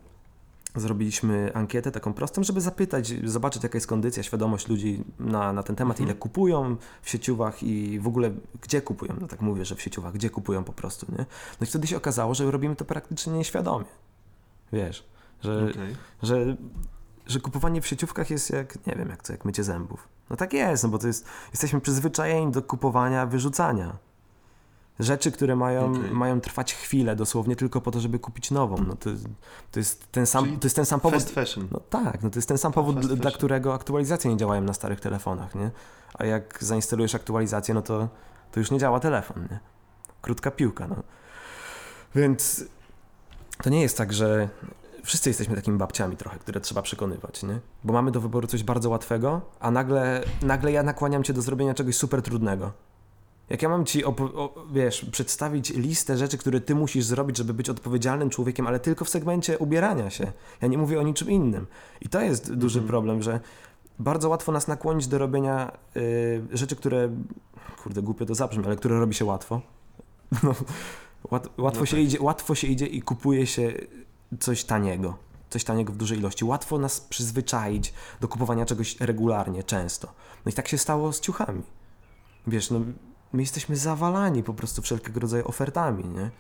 Zrobiliśmy 0.77 1.51
ankietę 1.55 1.91
taką 1.91 2.13
prostą, 2.13 2.43
żeby 2.45 2.61
zapytać, 2.61 3.15
zobaczyć 3.25 3.63
jaka 3.63 3.77
jest 3.77 3.87
kondycja, 3.87 4.23
świadomość 4.23 4.69
ludzi 4.69 5.05
na, 5.19 5.53
na 5.53 5.63
ten 5.63 5.77
temat, 5.77 5.97
Mhm. 5.97 6.09
ile 6.09 6.19
kupują 6.19 6.77
w 7.03 7.11
sieciówach 7.11 7.63
i 7.63 8.01
w 8.01 8.07
ogóle 8.09 8.31
gdzie 8.63 8.83
kupują. 8.83 9.15
No 9.21 9.29
tak 9.29 9.41
mówię, 9.41 9.65
że 9.65 9.75
w 9.75 9.83
sieciówach, 9.83 10.13
gdzie 10.13 10.31
kupują 10.31 10.65
po 10.65 10.73
prostu, 10.73 11.07
nie? 11.13 11.19
No 11.61 11.65
i 11.65 11.67
wtedy 11.67 11.87
się 11.87 11.97
okazało, 11.97 12.35
że 12.35 12.51
robimy 12.51 12.77
to 12.77 12.85
praktycznie 12.85 13.33
nieświadomie. 13.33 13.85
Wiesz, 14.73 15.05
że, 15.43 15.69
Okej. 15.71 15.97
że, 16.23 16.57
że 17.27 17.41
kupowanie 17.41 17.81
w 17.83 17.87
sieciówkach 17.87 18.31
jest 18.31 18.51
jak, 18.51 18.87
nie 18.87 18.95
wiem, 18.97 19.09
jak 19.09 19.23
co, 19.23 19.33
jak 19.33 19.45
mycie 19.45 19.65
zębów. 19.65 20.09
No 20.31 20.37
tak 20.37 20.53
jest, 20.53 20.83
no 20.83 20.89
bo 20.89 20.99
to 20.99 21.07
jest, 21.07 21.27
jesteśmy 21.51 21.81
przyzwyczajeni 21.81 22.53
do 22.53 22.63
kupowania, 22.63 23.27
wyrzucania. 23.27 23.97
Rzeczy, 25.01 25.33
które 25.33 25.57
mają, 25.57 25.93
Okej. 25.93 26.11
mają 26.11 26.41
trwać 26.41 26.75
chwilę, 26.75 27.17
dosłownie 27.17 27.57
tylko 27.57 27.81
po 27.81 27.91
to, 27.91 28.01
żeby 28.01 28.19
kupić 28.19 28.51
nową. 28.51 28.77
No 28.89 28.97
to, 28.97 29.11
to, 29.71 29.81
jest, 29.81 30.13
ten 30.13 30.27
sam, 30.27 30.45
Czyli 30.45 30.59
to 30.59 30.67
jest 30.67 30.77
ten 30.77 30.87
sam 30.87 31.01
powód. 31.01 31.23
Fast 31.23 31.35
fashion. 31.35 31.69
No 31.73 31.81
tak, 31.91 32.23
no 32.23 32.31
to 32.31 32.39
jest 32.39 32.49
ten 32.49 32.59
sam 32.59 32.73
powód, 32.73 32.97
Fast 32.97 33.09
dla 33.09 33.17
fashion. 33.17 33.33
którego 33.33 33.75
aktualizacje 33.75 34.31
nie 34.31 34.37
działają 34.37 34.61
na 34.61 34.73
starych 34.75 35.01
telefonach, 35.01 35.55
nie? 35.55 35.71
A 36.15 36.25
jak 36.25 36.59
zainstalujesz 36.65 37.15
aktualizację, 37.15 37.75
no 37.75 37.83
to, 37.83 38.09
to 38.53 38.61
już 38.61 38.71
nie 38.71 38.79
działa 38.79 39.01
telefon, 39.01 39.43
nie? 39.51 39.59
Krótka 40.23 40.51
piłka, 40.51 40.89
no. 40.89 40.97
Więc 42.15 42.65
to 43.63 43.71
nie 43.71 43.83
jest 43.83 43.99
tak, 43.99 44.13
że 44.13 44.49
wszyscy 45.05 45.31
jesteśmy 45.31 45.57
takimi 45.57 45.79
babciami 45.79 46.17
trochę, 46.17 46.39
które 46.39 46.61
trzeba 46.61 46.83
przekonywać, 46.83 47.43
nie? 47.43 47.61
Bo 47.85 47.93
mamy 47.93 48.11
do 48.11 48.21
wyboru 48.21 48.47
coś 48.47 48.63
bardzo 48.63 48.91
łatwego, 48.91 49.41
a 49.61 49.71
nagle, 49.71 50.25
nagle 50.43 50.73
ja 50.73 50.83
nakłaniam 50.83 51.25
cię 51.25 51.33
do 51.33 51.43
zrobienia 51.43 51.75
czegoś 51.75 51.97
super 51.97 52.23
trudnego. 52.23 52.73
Jak 53.51 53.63
ja 53.63 53.69
mam 53.69 53.85
ci, 53.85 54.05
o, 54.05 54.15
wiesz, 54.73 55.05
przedstawić 55.05 55.71
listę 55.71 56.17
rzeczy, 56.17 56.39
które 56.39 56.61
ty 56.61 56.75
musisz 56.75 57.05
zrobić, 57.05 57.37
żeby 57.37 57.55
być 57.55 57.69
odpowiedzialnym 57.71 58.31
człowiekiem, 58.31 58.67
ale 58.67 58.81
tylko 58.81 59.05
w 59.05 59.09
segmencie 59.09 59.59
ubierania 59.59 60.11
się. 60.11 60.33
Ja 60.63 60.69
nie 60.69 60.79
mówię 60.79 61.01
o 61.01 61.03
niczym 61.03 61.31
innym. 61.31 61.67
I 62.01 62.09
to 62.09 62.21
jest 62.21 62.55
duży 62.55 62.79
Mhm. 62.79 62.89
problem, 62.89 63.23
że 63.23 63.41
bardzo 63.99 64.29
łatwo 64.29 64.53
nas 64.53 64.69
nakłonić 64.69 65.07
do 65.07 65.19
robienia 65.19 65.73
y, 65.97 66.43
rzeczy, 66.53 66.77
które, 66.77 67.11
kurde, 67.83 68.03
głupio 68.03 68.27
to 68.27 68.35
zabrzmi, 68.35 68.65
ale 68.67 68.77
które 68.77 68.99
robi 69.01 69.15
się 69.15 69.25
łatwo. 69.25 69.61
No, 70.43 70.55
łat, 71.31 71.49
łatwo, 71.59 71.81
No 71.81 71.87
się 71.87 71.97
tak. 71.97 72.05
idzie, 72.05 72.23
łatwo 72.23 72.55
się 72.55 72.67
idzie 72.67 72.87
i 72.87 73.03
kupuje 73.03 73.47
się 73.47 73.73
coś 74.41 74.65
taniego. 74.65 75.17
Coś 75.51 75.65
taniego 75.65 75.93
w 75.93 75.97
dużej 75.97 76.19
ilości. 76.19 76.45
Łatwo 76.45 76.79
nas 76.79 77.01
przyzwyczaić 77.01 77.95
do 78.21 78.29
kupowania 78.29 78.67
czegoś 78.67 79.01
regularnie, 79.01 79.63
często. 79.63 80.13
No 80.47 80.51
i 80.51 80.53
tak 80.53 80.69
się 80.69 80.79
stało 80.79 81.13
z 81.13 81.21
ciuchami. 81.21 81.63
Wiesz, 82.47 82.71
no, 82.71 82.81
my 83.35 83.43
jesteśmy 83.43 83.77
zawalani 83.77 84.43
po 84.43 84.55
prostu 84.55 84.83
wszelkiego 84.83 85.21
rodzaju 85.21 85.49
ofertami, 85.49 86.05
nie? 86.05 86.31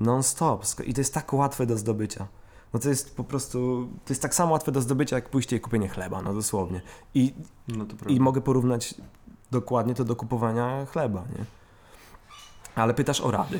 Non-stop. 0.00 0.64
I 0.86 0.94
to 0.94 1.00
jest 1.00 1.14
tak 1.14 1.32
łatwe 1.32 1.66
do 1.66 1.78
zdobycia. 1.78 2.26
No 2.74 2.80
to 2.80 2.88
jest 2.88 3.16
po 3.16 3.24
prostu, 3.24 3.88
to 4.04 4.12
jest 4.12 4.22
tak 4.22 4.34
samo 4.34 4.52
łatwe 4.52 4.72
do 4.72 4.80
zdobycia, 4.82 5.16
jak 5.16 5.28
pójście 5.28 5.56
i 5.56 5.60
kupienie 5.60 5.88
chleba, 5.88 6.22
no 6.22 6.34
dosłownie. 6.34 6.80
I, 7.14 7.34
No 7.68 7.86
i 8.08 8.20
mogę 8.20 8.40
porównać 8.40 8.94
dokładnie 9.50 9.94
to 9.94 10.04
do 10.04 10.16
kupowania 10.16 10.86
chleba, 10.86 11.20
nie? 11.38 11.44
Ale 12.74 12.94
pytasz 12.94 13.20
o 13.20 13.30
rady. 13.30 13.58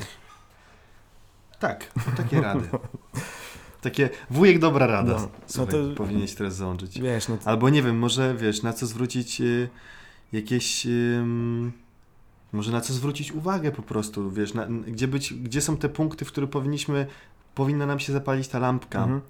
Tak, 1.59 1.91
takie 2.17 2.41
rady. 2.41 2.69
Takie 3.81 4.09
wujek 4.29 4.59
dobra 4.59 4.87
rada. 4.87 5.13
No, 5.13 5.29
Słuchaj, 5.47 5.75
no 5.81 5.89
to- 5.89 5.95
powinieneś 5.95 6.35
teraz 6.35 6.55
załączyć. 6.55 6.99
Wiesz, 7.01 7.27
no 7.27 7.37
to, 7.37 7.49
Albo 7.49 7.69
nie 7.69 7.83
wiem, 7.83 7.99
może 7.99 8.35
wiesz, 8.35 8.63
na 8.63 8.73
co 8.73 8.87
zwrócić 8.87 9.41
y, 9.41 9.69
jakieś. 10.33 10.85
ym, 10.85 11.71
może 12.51 12.71
na 12.71 12.81
co 12.81 12.93
zwrócić 12.93 13.31
uwagę 13.31 13.71
po 13.71 13.81
prostu, 13.81 14.31
wiesz, 14.31 14.53
na, 14.53 14.65
gdzie, 14.67 15.07
być, 15.07 15.33
gdzie 15.33 15.61
są 15.61 15.77
te 15.77 15.89
punkty, 15.89 16.25
w 16.25 16.27
których 16.27 16.49
powinniśmy, 16.49 17.07
powinna 17.55 17.85
nam 17.85 17.99
się 17.99 18.13
zapalić 18.13 18.47
ta 18.47 18.59
lampka, 18.59 19.03
mhm. 19.03 19.21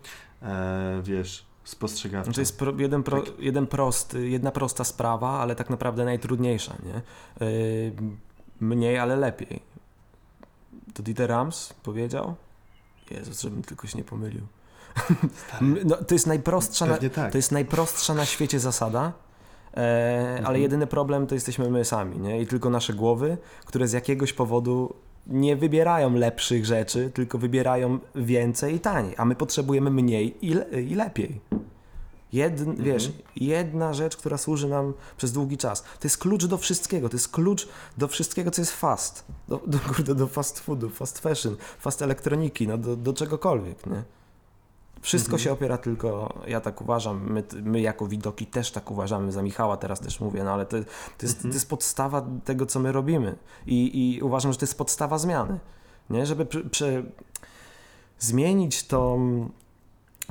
e, 0.41 1.01
wiesz, 1.03 1.45
spostrzegawcza. 1.63 2.31
To 2.31 2.41
jest 2.41 2.59
pro, 2.59 2.73
jeden, 2.77 3.03
pro, 3.03 3.21
Tak. 3.21 3.39
jeden 3.39 3.67
prosty, 3.67 4.29
jedna 4.29 4.51
prosta 4.51 4.83
sprawa, 4.83 5.39
ale 5.39 5.55
tak 5.55 5.69
naprawdę 5.69 6.05
najtrudniejsza, 6.05 6.75
nie? 6.83 7.01
Yy, 7.47 7.91
mniej, 8.61 8.97
ale 8.97 9.15
lepiej. 9.15 9.61
To 10.93 11.03
Dieter 11.03 11.29
Rams 11.29 11.73
powiedział? 11.83 12.35
Jezus, 13.11 13.41
żebym 13.41 13.61
tylko 13.63 13.87
się 13.87 13.97
nie 13.97 14.03
pomylił. 14.03 14.41
No, 15.85 15.95
to 15.95 16.15
jest 16.15 16.27
najprostsza 16.27 16.85
na, 16.85 16.97
tak. 16.97 17.31
to 17.31 17.37
jest 17.37 17.51
najprostsza 17.51 18.13
na 18.13 18.25
świecie 18.25 18.59
zasada, 18.59 19.07
e, 19.07 19.28
ale 19.75 20.37
Mhm. 20.39 20.61
jedyny 20.61 20.87
problem 20.87 21.27
to 21.27 21.35
jesteśmy 21.35 21.69
my 21.69 21.85
sami, 21.85 22.19
nie? 22.19 22.41
I 22.41 22.47
tylko 22.47 22.69
nasze 22.69 22.93
głowy, 22.93 23.37
które 23.65 23.87
z 23.87 23.93
jakiegoś 23.93 24.33
powodu 24.33 24.93
nie 25.27 25.55
wybierają 25.55 26.13
lepszych 26.13 26.65
rzeczy, 26.65 27.11
tylko 27.13 27.37
wybierają 27.37 27.99
więcej 28.15 28.75
i 28.75 28.79
taniej, 28.79 29.13
a 29.17 29.25
my 29.25 29.35
potrzebujemy 29.35 29.91
mniej 29.91 30.45
i, 30.45 30.53
le- 30.53 30.81
i 30.81 30.95
lepiej. 30.95 31.41
Jed, 32.33 32.59
Mhm. 32.59 32.77
Wiesz, 32.83 33.11
jedna 33.35 33.93
rzecz, 33.93 34.17
która 34.17 34.37
służy 34.37 34.67
nam 34.67 34.93
przez 35.17 35.31
długi 35.31 35.57
czas. 35.57 35.81
To 35.81 35.99
jest 36.03 36.17
klucz 36.17 36.45
do 36.45 36.57
wszystkiego. 36.57 37.09
To 37.09 37.15
jest 37.15 37.27
klucz 37.31 37.67
do 37.97 38.07
wszystkiego, 38.07 38.51
co 38.51 38.61
jest 38.61 38.71
fast. 38.71 39.25
Do, 39.47 39.61
do, 40.05 40.15
do 40.15 40.27
fast 40.27 40.59
foodu, 40.59 40.89
fast 40.89 41.19
fashion, 41.19 41.55
fast 41.79 42.01
elektroniki, 42.01 42.67
no 42.67 42.77
do, 42.77 42.95
do 42.95 43.13
czegokolwiek, 43.13 43.85
nie? 43.87 44.03
Wszystko 45.01 45.31
Mhm. 45.31 45.43
się 45.43 45.51
opiera 45.51 45.77
tylko, 45.77 46.39
ja 46.47 46.61
tak 46.61 46.81
uważam, 46.81 47.31
my, 47.33 47.43
my 47.63 47.81
jako 47.81 48.07
widoki 48.07 48.45
też 48.45 48.71
tak 48.71 48.91
uważamy, 48.91 49.31
za 49.31 49.41
Michała 49.41 49.77
teraz 49.77 49.99
też 49.99 50.19
mówię, 50.19 50.43
no 50.43 50.51
ale 50.51 50.65
to, 50.65 50.77
to, 51.17 51.25
jest, 51.25 51.35
to 51.35 51.39
Mhm. 51.39 51.53
jest 51.53 51.69
podstawa 51.69 52.25
tego, 52.45 52.65
co 52.65 52.79
my 52.79 52.91
robimy. 52.91 53.35
I, 53.67 54.15
I 54.17 54.21
uważam, 54.21 54.51
że 54.53 54.57
to 54.59 54.63
jest 54.63 54.77
podstawa 54.77 55.17
zmiany. 55.17 55.59
Nie? 56.09 56.25
Żeby 56.25 56.45
prze, 56.45 56.63
prze, 56.63 57.03
zmienić 58.19 58.87
to, 58.87 59.17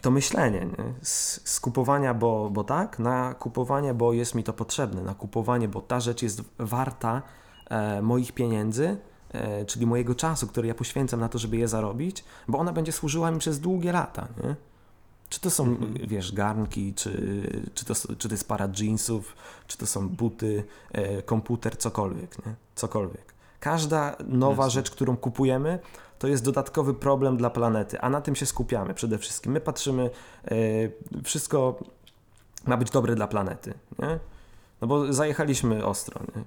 to 0.03 0.11
myślenie 0.11 0.61
nie? 0.61 0.95
Z, 1.03 1.41
z 1.51 1.61
kupowania, 1.61 2.15
bo, 2.15 2.51
bo 2.51 2.65
tak, 2.65 2.99
na 2.99 3.35
kupowanie, 3.35 3.95
bo 3.95 4.13
jest 4.13 4.35
mi 4.35 4.45
to 4.45 4.53
potrzebne, 4.53 5.03
na 5.03 5.15
kupowanie, 5.15 5.69
bo 5.69 5.81
ta 5.81 6.01
rzecz 6.01 6.23
jest 6.23 6.43
warta 6.59 7.23
e, 7.71 8.03
moich 8.03 8.33
pieniędzy, 8.33 8.97
czyli 9.67 9.87
mojego 9.87 10.15
czasu, 10.15 10.47
który 10.47 10.69
ja 10.69 10.75
poświęcam 10.75 11.21
na 11.21 11.29
to, 11.29 11.39
żeby 11.39 11.57
je 11.57 11.69
zarobić, 11.69 12.25
bo 12.49 12.59
ona 12.59 12.73
będzie 12.73 12.93
służyła 12.93 13.31
mi 13.31 13.39
przez 13.39 13.61
długie 13.61 13.93
lata. 13.93 14.29
Nie? 14.45 14.55
Czy 15.29 15.41
to 15.41 15.51
są, 15.51 15.65
Mhm. 15.65 15.95
wiesz, 16.07 16.33
garnki, 16.33 16.95
czy, 16.95 17.43
czy, 17.75 17.85
to, 17.85 17.95
czy 18.19 18.29
to 18.29 18.35
jest 18.35 18.49
para 18.49 18.69
jeansów, 18.81 19.37
czy 19.67 19.79
to 19.79 19.87
są 19.87 20.09
buty, 20.09 20.65
e, 20.93 21.23
komputer, 21.23 21.79
cokolwiek, 21.79 22.47
nie? 22.47 22.55
Cokolwiek. 22.75 23.35
Każda 23.61 24.17
nowa 24.29 24.65
Jasne. 24.65 24.71
rzecz, 24.75 24.91
którą 24.91 25.17
kupujemy, 25.17 25.79
to 26.19 26.29
jest 26.29 26.45
dodatkowy 26.45 26.95
problem 26.95 27.37
dla 27.37 27.51
planety, 27.51 28.01
a 28.01 28.11
na 28.11 28.21
tym 28.21 28.37
się 28.37 28.47
skupiamy 28.47 28.95
przede 28.95 29.19
wszystkim. 29.19 29.53
My 29.53 29.61
patrzymy, 29.61 30.11
e, 30.45 30.55
wszystko 31.25 31.79
ma 32.67 32.77
być 32.77 32.91
dobre 32.91 33.15
dla 33.15 33.27
planety, 33.27 33.75
nie? 33.99 34.19
No 34.81 34.87
bo 34.89 35.13
zajechaliśmy 35.13 35.87
ostro, 35.87 36.21
nie? 36.37 36.43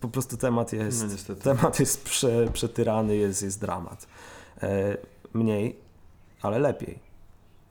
Po 0.00 0.08
prostu 0.08 0.36
temat 0.36 0.72
jest, 0.72 1.28
No 1.28 1.34
temat 1.34 1.80
jest 1.80 2.04
prze, 2.04 2.48
przetyrany, 2.52 3.16
jest, 3.16 3.42
jest 3.42 3.60
dramat. 3.60 4.06
E, 4.62 4.96
mniej, 5.34 5.76
ale 6.42 6.58
lepiej. 6.58 6.98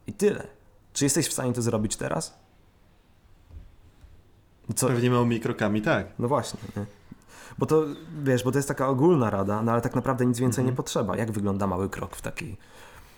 I 0.07 0.13
tyle. 0.13 0.47
Czy 0.93 1.03
jesteś 1.05 1.27
w 1.27 1.33
stanie 1.33 1.53
to 1.53 1.61
zrobić 1.61 1.95
teraz? 1.95 2.33
Co, 4.75 4.87
Pewnie 4.87 5.09
małymi 5.11 5.39
krokami, 5.39 5.81
tak. 5.81 6.07
no 6.19 6.27
właśnie, 6.27 6.59
nie? 6.77 6.85
Bo 7.57 7.65
to, 7.65 7.83
wiesz, 8.23 8.43
bo 8.43 8.51
to 8.51 8.57
jest 8.57 8.67
taka 8.67 8.87
ogólna 8.87 9.29
rada, 9.29 9.61
no 9.61 9.71
ale 9.71 9.81
tak 9.81 9.95
naprawdę 9.95 10.25
nic 10.25 10.39
więcej 10.39 10.61
Mhm. 10.61 10.73
nie 10.73 10.77
potrzeba. 10.77 11.17
Jak 11.17 11.31
wygląda 11.31 11.67
mały 11.67 11.89
krok 11.89 12.15
w 12.15 12.21
takiej, 12.21 12.57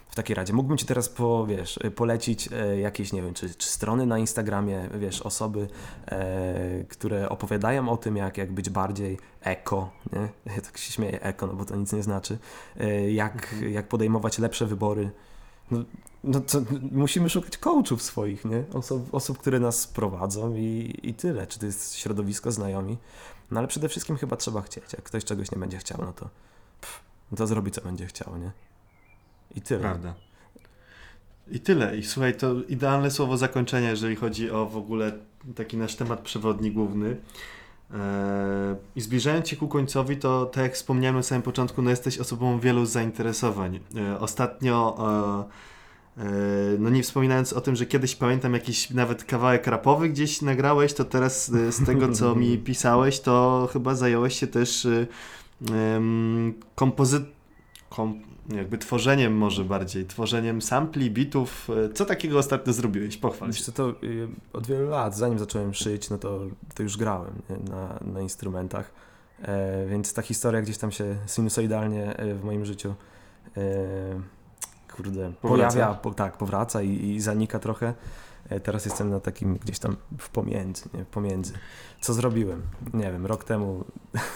w 0.10 0.16
takiej 0.16 0.36
radzie. 0.36 0.54
Mógłbym 0.54 0.78
ci 0.78 0.86
teraz 0.86 1.10
po, 1.10 1.46
wiesz, 1.48 1.80
polecić 1.96 2.50
e, 2.52 2.80
jakieś, 2.80 3.14
nie 3.14 3.22
wiem, 3.22 3.34
czy, 3.34 3.56
czy 3.56 3.70
strony 3.70 4.06
na 4.06 4.18
Instagramie, 4.20 4.90
wiesz, 5.00 5.22
osoby, 5.22 5.68
e, 6.06 6.84
które 6.84 7.30
opowiadają 7.30 7.90
o 7.90 7.98
tym, 7.98 8.18
jak, 8.18 8.38
jak 8.38 8.52
być 8.52 8.70
bardziej 8.70 9.18
eko, 9.42 9.90
nie? 10.14 10.30
Ja 10.56 10.62
tak 10.62 10.78
się 10.78 10.92
śmieję, 10.92 11.22
eko, 11.22 11.48
no 11.48 11.54
bo 11.54 11.66
to 11.66 11.76
nic 11.76 11.94
nie 11.94 12.04
znaczy. 12.04 12.38
E, 12.80 13.12
jak, 13.12 13.56
jak 13.70 13.88
podejmować 13.88 14.40
lepsze 14.40 14.66
wybory. 14.66 15.12
No, 15.72 15.84
no 16.24 16.40
to 16.40 16.62
musimy 16.92 17.30
szukać 17.30 17.58
coachów 17.58 18.02
swoich, 18.02 18.46
nie? 18.46 18.64
Osób, 18.74 19.14
osób 19.14 19.38
które 19.38 19.60
nas 19.60 19.88
prowadzą 19.88 20.56
i, 20.56 21.00
i 21.04 21.14
tyle. 21.14 21.48
Czy 21.48 21.60
to 21.60 21.66
jest 21.66 21.96
środowisko, 21.96 22.52
znajomi. 22.52 22.98
No 23.52 23.60
ale 23.60 23.68
przede 23.68 23.90
wszystkim 23.90 24.18
chyba 24.18 24.36
trzeba 24.36 24.62
chcieć. 24.62 24.94
Jak 24.94 25.04
ktoś 25.04 25.26
czegoś 25.26 25.52
nie 25.52 25.58
będzie 25.58 25.78
chciał, 25.78 25.98
no 26.02 26.14
to, 26.14 26.30
pff, 26.82 27.00
no 27.32 27.38
to 27.38 27.48
zrobi, 27.48 27.72
co 27.72 27.82
będzie 27.82 28.06
chciał, 28.06 28.38
nie? 28.38 28.52
I 29.56 29.62
tyle. 29.62 29.80
Prawda. 29.80 30.14
I 31.52 31.60
tyle. 31.60 31.98
I 31.98 32.04
słuchaj, 32.04 32.38
to 32.38 32.54
idealne 32.64 33.12
słowo 33.12 33.38
zakończenia, 33.38 33.90
jeżeli 33.90 34.16
chodzi 34.16 34.52
o 34.52 34.66
w 34.66 34.78
ogóle 34.78 35.12
taki 35.56 35.78
nasz 35.78 35.96
temat 35.96 36.20
przewodni 36.20 36.72
główny. 36.72 37.18
Eee, 37.94 38.00
I 38.96 39.02
zbliżając 39.02 39.50
się 39.50 39.56
ku 39.56 39.68
końcowi, 39.68 40.18
to 40.18 40.46
tak 40.46 40.64
jak 40.64 40.74
wspomniałem 40.74 41.16
na 41.16 41.24
samym 41.24 41.42
początku, 41.42 41.82
no 41.82 41.90
jesteś 41.90 42.18
osobą 42.18 42.60
wielu 42.60 42.86
zainteresowań. 42.86 43.80
Eee, 43.96 44.18
ostatnio, 44.20 44.98
eee, 45.00 46.80
no 46.80 46.90
nie 46.90 47.04
wspominając 47.04 47.54
o 47.54 47.62
tym, 47.62 47.76
że 47.76 47.86
kiedyś 47.86 48.16
pamiętam 48.16 48.54
jakiś 48.54 48.90
nawet 48.90 49.24
kawałek 49.24 49.68
rapowy 49.68 50.10
gdzieś 50.10 50.42
nagrałeś, 50.42 50.94
to 50.94 51.06
teraz 51.06 51.52
e, 51.54 51.72
z 51.72 51.86
tego, 51.86 52.12
co 52.12 52.36
mi 52.42 52.58
pisałeś, 52.58 53.20
to 53.20 53.70
chyba 53.74 53.96
zająłeś 53.96 54.40
się 54.40 54.48
też 54.48 54.86
e, 54.86 55.08
kompozy... 56.76 57.26
Kom... 57.90 58.22
jakby 58.56 58.78
tworzeniem 58.78 59.38
może 59.38 59.64
bardziej, 59.64 60.06
tworzeniem 60.06 60.62
sampli, 60.62 61.12
bitów. 61.12 61.70
E, 61.86 61.94
Co 61.94 62.06
takiego 62.06 62.40
ostatnio 62.40 62.74
zrobiłeś? 62.74 63.18
Pochwal 63.18 63.54
się. 63.54 63.72
to 63.72 63.90
y, 64.04 64.28
od 64.54 64.68
wielu 64.68 64.90
lat, 64.90 65.18
zanim 65.18 65.40
zacząłem 65.40 65.74
szyć, 65.74 66.10
no 66.10 66.18
to, 66.18 66.40
to 66.76 66.84
już 66.84 66.98
grałem 66.98 67.42
nie? 67.50 67.70
Na, 67.72 68.00
na 68.14 68.22
instrumentach. 68.22 68.92
E, 69.42 69.86
więc 69.88 70.14
ta 70.14 70.22
historia 70.22 70.62
gdzieś 70.62 70.78
tam 70.78 70.92
się 70.92 71.16
sinusoidalnie 71.28 72.18
e, 72.18 72.34
w 72.34 72.44
moim 72.44 72.66
życiu 72.66 72.94
e, 73.58 73.62
kurde, 74.96 75.32
Powraca. 75.42 75.74
pojawia, 75.74 75.94
po, 75.94 76.14
tak, 76.14 76.38
powraca 76.38 76.82
i, 76.82 76.90
i 77.16 77.22
zanika 77.22 77.60
trochę. 77.60 77.94
E, 78.50 78.60
teraz 78.60 78.86
jestem 78.86 79.10
na 79.10 79.20
takim 79.20 79.56
gdzieś 79.56 79.80
tam 79.80 79.96
w 80.18 80.30
pomiędzy, 80.30 80.84
nie? 80.94 81.06
pomiędzy. 81.06 81.54
Co 82.02 82.14
zrobiłem? 82.14 82.62
Nie 82.94 83.12
wiem, 83.12 83.26
rok 83.26 83.44
temu 83.44 83.84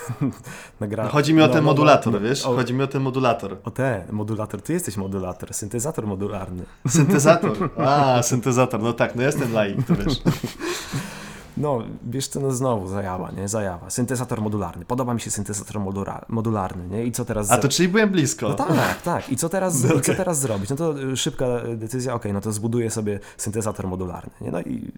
nagrałem. 0.80 1.10
No, 1.10 1.14
chodzi 1.14 1.34
mi 1.34 1.42
o 1.42 1.48
no, 1.48 1.54
ten 1.54 1.64
no, 1.64 1.70
modulator, 1.70 2.14
no, 2.14 2.20
wiesz? 2.20 2.46
O, 2.46 2.56
Chodzi 2.56 2.74
mi 2.74 2.84
o 2.84 2.88
ten 2.88 3.02
modulator. 3.02 3.58
o 3.64 3.72
te, 3.72 4.06
modulator. 4.12 4.62
Ty 4.62 4.74
jesteś 4.74 4.98
modulator, 4.98 5.54
syntezator 5.54 6.08
modularny. 6.08 6.64
Syntezator. 6.88 7.70
A, 7.78 8.22
syntezator. 8.24 8.82
No 8.82 8.94
tak, 8.94 9.16
no 9.16 9.24
jestem 9.24 9.54
laik, 9.54 9.88
to 9.88 9.96
wiesz. 9.96 10.22
No, 11.62 11.84
wiesz 12.10 12.28
co, 12.28 12.40
no 12.40 12.52
znowu 12.52 12.88
zajawa, 12.88 13.32
nie? 13.32 13.48
Zajawa. 13.48 13.90
Syntezator 13.90 14.42
modularny. 14.42 14.86
Podoba 14.86 15.14
mi 15.14 15.22
się 15.22 15.32
syntezator 15.32 15.82
modula- 15.82 16.26
modularny, 16.30 16.88
nie? 16.88 17.06
I 17.06 17.12
co 17.12 17.26
teraz... 17.26 17.52
A 17.52 17.58
to 17.58 17.70
czyli 17.70 17.90
byłem 17.90 18.10
blisko. 18.10 18.50
No 18.50 18.54
tak, 18.54 19.02
tak. 19.02 19.30
I 19.30 19.36
co 19.36 19.50
teraz, 19.50 19.84
No 19.84 19.94
i 19.94 20.02
co 20.02 20.16
teraz 20.24 20.40
zrobić? 20.40 20.70
No 20.70 20.76
to 20.76 21.02
y, 21.02 21.18
szybka 21.18 21.46
decyzja, 21.76 22.14
okej, 22.14 22.34
no 22.34 22.42
to 22.42 22.52
zbuduję 22.52 22.90
sobie 22.92 23.20
syntezator 23.38 23.88
modularny, 23.88 24.32
nie? 24.42 24.52
No 24.52 24.62
i 24.62 24.92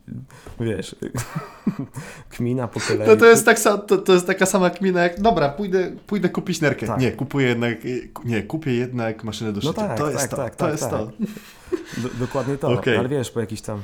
wiesz, 0.60 0.96
kmina 2.36 2.68
po 2.68 2.80
kolei. 2.80 3.08
No 3.08 3.16
to 3.16 3.26
jest, 3.26 3.46
tak, 3.46 3.60
to, 3.88 3.98
to 3.98 4.14
jest 4.14 4.28
taka 4.28 4.46
sama 4.46 4.70
kmina 4.70 5.04
jak, 5.04 5.22
dobra, 5.22 5.50
pójdę, 5.50 5.92
pójdę 6.08 6.30
kupić 6.30 6.62
nerkę. 6.62 6.88
Tak. 6.88 7.00
Nie, 7.00 7.12
kupuję 7.12 7.48
jednak, 7.48 7.86
y, 7.86 8.10
nie, 8.26 8.44
kupię 8.44 8.74
jednak 8.74 9.24
maszynę 9.24 9.54
do 9.54 9.62
No 9.64 9.70
szycia. 9.72 9.88
tak, 9.88 9.98
to 9.98 10.10
jest 10.10 10.22
tak, 10.22 10.30
to, 10.30 10.36
tak, 10.38 10.56
to 10.56 10.64
tak, 10.66 10.72
jest 10.72 10.84
tak. 10.84 10.92
to. 10.92 11.12
Do, 12.02 12.10
dokładnie 12.20 12.58
to. 12.58 12.68
Okej. 12.68 12.98
Ale 12.98 13.10
wiesz, 13.10 13.32
po 13.32 13.40
jakichś 13.40 13.62
tam 13.62 13.82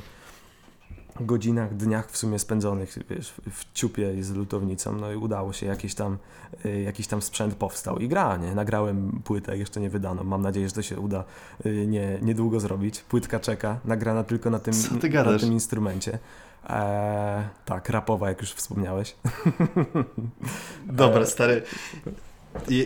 godzinach, 1.26 1.76
dniach 1.76 2.10
w 2.10 2.16
sumie 2.16 2.38
spędzonych 2.38 2.98
wiesz, 3.10 3.34
w- 3.50 3.72
ciupie 3.72 4.22
z 4.24 4.30
lutownicą, 4.30 4.92
no 4.92 5.12
i 5.12 5.16
udało 5.16 5.52
się, 5.52 5.66
jakiś 5.66 5.94
tam, 5.94 6.18
y, 6.64 6.80
jakiś 6.82 7.06
tam 7.06 7.22
sprzęt 7.22 7.54
powstał 7.54 7.98
i 7.98 8.08
gra, 8.08 8.36
nie? 8.36 8.54
Nagrałem 8.54 9.20
płytę, 9.24 9.56
jeszcze 9.58 9.80
nie 9.80 9.90
wydaną, 9.90 10.24
mam 10.24 10.42
nadzieję, 10.42 10.68
że 10.68 10.74
to 10.74 10.82
się 10.82 11.00
uda 11.00 11.24
y, 11.66 11.86
nie, 11.86 12.18
niedługo 12.22 12.60
zrobić. 12.60 13.00
Płytka 13.00 13.40
czeka, 13.40 13.78
nagrana 13.84 14.24
tylko 14.24 14.50
na 14.50 14.58
tym, 14.58 14.74
na 15.32 15.38
tym 15.40 15.52
instrumencie. 15.52 16.18
Eee, 16.68 17.44
tak, 17.64 17.88
rapowa, 17.88 18.28
jak 18.28 18.40
już 18.40 18.52
wspomniałeś. 18.52 19.16
Dobra, 20.86 21.20
E, 21.20 21.26
stary. 21.26 21.62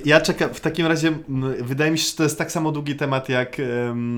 Ja 0.05 0.21
czekam, 0.21 0.55
w 0.55 0.61
takim 0.61 0.87
razie 0.87 1.13
wydaje 1.61 1.91
mi 1.91 1.99
się, 1.99 2.09
że 2.11 2.17
to 2.17 2.23
jest 2.23 2.39
tak 2.39 2.53
samo 2.53 2.73
długi 2.73 2.97
temat 2.97 3.29
jak, 3.29 3.57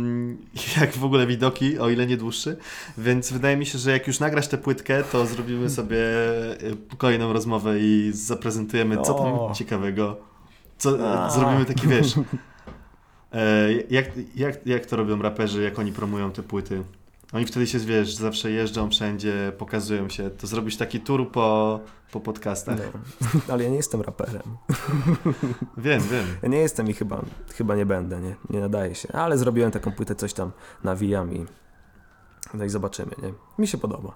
jak 0.80 0.92
w 0.92 1.04
ogóle 1.04 1.26
widoki, 1.26 1.78
o 1.78 1.88
ile 1.88 2.06
nie 2.06 2.16
dłuższy, 2.16 2.56
więc 2.98 3.32
wydaje 3.32 3.56
mi 3.56 3.66
się, 3.66 3.78
że 3.78 3.90
jak 3.90 4.06
już 4.06 4.20
nagrasz 4.20 4.48
tę 4.48 4.58
płytkę, 4.58 5.04
to 5.04 5.26
zrobimy 5.26 5.70
sobie 5.70 5.98
e, 5.98 6.56
kolejną 6.98 7.32
rozmowę 7.32 7.80
i 7.80 8.10
zaprezentujemy, 8.14 9.02
co 9.02 9.14
tam 9.14 9.54
ciekawego, 9.54 10.16
co, 10.78 11.12
A. 11.24 11.30
zrobimy 11.30 11.64
taki, 11.64 11.88
wiesz, 11.88 12.14
e, 13.32 13.72
jak, 13.90 14.06
jak, 14.36 14.66
jak 14.66 14.86
to 14.86 14.96
robią 14.96 15.22
raperzy, 15.22 15.62
jak 15.62 15.78
oni 15.78 15.92
promują 15.92 16.32
te 16.32 16.42
płyty. 16.42 16.82
Oni 17.32 17.46
wtedy 17.46 17.66
się, 17.66 17.78
wiesz, 17.78 18.14
zawsze 18.14 18.50
jeżdżą 18.50 18.90
wszędzie, 18.90 19.52
pokazują 19.58 20.08
się, 20.08 20.30
to 20.30 20.46
zrobisz 20.46 20.76
taki 20.76 21.00
tour 21.00 21.32
po, 21.32 21.80
po 22.12 22.20
podcastach. 22.20 22.78
No. 22.94 23.40
Ale 23.48 23.64
ja 23.64 23.70
nie 23.70 23.76
jestem 23.76 24.00
raperem. 24.00 24.42
Wiem, 25.76 26.02
wiem. 26.10 26.26
Ja 26.42 26.48
nie 26.48 26.58
jestem 26.58 26.90
i 26.90 26.94
chyba, 26.94 27.24
chyba 27.54 27.76
nie 27.76 27.86
będę, 27.86 28.20
nie, 28.20 28.36
nie 28.50 28.60
nadaje 28.60 28.94
się. 28.94 29.12
Ale 29.12 29.38
zrobiłem 29.38 29.70
taką 29.70 29.92
płytę, 29.92 30.14
coś 30.14 30.32
tam 30.32 30.52
nawijam 30.84 31.34
i, 31.34 31.46
no 32.54 32.64
i 32.64 32.68
zobaczymy, 32.68 33.12
nie? 33.22 33.32
Mi 33.58 33.66
się 33.66 33.78
podoba. 33.78 34.14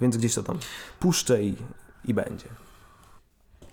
Więc 0.00 0.16
gdzieś 0.16 0.34
to 0.34 0.42
tam 0.42 0.58
puszczę 1.00 1.42
i, 1.42 1.56
i 2.04 2.14
będzie. 2.14 2.46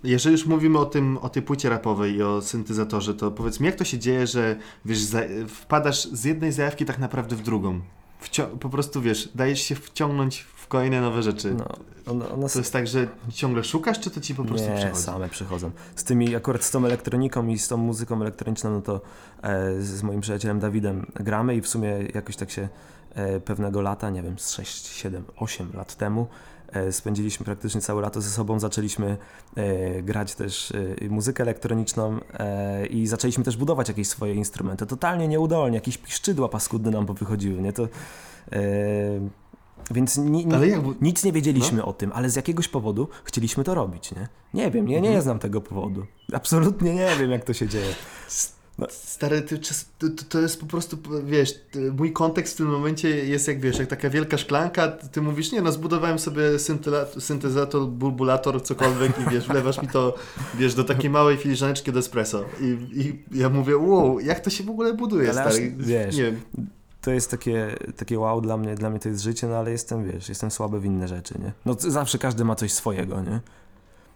Jeżeli 0.04 0.34
już 0.34 0.46
mówimy 0.46 0.80
o, 0.80 0.86
tym, 0.86 1.18
o 1.18 1.30
tej 1.30 1.44
płycie 1.44 1.70
rapowej 1.70 2.16
i 2.16 2.24
o 2.24 2.42
syntezatorze, 2.42 3.14
to 3.14 3.32
powiedz 3.32 3.60
mi, 3.60 3.66
jak 3.66 3.76
to 3.76 3.84
się 3.84 4.00
dzieje, 4.00 4.28
że 4.28 4.56
wiesz, 4.86 5.00
wpadasz 5.48 6.06
z 6.06 6.24
jednej 6.24 6.52
zajawki 6.52 6.86
tak 6.86 7.00
naprawdę 7.00 7.36
w 7.36 7.42
drugą? 7.42 7.82
Po 8.60 8.70
prostu 8.70 9.02
wiesz, 9.02 9.30
dajesz 9.36 9.62
się 9.62 9.76
wciągnąć 9.76 10.40
w 10.40 10.68
kolejne 10.68 11.02
nowe 11.02 11.24
rzeczy. 11.24 11.54
No, 11.54 11.68
one, 12.12 12.30
one 12.30 12.50
To 12.50 12.60
jest 12.60 12.74
tak, 12.74 12.88
że 12.88 13.08
ciągle 13.34 13.64
szukasz, 13.64 14.00
czy 14.00 14.12
to 14.12 14.22
ci 14.22 14.36
po 14.36 14.46
prostu 14.46 14.70
nie, 14.70 14.76
przychodzi? 14.76 15.02
same 15.02 15.30
przychodzą. 15.30 15.72
Z 15.96 16.04
tymi, 16.04 16.36
akurat 16.36 16.64
z 16.64 16.72
tą 16.72 16.86
elektroniką 16.86 17.48
i 17.48 17.60
z 17.60 17.68
tą 17.68 17.78
muzyką 17.78 18.22
elektroniczną, 18.22 18.72
no 18.72 18.82
to 18.82 19.02
e, 19.44 19.82
z 19.82 20.04
moim 20.04 20.22
przyjacielem 20.22 20.60
Dawidem 20.60 21.06
gramy 21.16 21.56
i 21.56 21.62
w 21.62 21.68
sumie 21.68 21.90
jakoś 22.14 22.36
tak 22.36 22.52
się 22.52 22.70
e, 23.16 23.40
pewnego 23.40 23.82
lata, 23.82 24.10
nie 24.10 24.24
wiem, 24.24 24.40
z 24.40 24.52
6, 24.52 24.88
7, 24.88 25.24
8 25.36 25.72
lat 25.74 25.96
temu 25.96 26.28
spędziliśmy 26.92 27.46
praktycznie 27.46 27.82
całe 27.82 28.02
lato 28.02 28.22
ze 28.22 28.30
sobą, 28.30 28.60
zaczęliśmy 28.60 29.18
e, 29.56 30.02
grać 30.02 30.36
też 30.36 30.74
e, 31.02 31.10
muzykę 31.10 31.44
elektroniczną 31.44 32.20
e, 32.34 32.86
i 32.86 33.08
zaczęliśmy 33.08 33.44
też 33.44 33.58
budować 33.58 33.88
jakieś 33.88 34.08
swoje 34.08 34.34
instrumenty. 34.34 34.86
Totalnie 34.86 35.28
nieudolnie, 35.28 35.76
jakieś 35.76 35.98
piszczydła 35.98 36.50
paskudne 36.50 36.92
nam 36.92 37.06
powychodziły, 37.06 37.62
nie? 37.62 37.74
To, 37.74 37.84
e, 37.84 37.90
więc 39.92 40.18
ni, 40.18 40.46
ni, 40.46 40.70
jak... 40.70 40.82
nic 41.02 41.24
nie 41.24 41.32
wiedzieliśmy 41.32 41.86
o 41.86 41.94
tym, 41.94 42.12
ale 42.14 42.30
z 42.30 42.36
jakiegoś 42.36 42.68
powodu 42.68 43.08
chcieliśmy 43.24 43.64
to 43.64 43.74
robić, 43.76 44.12
nie? 44.12 44.28
Nie 44.54 44.72
wiem, 44.72 44.90
ja 44.90 45.00
nie 45.00 45.08
Mhm. 45.08 45.24
znam 45.24 45.40
tego 45.40 45.62
powodu. 45.62 46.06
Absolutnie 46.34 46.96
nie 46.96 47.10
wiem, 47.20 47.32
jak 47.32 47.44
to 47.44 47.54
się 47.54 47.68
dzieje. 47.68 47.94
No. 48.78 48.88
Stary, 48.90 49.42
ty, 49.42 49.60
to, 50.00 50.24
to- 50.30 50.42
jest 50.42 50.60
po 50.60 50.66
prostu, 50.66 50.98
wiesz, 51.24 51.62
mój 51.98 52.14
kontekst 52.14 52.54
w 52.54 52.58
tym 52.58 52.68
momencie 52.68 53.10
jest 53.10 53.48
jak, 53.48 53.60
wiesz, 53.60 53.80
jak 53.80 53.88
taka 53.88 54.10
wielka 54.10 54.38
szklanka, 54.38 54.88
ty 54.88 55.22
mówisz, 55.22 55.52
nie 55.52 55.62
no, 55.62 55.72
zbudowałem 55.72 56.20
sobie 56.20 56.42
syntezator, 57.20 57.88
bulbulator, 57.88 58.64
cokolwiek 58.64 59.12
i 59.20 59.30
wiesz, 59.32 59.48
wlewasz 59.48 59.82
mi 59.82 59.88
to, 59.88 60.16
wiesz, 60.56 60.74
do 60.74 60.84
takiej 60.84 61.10
małej 61.10 61.38
filiżaneczki 61.38 61.92
do 61.92 62.00
espresso 62.00 62.46
i, 62.62 62.66
i 63.02 63.24
ja 63.40 63.50
mówię, 63.50 63.78
wow, 63.78 64.20
jak 64.20 64.40
to 64.40 64.50
się 64.50 64.64
w 64.64 64.70
ogóle 64.70 64.94
buduje, 64.94 65.30
Ale 65.30 65.44
aż, 65.44 65.54
stary, 65.54 65.74
wiesz, 65.78 66.16
nie 66.18 66.24
wiem, 66.24 66.42
To 67.02 67.12
jest 67.12 67.32
takie, 67.32 67.76
takie 67.98 68.20
wow 68.20 68.42
dla 68.42 68.58
mnie, 68.58 68.76
dla 68.76 68.90
mnie 68.90 69.00
to 69.00 69.10
jest 69.10 69.22
życie, 69.22 69.48
no 69.48 69.56
ale 69.56 69.72
jestem, 69.72 70.12
wiesz, 70.12 70.30
jestem 70.30 70.52
słaby 70.52 70.80
w 70.80 70.86
inne 70.86 71.08
rzeczy, 71.08 71.34
nie? 71.40 71.52
No 71.66 71.76
zawsze 71.80 72.18
każdy 72.18 72.46
ma 72.46 72.56
coś 72.56 72.72
swojego, 72.72 73.22
nie? 73.22 73.40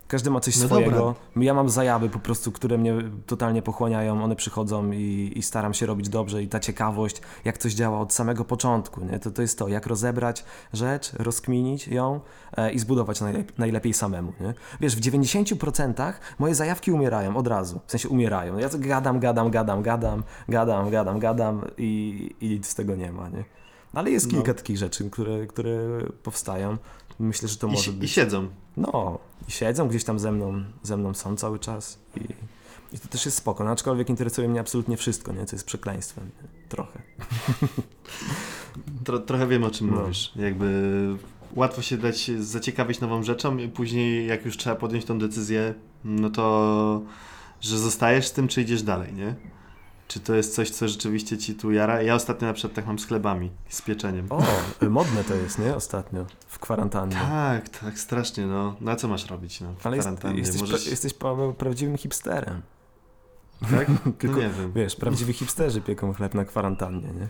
Każdy 0.09 0.29
ma 0.29 0.39
coś 0.39 0.57
No 0.57 0.65
swojego. 0.65 0.91
dobra. 0.91 1.13
Ja 1.35 1.53
mam 1.53 1.69
zajawy 1.69 2.09
po 2.09 2.19
prostu, 2.19 2.51
które 2.51 2.77
mnie 2.77 2.93
totalnie 3.25 3.61
pochłaniają, 3.61 4.23
one 4.23 4.35
przychodzą 4.35 4.91
i, 4.91 5.31
i 5.35 5.41
staram 5.43 5.73
się 5.73 5.85
robić 5.85 6.09
dobrze 6.09 6.43
i 6.43 6.47
ta 6.47 6.59
ciekawość, 6.59 7.21
jak 7.45 7.57
coś 7.57 7.73
działa 7.73 7.99
od 7.99 8.13
samego 8.13 8.45
początku, 8.45 9.01
nie? 9.05 9.19
To, 9.19 9.31
to 9.31 9.41
jest 9.41 9.59
to, 9.59 9.67
jak 9.67 9.87
rozebrać 9.87 10.45
rzecz, 10.73 11.11
rozkminić 11.19 11.87
ją 11.87 12.19
e, 12.57 12.71
i 12.71 12.79
zbudować 12.79 13.21
najlep- 13.21 13.51
najlepiej 13.57 13.93
samemu, 13.93 14.33
nie? 14.39 14.53
Wiesz, 14.81 14.95
w 14.95 14.99
90% 15.01 16.13
moje 16.39 16.55
zajawki 16.55 16.91
umierają 16.91 17.37
od 17.37 17.47
razu, 17.47 17.79
w 17.87 17.91
sensie 17.91 18.09
umierają. 18.09 18.57
Ja 18.57 18.69
gadam, 18.79 19.19
gadam, 19.19 19.51
gadam, 19.51 19.81
gadam, 19.81 20.23
gadam, 20.49 20.89
gadam, 20.89 21.19
gadam 21.19 21.61
i, 21.77 22.35
i 22.41 22.49
nic 22.49 22.67
z 22.67 22.75
tego 22.75 22.95
nie 22.95 23.11
ma, 23.11 23.29
nie? 23.29 23.43
Ale 23.93 24.11
jest 24.11 24.25
No. 24.25 24.31
kilka 24.31 24.53
takich 24.53 24.77
rzeczy, 24.77 25.09
które, 25.09 25.47
które 25.47 25.77
powstają. 26.23 26.77
Myślę, 27.19 27.47
że 27.49 27.57
to 27.57 27.67
I, 27.67 27.71
może 27.71 27.83
si- 27.83 27.89
i 27.89 27.93
być. 27.93 28.11
siedzą. 28.11 28.47
No, 28.77 29.19
i 29.47 29.51
siedzą 29.51 29.87
gdzieś 29.87 30.03
tam 30.03 30.19
ze 30.19 30.31
mną, 30.31 30.63
ze 30.83 30.97
mną 30.97 31.13
są 31.13 31.35
cały 31.35 31.59
czas 31.59 31.99
i, 32.15 32.19
i 32.95 32.99
to 32.99 33.07
też 33.07 33.25
jest 33.25 33.37
spoko, 33.37 33.63
no, 33.63 33.71
aczkolwiek 33.71 34.09
interesuje 34.09 34.49
mnie 34.49 34.59
absolutnie 34.59 34.97
wszystko, 34.97 35.31
nie? 35.33 35.45
Co 35.45 35.55
jest 35.55 35.65
przekleństwem, 35.65 36.25
nie? 36.25 36.49
trochę. 36.69 37.01
Tro, 39.03 39.19
trochę 39.19 39.47
wiem 39.47 39.63
o 39.63 39.69
czym 39.71 39.89
No. 39.91 40.01
mówisz. 40.01 40.31
Jakby 40.35 40.93
łatwo 41.55 41.81
się 41.81 41.97
dać 41.97 42.31
zaciekawić 42.39 42.99
nową 42.99 43.23
rzeczą 43.23 43.57
i 43.57 43.67
później 43.69 44.27
jak 44.27 44.45
już 44.45 44.57
trzeba 44.57 44.75
podjąć 44.75 45.05
tą 45.05 45.19
decyzję, 45.19 45.73
no 46.05 46.29
to 46.29 47.01
że 47.61 47.77
zostajesz 47.79 48.27
z 48.27 48.31
tym, 48.31 48.47
czy 48.47 48.61
idziesz 48.61 48.83
dalej, 48.83 49.13
nie? 49.13 49.35
Czy 50.09 50.19
to 50.19 50.35
jest 50.35 50.55
coś, 50.55 50.69
co 50.69 50.87
rzeczywiście 50.87 51.37
ci 51.37 51.55
tu 51.55 51.71
jara? 51.71 52.01
Ja 52.01 52.15
ostatnio 52.15 52.47
na 52.47 52.53
przykład 52.53 52.73
tak 52.73 52.87
mam 52.87 52.99
z 52.99 53.05
chlebami, 53.05 53.51
z 53.69 53.81
pieczeniem. 53.81 54.27
O, 54.29 54.43
modne 54.89 55.23
to 55.23 55.35
jest, 55.35 55.59
nie? 55.59 55.75
Ostatnio, 55.75 56.25
w 56.47 56.59
kwarantannie. 56.59 57.15
Tak, 57.15 57.69
tak, 57.69 57.99
strasznie, 57.99 58.45
no. 58.45 58.75
No 58.81 58.91
a 58.91 58.95
co 58.95 59.07
masz 59.07 59.29
robić, 59.29 59.61
no, 59.61 59.73
w 59.79 59.85
Ale 59.85 59.95
jest, 59.95 60.07
kwarantannie? 60.07 60.39
jesteś, 60.39 60.61
Możesz... 60.61 60.81
pra, 60.83 60.91
jesteś 60.91 61.13
Paweł, 61.13 61.53
prawdziwym 61.53 61.97
hipsterem. 61.97 62.61
Tak? 63.71 63.87
Tylko, 64.19 64.35
No 64.35 64.41
nie 64.43 64.49
wiem. 64.49 64.73
wiesz, 64.75 64.95
prawdziwi 64.95 65.33
hipsterzy 65.33 65.81
pieką 65.81 66.13
chleb 66.13 66.33
na 66.33 66.45
kwarantannie, 66.45 67.07
nie? 67.13 67.27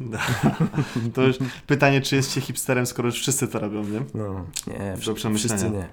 To 1.14 1.22
już 1.22 1.36
pytanie, 1.66 2.00
czy 2.00 2.16
jest 2.16 2.32
się 2.32 2.40
hipsterem, 2.40 2.86
skoro 2.86 3.08
już 3.08 3.20
wszyscy 3.20 3.48
to 3.48 3.58
robią, 3.58 3.84
nie? 3.84 4.02
No, 4.14 4.46
nie, 4.66 4.96
Do 5.06 5.14
wszyscy 5.34 5.70
nie. 5.70 5.88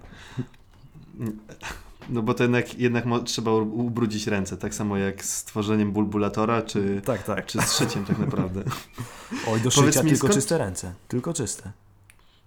No 2.09 2.21
bo 2.21 2.33
to 2.33 2.43
jednak, 2.43 2.79
jednak 2.79 3.05
trzeba 3.25 3.51
ubrudzić 3.51 4.27
ręce, 4.27 4.57
tak 4.57 4.75
samo 4.75 4.97
jak 4.97 5.25
z 5.25 5.43
tworzeniem 5.43 5.91
bulbulatora, 5.91 6.61
czy, 6.61 7.01
Tak, 7.05 7.23
tak. 7.23 7.45
czy 7.45 7.61
z 7.61 7.77
szyciem 7.77 8.05
tak 8.05 8.19
naprawdę. 8.19 8.63
Oj, 9.47 9.61
do 9.61 9.71
Powiedz 9.71 9.93
szycia 9.93 10.03
mi, 10.03 10.09
tylko 10.11 10.27
skąd- 10.27 10.33
czyste 10.33 10.57
ręce. 10.57 10.93
Tylko 11.07 11.33
czyste. 11.33 11.71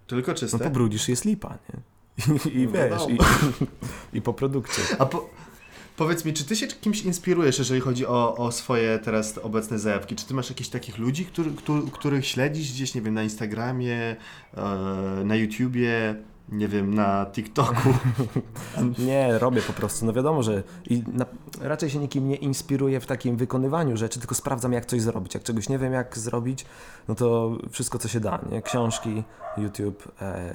Tylko 0.07 0.31
No 0.31 0.37
czyste? 0.37 0.59
pobrudzisz 0.59 1.09
jest 1.09 1.25
lipa, 1.25 1.57
nie? 1.69 1.79
I, 2.51 2.57
i 2.57 2.65
No 2.65 2.71
wiesz, 2.71 3.01
i, 3.09 3.17
i 4.17 4.21
po 4.21 4.33
produkcie. 4.33 4.81
A 4.99 5.05
po, 5.05 5.29
powiedz 5.97 6.25
mi, 6.25 6.33
czy 6.33 6.45
ty 6.45 6.55
się 6.55 6.67
kimś 6.67 7.01
inspirujesz, 7.01 7.59
jeżeli 7.59 7.81
chodzi 7.81 8.05
o, 8.05 8.35
o 8.35 8.51
swoje 8.51 8.99
teraz 8.99 9.37
obecne 9.37 9.79
zajawki? 9.79 10.15
Czy 10.15 10.25
ty 10.25 10.33
masz 10.33 10.49
jakichś 10.49 10.69
takich 10.69 10.97
ludzi, 10.97 11.25
który, 11.25 11.51
któ- 11.51 11.87
których 11.91 12.25
śledzisz 12.27 12.71
gdzieś, 12.73 12.95
nie 12.95 13.01
wiem, 13.01 13.13
na 13.13 13.23
Instagramie, 13.23 14.15
e, 14.57 14.63
na 15.25 15.35
YouTubie, 15.35 16.15
nie 16.49 16.67
wiem, 16.67 16.93
na 16.93 17.25
TikToku? 17.25 17.89
Nie, 19.07 19.39
robię 19.39 19.61
po 19.61 19.73
prostu. 19.73 20.05
No 20.05 20.13
wiadomo, 20.13 20.43
że 20.43 20.63
i 20.89 21.03
na, 21.13 21.25
raczej 21.61 21.89
się 21.89 21.99
nikim 21.99 22.27
nie 22.27 22.35
inspiruję 22.35 22.99
w 22.99 23.05
takim 23.05 23.37
wykonywaniu 23.37 23.97
rzeczy, 23.97 24.19
tylko 24.19 24.35
sprawdzam 24.35 24.73
jak 24.73 24.85
coś 24.85 25.01
zrobić. 25.01 25.33
Jak 25.33 25.43
czegoś 25.43 25.69
nie 25.69 25.77
wiem 25.77 25.93
jak 25.93 26.17
zrobić, 26.17 26.65
no 27.07 27.15
to 27.15 27.57
wszystko 27.71 27.99
co 27.99 28.07
się 28.07 28.19
da, 28.19 28.39
nie? 28.51 28.61
Książki, 28.61 29.23
YouTube, 29.57 30.11
e, 30.21 30.53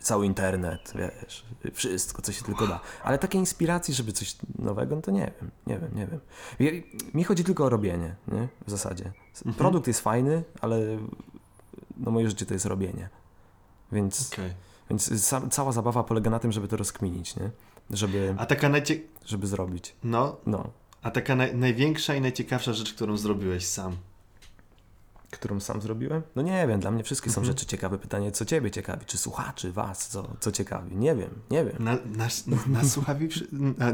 cały 0.00 0.26
internet, 0.26 0.92
wiesz, 0.94 1.46
wszystko 1.72 2.22
co 2.22 2.32
się 2.32 2.44
tylko 2.44 2.66
da. 2.66 2.80
Ale 3.04 3.18
takiej 3.18 3.40
inspiracji, 3.40 3.94
żeby 3.94 4.12
coś 4.12 4.36
nowego, 4.58 4.96
no 4.96 5.02
to 5.02 5.10
nie 5.10 5.32
wiem, 5.40 5.50
nie 5.66 5.78
wiem, 5.78 5.90
nie 5.94 6.06
wiem. 6.06 6.20
Mi 7.14 7.24
chodzi 7.24 7.44
tylko 7.44 7.64
o 7.64 7.68
robienie, 7.68 8.14
nie? 8.28 8.48
W 8.66 8.70
zasadzie. 8.70 9.12
Mhm. 9.36 9.54
Produkt 9.54 9.86
jest 9.86 10.00
fajny, 10.00 10.42
ale 10.60 10.98
no 11.96 12.10
moje 12.10 12.28
życie 12.28 12.46
to 12.46 12.54
jest 12.54 12.66
robienie. 12.66 13.08
Więc... 13.92 14.32
Okej. 14.32 14.71
Więc 14.92 15.34
cała 15.50 15.72
zabawa 15.72 16.04
polega 16.04 16.30
na 16.30 16.38
tym, 16.38 16.52
żeby 16.52 16.68
to 16.68 16.76
rozkminić, 16.76 17.36
nie? 17.36 17.50
Żeby, 17.90 18.34
A 18.38 18.46
taka, 18.46 18.68
najcie... 18.68 19.00
żeby 19.26 19.46
zrobić. 19.46 19.94
no, 20.04 20.36
No. 20.46 20.70
a 21.02 21.10
taka 21.10 21.36
naj, 21.36 21.56
największa 21.56 22.14
i 22.14 22.20
najciekawsza 22.20 22.72
rzecz, 22.72 22.94
którą 22.94 23.16
zrobiłeś 23.16 23.66
sam? 23.66 23.96
Którą 25.30 25.60
sam 25.60 25.80
zrobiłem? 25.80 26.22
No 26.36 26.42
nie 26.42 26.66
wiem, 26.66 26.80
dla 26.80 26.90
mnie 26.90 27.04
wszystkie 27.04 27.30
są 27.30 27.40
Mhm. 27.40 27.46
rzeczy 27.56 27.66
ciekawe. 27.66 27.98
Pytanie, 27.98 28.32
co 28.32 28.44
ciebie 28.44 28.70
ciekawi? 28.70 29.06
Czy 29.06 29.18
słuchaczy, 29.18 29.72
was, 29.72 30.08
co, 30.08 30.28
co 30.40 30.52
ciekawi? 30.52 30.96
Nie 30.96 31.14
wiem, 31.14 31.30
nie 31.50 31.64
wiem. 31.64 31.76
Na, 31.78 31.96
nas, 32.16 32.46
nas 32.66 32.90
słuchawi, 32.92 33.28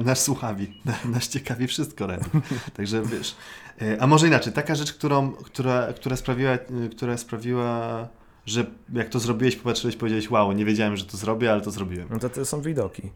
nas 0.05 0.22
słuchawi, 0.22 0.80
na, 0.84 0.94
nas 1.05 1.28
ciekawi 1.28 1.66
wszystko, 1.66 2.07
Ren. 2.07 2.20
Także 2.76 3.03
wiesz. 3.03 3.36
E, 3.82 4.03
A 4.03 4.07
może 4.07 4.26
inaczej, 4.28 4.53
taka 4.53 4.74
rzecz, 4.74 4.92
którą, 4.92 5.32
która, 5.32 5.92
która, 5.92 6.16
sprawiła, 6.16 6.51
e, 6.53 6.59
która 6.96 7.16
sprawiła, 7.16 8.09
że 8.51 8.66
jak 8.92 9.09
to 9.09 9.20
zrobiłeś, 9.20 9.57
popatrzyłeś, 9.57 9.96
powiedziałeś, 9.96 10.30
wow, 10.30 10.53
nie 10.53 10.64
wiedziałem, 10.64 10.96
że 10.96 11.05
to 11.05 11.16
zrobię, 11.16 11.53
ale 11.53 11.61
to 11.61 11.70
zrobiłem. 11.70 12.09
No 12.11 12.18
to, 12.18 12.30
to 12.30 12.44
są 12.44 12.61
widoki. 12.61 13.11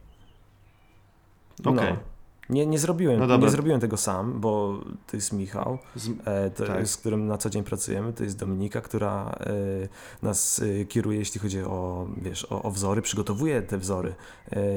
Okej. 1.64 1.92
No. 1.92 2.12
Nie, 2.50 2.66
nie, 2.66 2.78
zrobiłem, 2.78 3.20
No 3.28 3.36
nie 3.36 3.50
zrobiłem 3.50 3.80
tego 3.80 3.96
sam, 3.96 4.40
bo 4.40 4.80
to 5.06 5.16
jest 5.16 5.32
Michał, 5.32 5.78
Z, 5.96 6.08
e, 6.24 6.50
to, 6.50 6.66
Tak. 6.66 6.88
z 6.88 6.96
którym 6.96 7.26
na 7.26 7.38
co 7.38 7.50
dzień 7.50 7.64
pracujemy, 7.64 8.12
to 8.12 8.24
jest 8.24 8.38
Dominika, 8.38 8.80
która 8.80 9.34
e, 9.40 9.88
nas 10.22 10.62
e, 10.80 10.84
kieruje, 10.84 11.18
jeśli 11.18 11.40
chodzi 11.40 11.62
o, 11.62 12.06
wiesz, 12.22 12.44
o, 12.44 12.62
o 12.62 12.70
wzory, 12.70 13.02
przygotowuje 13.02 13.62
te 13.62 13.78
wzory, 13.78 14.14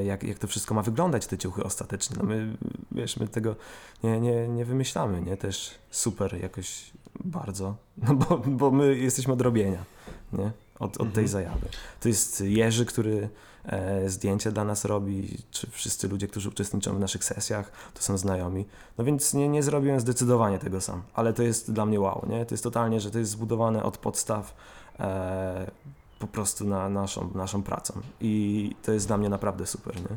jak, 0.04 0.22
jak 0.22 0.38
to 0.38 0.46
wszystko 0.46 0.74
ma 0.74 0.82
wyglądać, 0.82 1.26
te 1.26 1.38
ciuchy 1.38 1.64
ostateczne. 1.64 2.16
No 2.20 2.24
my, 2.28 2.56
wiesz, 2.92 3.16
my 3.16 3.28
tego 3.28 3.56
nie, 4.04 4.20
nie, 4.20 4.48
nie 4.48 4.64
wymyślamy, 4.64 5.22
nie? 5.22 5.36
Też 5.36 5.74
super 5.90 6.40
jakoś 6.42 6.90
bardzo, 7.24 7.76
no 8.08 8.14
bo, 8.14 8.38
bo 8.38 8.70
my 8.70 8.96
jesteśmy 8.96 9.32
od 9.32 9.40
robienia, 9.40 9.84
nie? 10.32 10.50
Od, 10.78 10.90
od 10.96 10.96
tej 10.96 11.24
Mhm. 11.24 11.28
zajawy. 11.28 11.68
To 12.00 12.08
jest 12.08 12.40
Jerzy, 12.40 12.86
który 12.86 13.28
e, 13.64 14.08
zdjęcia 14.08 14.50
dla 14.52 14.64
nas 14.64 14.84
robi, 14.84 15.38
czy 15.50 15.70
wszyscy 15.70 16.08
ludzie, 16.08 16.28
którzy 16.28 16.48
uczestniczą 16.48 16.96
w 16.96 17.00
naszych 17.00 17.24
sesjach, 17.24 17.72
to 17.94 18.02
są 18.02 18.18
znajomi. 18.18 18.66
No 18.98 19.04
więc 19.04 19.34
nie, 19.34 19.48
nie 19.48 19.62
zrobiłem 19.62 20.00
zdecydowanie 20.00 20.58
tego 20.58 20.80
sam, 20.80 21.02
ale 21.14 21.32
to 21.32 21.42
jest 21.42 21.72
dla 21.72 21.86
mnie 21.86 22.00
wow, 22.00 22.26
nie? 22.28 22.46
To 22.46 22.54
jest 22.54 22.64
totalnie, 22.64 23.00
że 23.00 23.10
to 23.10 23.18
jest 23.18 23.30
zbudowane 23.30 23.82
od 23.82 23.98
podstaw 23.98 24.54
e, 25.00 25.70
po 26.18 26.26
prostu 26.26 26.64
na 26.64 26.88
naszą, 26.88 27.30
naszą 27.34 27.62
pracą 27.62 28.00
i 28.20 28.74
to 28.82 28.92
jest 28.92 29.06
dla 29.06 29.16
mnie 29.18 29.28
naprawdę 29.28 29.66
super, 29.66 29.94
nie? 30.00 30.16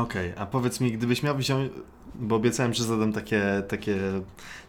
Okej, 0.00 0.32
a 0.36 0.46
powiedz 0.46 0.80
mi, 0.80 0.92
gdybyś 0.92 1.22
miał 1.22 1.36
wziąć, 1.36 1.72
bo 2.14 2.36
obiecałem, 2.36 2.74
że 2.74 2.84
zadam 2.84 3.12
takie, 3.12 3.62
takie, 3.68 3.96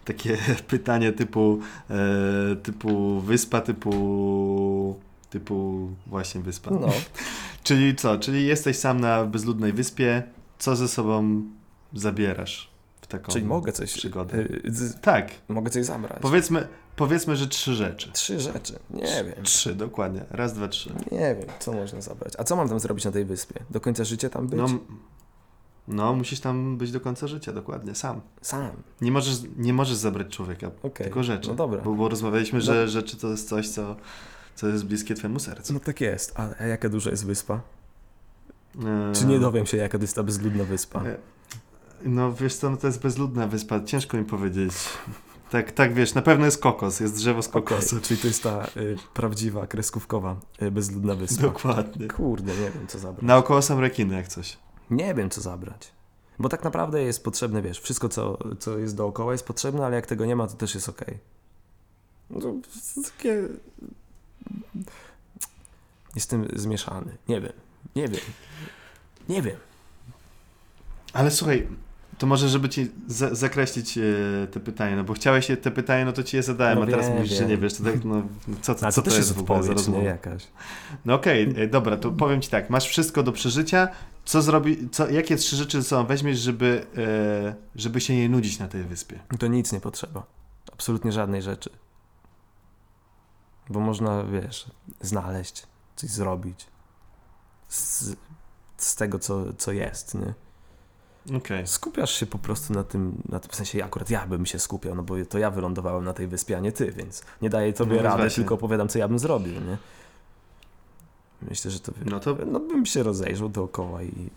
takie 0.05 0.37
pytanie 0.67 1.11
typu, 1.13 1.59
e, 1.89 2.55
typu 2.55 3.19
wyspa, 3.19 3.61
typu, 3.61 4.99
typu 5.29 5.89
właśnie 6.07 6.41
wyspa. 6.41 6.71
No, 6.71 6.87
Czyli 7.63 7.95
co? 7.95 8.19
Czyli 8.19 8.45
jesteś 8.47 8.77
sam 8.77 8.99
na 8.99 9.25
bezludnej 9.25 9.73
wyspie. 9.73 10.23
Co 10.59 10.75
ze 10.75 10.87
sobą 10.87 11.41
zabierasz 11.93 12.69
w 13.01 13.07
taką 13.07 13.31
czyli 13.31 13.45
mogę 13.45 13.71
coś, 13.71 13.93
przygodę? 13.93 14.37
e, 14.37 14.71
z, 14.71 15.01
Tak. 15.01 15.31
mogę 15.49 15.69
coś 15.69 15.85
zabrać. 15.85 16.19
Powiedzmy, 16.21 16.67
powiedzmy, 16.95 17.35
że 17.35 17.47
trzy 17.47 17.73
rzeczy. 17.75 18.11
Trzy 18.11 18.39
rzeczy, 18.39 18.79
nie 18.89 19.23
wiem. 19.23 19.43
Trzy, 19.43 19.75
dokładnie. 19.75 20.25
Raz, 20.29 20.53
dwa, 20.53 20.67
trzy. 20.67 20.89
Nie 21.11 21.35
wiem, 21.35 21.47
co 21.59 21.73
można 21.73 22.01
zabrać. 22.01 22.33
A 22.37 22.43
co 22.43 22.55
mam 22.55 22.69
tam 22.69 22.79
zrobić 22.79 23.05
na 23.05 23.11
tej 23.11 23.25
wyspie? 23.25 23.59
Do 23.69 23.79
końca 23.79 24.03
życia 24.03 24.29
tam 24.29 24.47
być? 24.47 24.59
No, 24.59 24.67
no, 25.87 26.13
musisz 26.13 26.39
tam 26.39 26.77
być 26.77 26.91
do 26.91 26.99
końca 27.01 27.27
życia, 27.27 27.53
dokładnie, 27.53 27.95
sam. 27.95 28.21
Sam. 28.41 28.69
Nie 29.01 29.11
możesz, 29.11 29.37
nie 29.57 29.73
możesz 29.73 29.95
zabrać 29.97 30.27
człowieka, 30.35 30.67
Okej. 30.83 31.03
tylko 31.05 31.23
rzeczy. 31.23 31.49
No 31.49 31.55
dobra. 31.55 31.81
Bo, 31.81 31.93
bo 31.95 32.09
rozmawialiśmy, 32.09 32.59
No. 32.59 32.65
że 32.65 32.87
rzeczy 32.87 33.17
to 33.17 33.27
jest 33.27 33.49
coś, 33.49 33.69
co, 33.69 33.95
co 34.55 34.67
jest 34.67 34.85
bliskie 34.85 35.15
twojemu 35.15 35.39
sercu. 35.39 35.73
No 35.73 35.79
tak 35.79 36.01
jest. 36.01 36.33
A, 36.39 36.47
a 36.59 36.65
jaka 36.65 36.89
duża 36.89 37.09
jest 37.11 37.25
wyspa? 37.25 37.59
E, 38.85 39.13
Czy 39.13 39.25
nie 39.25 39.39
dowiem 39.39 39.65
się, 39.65 39.77
jaka 39.77 39.97
to 39.97 40.03
jest 40.03 40.15
ta 40.15 40.23
bezludna 40.23 40.63
wyspa? 40.63 41.03
e, 41.05 41.17
No 42.05 42.33
wiesz 42.33 42.55
co, 42.55 42.69
no 42.69 42.77
to 42.77 42.87
jest 42.87 43.01
bezludna 43.01 43.47
wyspa, 43.47 43.79
ciężko 43.83 44.17
mi 44.17 44.25
powiedzieć. 44.25 44.73
Tak, 45.49 45.71
tak 45.71 45.93
wiesz, 45.93 46.13
na 46.13 46.21
pewno 46.21 46.45
jest 46.45 46.61
kokos, 46.61 46.99
jest 46.99 47.15
drzewo 47.15 47.41
z 47.41 47.47
kokosu. 47.47 47.99
czyli 48.01 48.19
to 48.21 48.27
jest 48.27 48.43
ta 48.43 48.65
y, 48.77 48.95
prawdziwa, 49.13 49.67
kreskówkowa, 49.67 50.35
y, 50.61 50.71
bezludna 50.71 51.15
wyspa. 51.15 51.41
Dokładnie. 51.41 52.07
Kurde, 52.07 52.51
nie 52.51 52.71
wiem, 52.71 52.87
co 52.87 52.99
zabrać. 52.99 53.23
Naokoło 53.25 53.61
są 53.61 53.81
rekiny 53.81 54.15
jak 54.15 54.27
coś. 54.27 54.57
Nie 54.89 55.13
wiem, 55.13 55.29
co 55.29 55.41
zabrać. 55.41 55.91
Bo 56.39 56.49
tak 56.49 56.63
naprawdę 56.63 57.03
jest 57.03 57.23
potrzebne, 57.23 57.61
wiesz, 57.61 57.79
wszystko, 57.79 58.09
co, 58.09 58.37
co 58.59 58.77
jest 58.77 58.95
dookoła 58.95 59.31
jest 59.31 59.45
potrzebne, 59.45 59.85
ale 59.85 59.95
jak 59.95 60.05
tego 60.05 60.25
nie 60.25 60.35
ma, 60.35 60.47
to 60.47 60.53
też 60.53 60.75
jest 60.75 60.89
okej. 60.89 61.17
No 62.29 62.39
takie... 63.17 63.41
Jestem 66.15 66.47
zmieszany. 66.55 67.17
Nie 67.27 67.41
wiem. 67.41 67.53
Nie 67.95 68.07
wiem. 68.07 68.21
Nie 69.29 69.41
wiem. 69.41 69.55
Ale 71.13 71.31
słuchaj, 71.31 71.67
to 72.17 72.27
może 72.27 72.49
żeby 72.49 72.69
ci 72.69 72.91
za 73.07 73.35
zakreślić 73.35 73.97
e, 73.97 74.01
te 74.51 74.59
pytania, 74.59 74.95
no 74.95 75.03
bo 75.03 75.13
chciałeś 75.13 75.49
je, 75.49 75.57
te 75.57 75.71
pytania, 75.71 76.05
no 76.05 76.13
to 76.13 76.23
ci 76.23 76.37
je 76.37 76.43
zadałem, 76.43 76.79
No 76.79 76.83
a 76.83 76.87
teraz 76.87 77.07
wiem, 77.07 77.15
mówisz, 77.17 77.31
że 77.31 77.45
nie 77.45 77.57
wiesz, 77.57 77.73
to 77.73 77.83
tak, 77.83 78.03
no 78.05 78.23
co, 78.61 78.75
co, 78.75 78.87
A 78.87 78.91
co 78.91 79.01
to 79.01 79.11
to 79.11 79.17
jest 79.17 79.33
w 79.33 79.39
ogóle 79.39 79.63
za 79.63 79.73
rozmowa? 79.73 80.03
jakaś. 80.03 80.47
No 81.05 81.13
okej, 81.13 81.53
e, 81.57 81.67
dobra, 81.67 81.97
to 81.97 82.11
powiem 82.11 82.41
ci 82.41 82.49
tak, 82.49 82.69
masz 82.69 82.87
wszystko 82.87 83.23
do 83.23 83.31
przeżycia, 83.31 83.87
co 84.25 84.41
zrobi, 84.41 84.89
co, 84.89 85.09
jakie 85.09 85.35
trzy 85.35 85.55
rzeczy 85.55 85.81
ze 85.81 85.87
sobą 85.87 86.07
weźmiesz, 86.07 86.39
żeby, 86.39 86.85
e, 86.97 87.55
żeby 87.75 88.01
się 88.01 88.15
nie 88.15 88.29
nudzić 88.29 88.59
na 88.59 88.67
tej 88.67 88.83
wyspie? 88.83 89.19
To 89.39 89.47
nic 89.47 89.71
nie 89.71 89.79
potrzeba. 89.79 90.23
Absolutnie 90.73 91.11
żadnej 91.11 91.41
rzeczy. 91.41 91.69
Bo 93.69 93.79
można, 93.79 94.23
wiesz, 94.23 94.65
znaleźć, 95.01 95.67
coś 95.95 96.09
zrobić 96.09 96.67
z, 97.67 98.15
z 98.77 98.95
tego, 98.95 99.19
co, 99.19 99.53
co 99.53 99.71
jest, 99.71 100.15
nie? 100.15 100.33
Okej. 101.37 101.67
Skupiasz 101.67 102.11
się 102.11 102.25
po 102.25 102.37
prostu 102.37 102.73
na 102.73 102.83
tym, 102.83 103.21
na 103.29 103.39
tym, 103.39 103.51
w 103.51 103.55
sensie 103.55 103.85
akurat 103.85 104.09
ja 104.09 104.27
bym 104.27 104.45
się 104.45 104.59
skupiał, 104.59 104.95
no 104.95 105.03
bo 105.03 105.15
to 105.29 105.37
ja 105.37 105.51
wylądowałem 105.51 106.03
na 106.05 106.13
tej 106.13 106.27
wyspie, 106.27 106.57
a 106.57 106.59
nie 106.59 106.71
ty, 106.71 106.91
więc 106.91 107.23
nie 107.41 107.49
daję 107.49 107.73
tobie 107.73 107.95
No, 107.95 108.01
rady, 108.01 108.17
właśnie. 108.17 108.35
tylko 108.35 108.55
opowiadam, 108.55 108.87
co 108.87 108.99
ja 108.99 109.07
bym 109.07 109.19
zrobił, 109.19 109.53
nie? 109.53 109.77
Myślę, 111.49 111.71
że 111.71 111.79
to... 111.79 111.91
No 112.05 112.19
to 112.19 112.37
No 112.45 112.59
bym 112.59 112.85
się 112.85 113.03
rozejrzał 113.03 113.49
dookoła 113.49 114.03
i, 114.03 114.07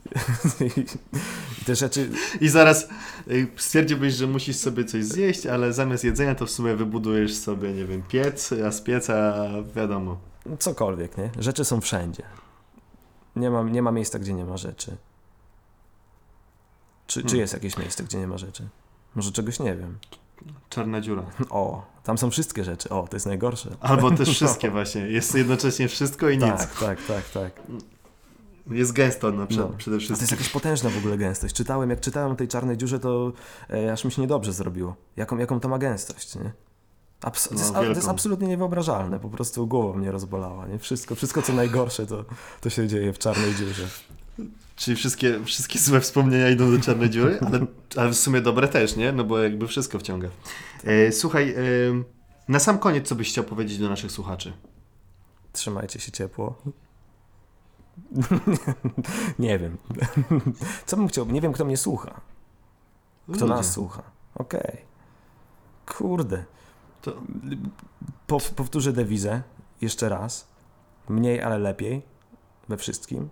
i 1.61 1.65
te 1.65 1.77
rzeczy... 1.77 2.11
I 2.41 2.49
zaraz 2.49 2.89
y, 3.29 3.47
stwierdziłbyś, 3.57 4.15
że 4.15 4.27
musisz 4.27 4.57
sobie 4.57 4.85
coś 4.85 5.05
zjeść, 5.05 5.47
ale 5.47 5.73
zamiast 5.73 6.05
jedzenia 6.05 6.35
to 6.35 6.47
w 6.47 6.51
sumie 6.51 6.77
wybudujesz 6.77 7.37
sobie, 7.37 7.73
nie 7.73 7.85
wiem, 7.85 8.03
piec, 8.09 8.53
a 8.67 8.73
z 8.73 8.81
pieca 8.81 9.47
wiadomo. 9.77 10.19
Cokolwiek, 10.59 11.19
nie? 11.19 11.31
Rzeczy 11.39 11.65
są 11.65 11.81
wszędzie. 11.81 12.23
Nie 13.37 13.51
ma, 13.51 13.63
nie 13.63 13.83
ma 13.83 13.93
miejsca, 13.93 14.19
gdzie 14.19 14.35
nie 14.35 14.45
ma 14.45 14.57
rzeczy. 14.57 14.97
Czy, 17.07 17.21
czy 17.21 17.27
Hmm. 17.29 17.41
jest 17.41 17.53
jakieś 17.53 17.79
miejsce, 17.79 18.05
gdzie 18.05 18.19
nie 18.19 18.27
ma 18.27 18.39
rzeczy? 18.39 18.69
Może 19.15 19.33
czegoś 19.33 19.61
nie 19.61 19.77
wiem. 19.77 19.99
Czarna 20.69 21.01
dziura. 21.01 21.23
O, 21.51 21.87
tam 22.05 22.19
są 22.19 22.31
wszystkie 22.31 22.65
rzeczy. 22.65 22.89
O, 22.89 23.09
to 23.09 23.17
jest 23.17 23.27
najgorsze. 23.27 23.71
Albo 23.81 24.11
też 24.11 24.29
wszystkie 24.37 24.71
właśnie. 24.71 25.01
Jest 25.01 25.35
jednocześnie 25.35 25.89
wszystko 25.89 26.29
i 26.29 26.39
nic. 26.39 26.47
Tak, 26.47 26.75
tak, 26.81 26.99
tak, 27.09 27.29
tak. 27.31 27.53
Jest 28.71 28.93
gęsto 28.93 29.31
na 29.33 29.47
przykład, 29.47 29.71
No. 29.71 29.77
przede 29.79 29.97
A 29.97 29.99
to 29.99 30.03
jest 30.05 30.13
wszystkim. 30.17 30.39
jakaś 30.39 30.53
potężna 30.53 30.91
w 30.91 30.99
ogóle 30.99 31.19
gęstość. 31.19 31.55
Czytałem, 31.55 31.91
jak 31.91 32.01
czytałem 32.01 32.33
o 32.33 32.35
tej 32.35 32.49
czarnej 32.49 32.77
dziurze, 32.77 32.99
to 32.99 33.33
e, 33.71 33.93
aż 33.93 34.05
mi 34.05 34.13
się 34.13 34.23
niedobrze 34.23 34.53
zrobiło. 34.53 34.97
Jaką, 35.17 35.39
jaką 35.39 35.61
to 35.61 35.69
ma 35.69 35.79
gęstość, 35.79 36.35
nie? 36.35 36.53
Abs- 37.21 37.49
to, 37.49 37.55
No, 37.55 37.61
jest, 37.61 37.71
a- 37.77 37.81
to 37.81 37.85
jest 37.85 38.09
absolutnie 38.09 38.49
niewyobrażalne. 38.49 39.21
Po 39.21 39.29
prostu 39.29 39.67
głowa 39.67 39.99
mnie 39.99 40.11
rozbolała, 40.13 40.67
nie? 40.67 40.79
Wszystko, 40.79 41.15
wszystko 41.15 41.43
co 41.43 41.53
najgorsze, 41.53 42.07
to, 42.07 42.25
to 42.61 42.71
się 42.71 42.89
dzieje 42.89 43.13
w 43.13 43.19
czarnej 43.19 43.55
dziurze. 43.55 43.87
Czyli 44.77 44.97
wszystkie, 44.97 45.45
wszystkie 45.45 45.79
złe 45.79 46.01
wspomnienia 46.01 46.51
idą 46.51 46.71
do 46.71 46.81
czarnej 46.81 47.11
dziury, 47.11 47.39
ale, 47.47 47.67
ale 47.97 48.11
w 48.11 48.17
sumie 48.17 48.41
dobre 48.41 48.69
też, 48.69 48.97
nie? 48.97 49.13
No 49.13 49.25
bo 49.25 49.39
jakby 49.39 49.69
wszystko 49.69 49.99
wciąga. 49.99 50.29
E, 50.85 51.13
słuchaj, 51.13 51.51
e, 51.51 51.55
na 52.49 52.59
sam 52.59 52.79
koniec 52.79 53.09
co 53.09 53.15
byś 53.15 53.29
chciał 53.29 53.45
powiedzieć 53.45 53.79
do 53.79 53.89
naszych 53.89 54.13
słuchaczy? 54.13 54.53
Trzymajcie 55.53 56.01
się 56.01 56.13
ciepło. 56.13 56.63
nie 59.39 59.59
wiem. 59.59 59.77
Co 60.87 60.97
bym 60.97 61.09
chciał? 61.09 61.27
Nie 61.27 61.41
wiem, 61.41 61.53
kto 61.53 61.65
mnie 61.65 61.77
słucha. 61.77 62.21
Kto 63.25 63.33
Ludzie. 63.33 63.47
nas 63.47 63.73
słucha. 63.73 64.03
Okej. 64.35 64.77
Kurde. 65.87 66.45
To, 67.03 67.13
Po, 68.27 68.39
powtórzę 68.57 68.93
dewizę 68.93 69.43
jeszcze 69.81 70.09
raz. 70.09 70.49
Mniej, 71.09 71.43
ale 71.43 71.59
lepiej. 71.59 72.03
We 72.69 72.77
wszystkim. 72.77 73.29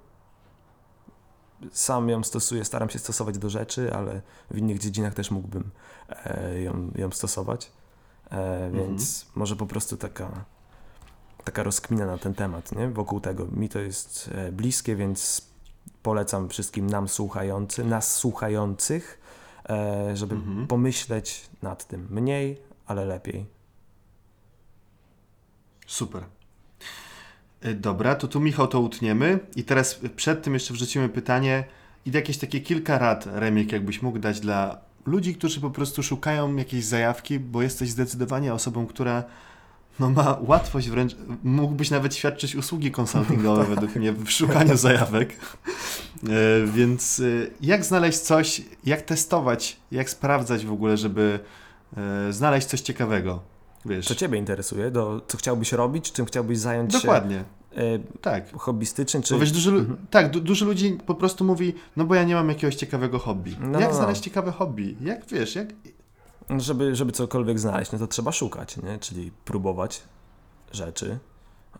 Sam 1.72 2.08
ją 2.08 2.24
stosuję, 2.24 2.64
staram 2.64 2.90
się 2.90 2.98
stosować 2.98 3.38
do 3.38 3.50
rzeczy, 3.50 3.94
ale 3.94 4.20
w 4.50 4.58
innych 4.58 4.78
dziedzinach 4.78 5.14
też 5.14 5.30
mógłbym 5.30 5.70
e, 6.08 6.60
ją, 6.60 6.90
ją 6.94 7.10
stosować. 7.10 7.72
E, 8.30 8.70
więc 8.74 9.26
może 9.34 9.56
po 9.56 9.66
prostu 9.66 9.96
taka, 9.96 10.44
taka 11.44 11.62
rozkmina 11.62 12.06
na 12.06 12.18
ten 12.18 12.34
temat, 12.34 12.72
nie? 12.72 12.88
Wokół 12.88 13.20
tego. 13.20 13.46
Mi 13.46 13.68
to 13.68 13.78
jest 13.78 14.30
e, 14.34 14.52
bliskie, 14.52 14.96
więc 14.96 15.42
polecam 16.02 16.48
wszystkim 16.48 16.86
nam 16.86 17.08
słuchającym, 17.08 17.88
nas 17.88 18.14
słuchających, 18.16 19.20
żeby 20.14 20.34
Mhm. 20.34 20.66
pomyśleć 20.66 21.50
nad 21.62 21.84
tym. 21.86 22.06
Mniej, 22.10 22.62
ale 22.86 23.04
lepiej. 23.04 23.46
Super. 25.86 26.24
E, 27.60 27.74
Dobra, 27.74 28.14
to 28.14 28.28
tu 28.28 28.40
Michał 28.40 28.66
to 28.68 28.80
utniemy 28.80 29.38
i 29.56 29.64
teraz 29.64 30.00
przed 30.16 30.42
tym 30.42 30.54
jeszcze 30.54 30.74
wrzucimy 30.74 31.08
pytanie 31.08 31.64
i 32.06 32.10
jakieś 32.10 32.38
takie 32.38 32.60
kilka 32.60 32.98
rad, 32.98 33.26
Remik, 33.26 33.72
jakbyś 33.72 34.02
mógł 34.02 34.18
dać 34.18 34.40
dla 34.40 34.78
ludzi, 35.06 35.34
którzy 35.34 35.60
po 35.60 35.70
prostu 35.70 36.02
szukają 36.02 36.56
jakiejś 36.56 36.84
zajawki, 36.84 37.38
bo 37.38 37.62
jesteś 37.62 37.90
zdecydowanie 37.90 38.54
osobą, 38.54 38.86
która 38.86 39.24
no, 40.00 40.10
ma 40.10 40.38
łatwość 40.40 40.88
wręcz, 40.90 41.16
mógłbyś 41.44 41.90
nawet 41.90 42.14
świadczyć 42.14 42.56
usługi 42.56 42.90
konsultingowe 42.90 43.64
według 43.74 43.96
mnie 43.96 44.12
w 44.12 44.30
szukaniu 44.30 44.76
zajawek. 44.76 45.36
E, 46.28 46.66
Więc 46.66 47.20
e, 47.20 47.24
jak 47.60 47.84
znaleźć 47.84 48.18
coś, 48.18 48.62
jak 48.84 49.02
testować, 49.02 49.76
jak 49.90 50.10
sprawdzać 50.10 50.66
w 50.66 50.72
ogóle, 50.72 50.96
żeby 50.96 51.40
e, 51.96 52.32
znaleźć 52.32 52.66
coś 52.66 52.80
ciekawego? 52.80 53.55
Wiesz, 53.86 54.06
Co 54.06 54.14
Ciebie 54.14 54.38
interesuje? 54.38 54.90
Do, 54.90 55.20
co 55.28 55.38
chciałbyś 55.38 55.72
robić? 55.72 56.12
Czym 56.12 56.26
chciałbyś 56.26 56.58
zająć 56.58 56.92
Dokładnie, 56.92 57.44
się? 57.74 57.80
E, 57.82 57.98
tak. 58.20 58.52
hobbystycznie, 58.56 59.22
czy... 59.22 59.34
Bo 59.34 59.40
wiesz, 59.40 59.52
dużo, 59.52 59.70
Mhm. 59.70 60.06
tak, 60.10 60.30
du- 60.30 60.40
dużo 60.40 60.64
ludzi 60.66 60.98
po 61.06 61.14
prostu 61.14 61.44
mówi, 61.44 61.74
no 61.96 62.04
bo 62.04 62.14
ja 62.14 62.24
nie 62.24 62.34
mam 62.34 62.48
jakiegoś 62.48 62.74
ciekawego 62.74 63.18
hobby. 63.18 63.56
No, 63.60 63.66
jak 63.80 63.88
no, 63.88 63.94
no. 63.94 63.94
znaleźć 63.94 64.20
ciekawe 64.20 64.52
hobby? 64.52 64.96
Jak 65.00 65.26
wiesz, 65.26 65.54
jak... 65.54 65.68
Żeby, 66.58 66.94
żeby 66.96 67.12
cokolwiek 67.12 67.58
znaleźć, 67.58 67.92
no 67.92 67.98
to 67.98 68.06
trzeba 68.06 68.32
szukać, 68.32 68.76
nie? 68.76 68.98
Czyli 68.98 69.30
próbować 69.44 70.02
rzeczy 70.72 71.18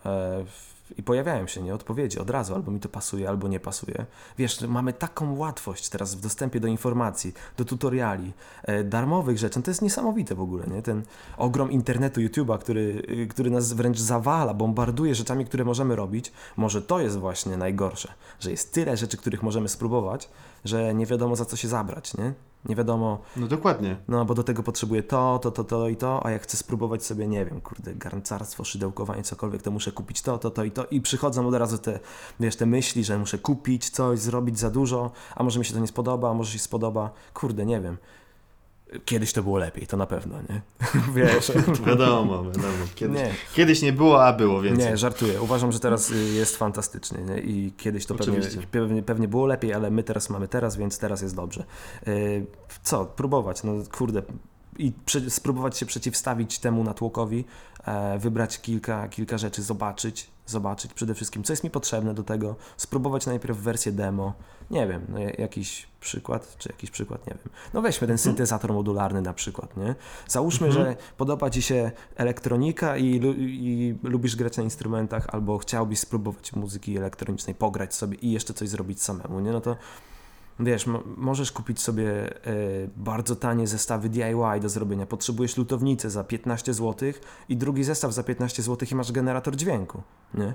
e, 0.07 0.45
i 0.99 1.03
pojawiają 1.03 1.47
się 1.47 1.63
nie 1.63 1.75
odpowiedzi 1.75 2.19
od 2.19 2.31
razu, 2.31 2.55
albo 2.55 2.71
mi 2.71 2.81
to 2.81 2.89
pasuje, 2.89 3.29
albo 3.29 3.49
nie 3.49 3.61
pasuje. 3.61 4.07
Wiesz, 4.39 4.61
mamy 4.61 4.93
taką 4.93 5.37
łatwość 5.37 5.89
teraz 5.89 6.15
w 6.15 6.21
dostępie 6.21 6.61
do 6.61 6.69
informacji, 6.69 7.35
do 7.57 7.65
tutoriali, 7.65 8.33
e, 8.63 8.85
darmowych 8.85 9.39
rzeczy, 9.39 9.59
no 9.59 9.63
to 9.63 9.71
jest 9.71 9.83
niesamowite 9.83 10.35
w 10.35 10.41
ogóle, 10.41 10.67
nie? 10.67 10.83
Ten 10.83 11.03
ogrom 11.37 11.73
internetu, 11.73 12.21
YouTube'a, 12.21 12.59
który, 12.59 13.03
y, 13.11 13.27
który 13.27 13.51
nas 13.51 13.73
wręcz 13.73 13.99
zawala, 13.99 14.55
bombarduje 14.55 15.15
rzeczami, 15.15 15.45
które 15.45 15.65
możemy 15.65 15.97
robić, 15.97 16.33
może 16.57 16.83
to 16.83 17.01
jest 17.01 17.19
właśnie 17.19 17.57
najgorsze, 17.57 18.13
że 18.41 18.51
jest 18.51 18.73
tyle 18.73 18.97
rzeczy, 18.97 19.17
których 19.17 19.43
możemy 19.43 19.69
spróbować, 19.69 20.29
że 20.65 20.95
nie 20.95 21.07
wiadomo 21.07 21.37
za 21.37 21.45
co 21.45 21.57
się 21.57 21.69
zabrać, 21.69 22.17
nie? 22.17 22.33
Nie 22.65 22.77
wiadomo, 22.77 23.19
No 23.37 23.47
dokładnie. 23.47 23.97
no, 24.09 24.25
bo 24.25 24.35
do 24.35 24.43
tego 24.43 24.63
potrzebuję 24.63 25.03
to, 25.03 25.39
to, 25.43 25.51
to, 25.51 25.65
to 25.65 25.89
i 25.89 25.97
to, 25.97 26.27
a 26.27 26.31
jak 26.31 26.43
chcę 26.43 26.57
spróbować 26.57 27.05
sobie, 27.05 27.27
nie 27.27 27.45
wiem, 27.45 27.61
kurde, 27.61 27.95
garncarstwo, 27.95 28.65
szydełkowanie, 28.65 29.23
cokolwiek, 29.23 29.63
to 29.63 29.71
muszę 29.71 29.93
kupić 29.93 30.23
to, 30.23 30.39
to, 30.39 30.51
to 30.51 30.65
i 30.65 30.71
to 30.71 30.85
i 30.85 31.01
przychodzą 31.01 31.49
od 31.49 31.55
razu 31.55 31.79
te, 31.79 32.01
wiesz, 32.41 32.57
te 32.57 32.67
myśli, 32.67 33.05
że 33.05 33.19
muszę 33.19 33.39
kupić 33.39 33.91
coś, 33.91 34.19
zrobić 34.19 34.59
za 34.59 34.71
dużo, 34.71 35.11
a 35.35 35.43
może 35.43 35.59
mi 35.59 35.65
się 35.65 35.75
to 35.75 35.81
nie 35.81 35.87
spodoba, 35.87 36.31
a 36.31 36.35
może 36.35 36.53
się 36.53 36.59
spodoba, 36.59 37.11
kurde, 37.35 37.67
nie 37.67 37.81
wiem. 37.81 37.97
Kiedyś 39.05 39.33
to 39.33 39.43
było 39.43 39.59
lepiej, 39.59 39.87
to 39.87 39.97
na 39.97 40.07
pewno, 40.07 40.37
nie? 40.43 40.61
Wiesz, 41.17 41.53
Wiadomo, 41.87 42.45
wiadomo. 42.45 42.67
Kiedyś 42.95 43.17
nie, 43.17 43.35
kiedyś 43.55 43.83
nie 43.83 43.93
było, 43.93 44.25
a 44.25 44.33
było 44.33 44.63
więcej. 44.63 44.91
nie, 44.91 44.97
żartuję. 44.97 45.43
Uważam, 45.43 45.73
że 45.73 45.81
teraz 45.81 46.11
y, 46.11 46.17
jest 46.17 46.57
fantastycznie 46.57 47.19
nie? 47.19 47.39
i 47.39 47.73
kiedyś 47.77 48.07
to 48.07 48.15
pewnie, 48.15 48.41
pewnie, 48.71 49.03
pewnie 49.03 49.29
było 49.29 49.47
lepiej, 49.47 49.75
ale 49.75 49.91
my 49.91 50.03
teraz 50.03 50.31
mamy 50.31 50.49
teraz, 50.49 50.77
więc 50.77 50.99
teraz 50.99 51.23
jest 51.23 51.37
dobrze. 51.37 51.65
Y, 52.09 52.47
Co? 52.83 53.05
Próbować, 53.07 53.63
no 53.65 53.73
kurde. 53.99 54.23
I 54.79 54.93
spróbować 55.29 55.79
się 55.79 55.87
przeciwstawić 55.87 56.59
temu 56.59 56.85
natłokowi, 56.85 57.45
e, 57.85 58.19
wybrać 58.19 58.61
kilka, 58.61 59.09
kilka 59.09 59.39
rzeczy, 59.39 59.63
zobaczyć, 59.63 60.31
zobaczyć 60.47 60.95
przede 60.95 61.15
wszystkim, 61.15 61.43
co 61.43 61.53
jest 61.53 61.65
mi 61.65 61.71
potrzebne 61.71 62.15
do 62.15 62.23
tego, 62.23 62.57
spróbować 62.77 63.27
najpierw 63.27 63.59
wersję 63.59 63.93
demo, 63.93 64.33
nie 64.71 64.87
wiem, 64.87 65.07
no, 65.09 65.19
ja- 65.19 65.31
jakiś 65.31 65.87
przykład, 66.01 66.57
czy 66.59 66.69
jakiś 66.69 66.91
przykład, 66.91 67.27
nie 67.27 67.33
wiem. 67.45 67.53
No 67.75 67.83
weźmy 67.83 68.07
ten 68.07 68.19
syntezator 68.19 68.73
modularny 68.73 69.23
na 69.23 69.33
przykład, 69.33 69.77
nie? 69.77 69.95
Załóżmy, 70.29 70.67
Mhm. 70.67 70.87
że 70.87 70.97
podoba 71.17 71.51
Ci 71.51 71.63
się 71.63 71.91
elektronika 72.17 72.97
i, 72.97 73.21
i 73.39 73.95
lubisz 74.03 74.37
grać 74.37 74.57
na 74.57 74.63
instrumentach, 74.63 75.27
albo 75.33 75.59
chciałbyś 75.59 75.99
spróbować 75.99 76.53
muzyki 76.53 76.97
elektronicznej, 76.97 77.55
pograć 77.55 77.95
sobie 77.95 78.17
i 78.17 78.33
jeszcze 78.33 78.55
coś 78.55 78.69
zrobić 78.69 79.03
samemu, 79.03 79.41
nie? 79.41 79.53
No 79.53 79.61
to 79.61 79.77
wiesz, 80.61 80.87
mo- 80.87 81.03
możesz 81.17 81.53
kupić 81.53 81.81
sobie 81.81 82.37
e, 82.47 82.53
bardzo 82.97 83.37
tanie 83.37 83.67
zestawy 83.67 84.09
DIY 84.09 84.61
do 84.63 84.69
zrobienia. 84.69 85.07
Potrzebujesz 85.07 85.57
lutownicę 85.57 86.11
za 86.11 86.25
15 86.25 86.75
zł 86.75 87.13
i 87.49 87.57
drugi 87.57 87.85
zestaw 87.85 88.13
za 88.13 88.23
15 88.23 88.63
zł 88.63 88.89
i 88.93 88.95
masz 88.95 89.13
generator 89.13 89.57
dźwięku, 89.57 90.03
nie? 90.35 90.55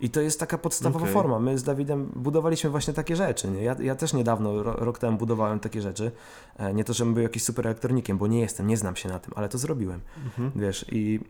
I 0.00 0.10
to 0.10 0.20
jest 0.20 0.40
taka 0.40 0.58
podstawowa 0.58 1.02
Okej. 1.02 1.14
forma. 1.14 1.38
My 1.38 1.58
z 1.58 1.62
Dawidem 1.62 2.12
budowaliśmy 2.16 2.70
właśnie 2.70 2.94
takie 2.94 3.16
rzeczy. 3.16 3.50
Nie? 3.50 3.62
Ja, 3.62 3.76
ja 3.80 3.94
też 3.94 4.12
niedawno, 4.12 4.62
ro, 4.62 4.72
rok 4.72 4.98
temu 4.98 5.18
budowałem 5.18 5.60
takie 5.60 5.82
rzeczy. 5.82 6.12
E, 6.56 6.74
nie 6.74 6.84
to, 6.84 6.92
żebym 6.92 7.14
był 7.14 7.22
jakimś 7.22 7.42
super 7.42 7.66
elektronikiem, 7.66 8.18
bo 8.18 8.26
nie 8.26 8.40
jestem, 8.40 8.66
nie 8.66 8.76
znam 8.76 8.96
się 8.96 9.08
na 9.08 9.18
tym, 9.18 9.32
ale 9.36 9.48
to 9.48 9.58
zrobiłem. 9.58 10.00
Mhm. 10.24 10.52
Wiesz, 10.56 10.84
i 10.92 11.20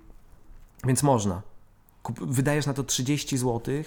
więc 0.85 1.03
można. 1.03 1.43
Kup, 2.03 2.21
wydajesz 2.21 2.67
na 2.67 2.75
to 2.75 2.85
30 2.85 3.39
zł 3.39 3.75
e, 3.75 3.85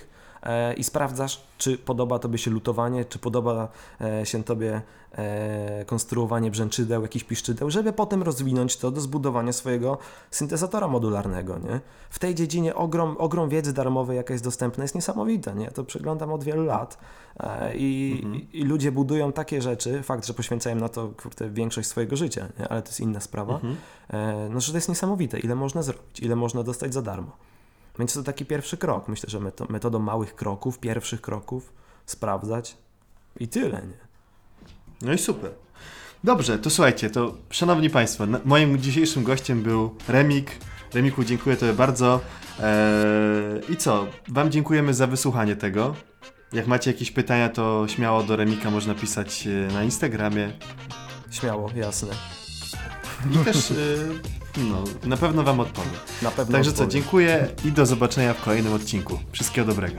i 0.78 0.84
sprawdzasz, 0.84 1.44
czy 1.58 1.78
podoba 1.78 2.20
Tobie 2.20 2.38
się 2.38 2.52
lutowanie, 2.52 3.06
czy 3.06 3.20
podoba 3.20 3.68
e, 4.02 4.26
się 4.26 4.44
Tobie 4.44 4.82
e, 5.12 5.86
konstruowanie 5.86 6.52
brzęczydeł, 6.52 7.02
jakichś 7.02 7.26
piszczydeł, 7.26 7.70
żeby 7.70 7.94
potem 7.94 8.24
rozwinąć 8.24 8.78
to 8.78 8.92
do 8.92 9.02
zbudowania 9.02 9.54
swojego 9.54 9.98
syntezatora 10.32 10.88
modularnego, 10.88 11.60
nie? 11.60 11.80
W 12.10 12.20
tej 12.20 12.36
dziedzinie 12.36 12.76
ogrom, 12.76 13.16
ogrom 13.20 13.50
wiedzy 13.50 13.74
darmowej, 13.74 14.18
jaka 14.18 14.34
jest 14.34 14.44
dostępna, 14.44 14.84
jest 14.84 14.96
niesamowita, 14.96 15.54
nie? 15.54 15.72
To 15.72 15.84
przeglądam 15.84 16.34
od 16.34 16.44
wielu 16.44 16.66
lat 16.66 16.98
e, 17.40 17.76
i, 17.76 18.22
Mhm. 18.24 18.52
i, 18.54 18.64
ludzie 18.64 18.92
budują 18.92 19.32
takie 19.32 19.62
rzeczy, 19.62 20.04
fakt, 20.04 20.26
że 20.26 20.34
poświęcają 20.34 20.76
na 20.76 20.90
to 20.90 21.10
kurde, 21.24 21.50
większość 21.50 21.88
swojego 21.88 22.16
życia, 22.16 22.48
nie? 22.60 22.68
ale 22.68 22.82
to 22.82 22.88
jest 22.88 23.00
inna 23.00 23.20
sprawa, 23.20 23.54
Mhm. 23.54 23.76
E, 24.10 24.50
no, 24.50 24.60
że 24.62 24.72
to 24.72 24.78
jest 24.78 24.90
niesamowite, 24.90 25.40
ile 25.40 25.56
można 25.56 25.82
zrobić, 25.84 26.20
ile 26.20 26.36
można 26.36 26.64
dostać 26.64 26.94
za 26.94 27.02
darmo. 27.02 27.32
Więc 28.00 28.14
to 28.14 28.24
taki 28.24 28.46
pierwszy 28.46 28.78
krok. 28.78 29.08
Myślę, 29.08 29.30
że 29.30 29.40
meto- 29.40 29.72
metodą 29.72 30.00
małych 30.00 30.36
kroków, 30.36 30.80
pierwszych 30.80 31.22
kroków, 31.22 31.74
sprawdzać 32.06 32.78
i 33.40 33.48
tyle, 33.48 33.82
nie? 33.82 33.98
No 35.02 35.14
i 35.14 35.18
super. 35.18 35.52
Dobrze, 36.24 36.60
to 36.60 36.70
słuchajcie, 36.70 37.10
to 37.10 37.36
szanowni 37.50 37.90
Państwo, 37.90 38.24
moim 38.46 38.80
dzisiejszym 38.80 39.24
gościem 39.24 39.64
był 39.64 39.96
Remik 40.08 40.52
Remiku, 40.94 41.24
dziękuję 41.24 41.58
Tobie 41.58 41.74
bardzo. 41.74 42.22
Eee, 42.60 43.74
I 43.74 43.78
co? 43.78 44.08
Wam 44.28 44.52
dziękujemy 44.52 44.94
za 44.94 45.08
wysłuchanie 45.08 45.56
tego. 45.56 45.96
Jak 46.54 46.68
macie 46.68 46.92
jakieś 46.92 47.12
pytania, 47.12 47.50
to 47.50 47.86
śmiało 47.88 48.24
do 48.24 48.36
Remika 48.36 48.72
można 48.72 48.96
pisać 48.96 49.48
e, 49.48 49.74
na 49.74 49.84
Instagramie. 49.84 50.52
Śmiało, 51.32 51.70
jasne. 51.76 52.10
I 53.32 53.38
też 53.46 53.72
e, 53.72 53.76
no, 54.58 54.84
na 55.04 55.18
pewno 55.18 55.44
Wam 55.44 55.60
odpowiem. 55.60 55.94
Na 56.22 56.32
pewno 56.32 56.52
Także 56.52 56.72
co, 56.72 56.84
odpowiem. 56.84 56.92
dziękuję 56.92 57.48
i 57.66 57.72
do 57.72 57.86
zobaczenia 57.86 58.34
w 58.34 58.42
kolejnym 58.42 58.74
odcinku. 58.74 59.20
Wszystkiego 59.32 59.68
dobrego. 59.68 59.98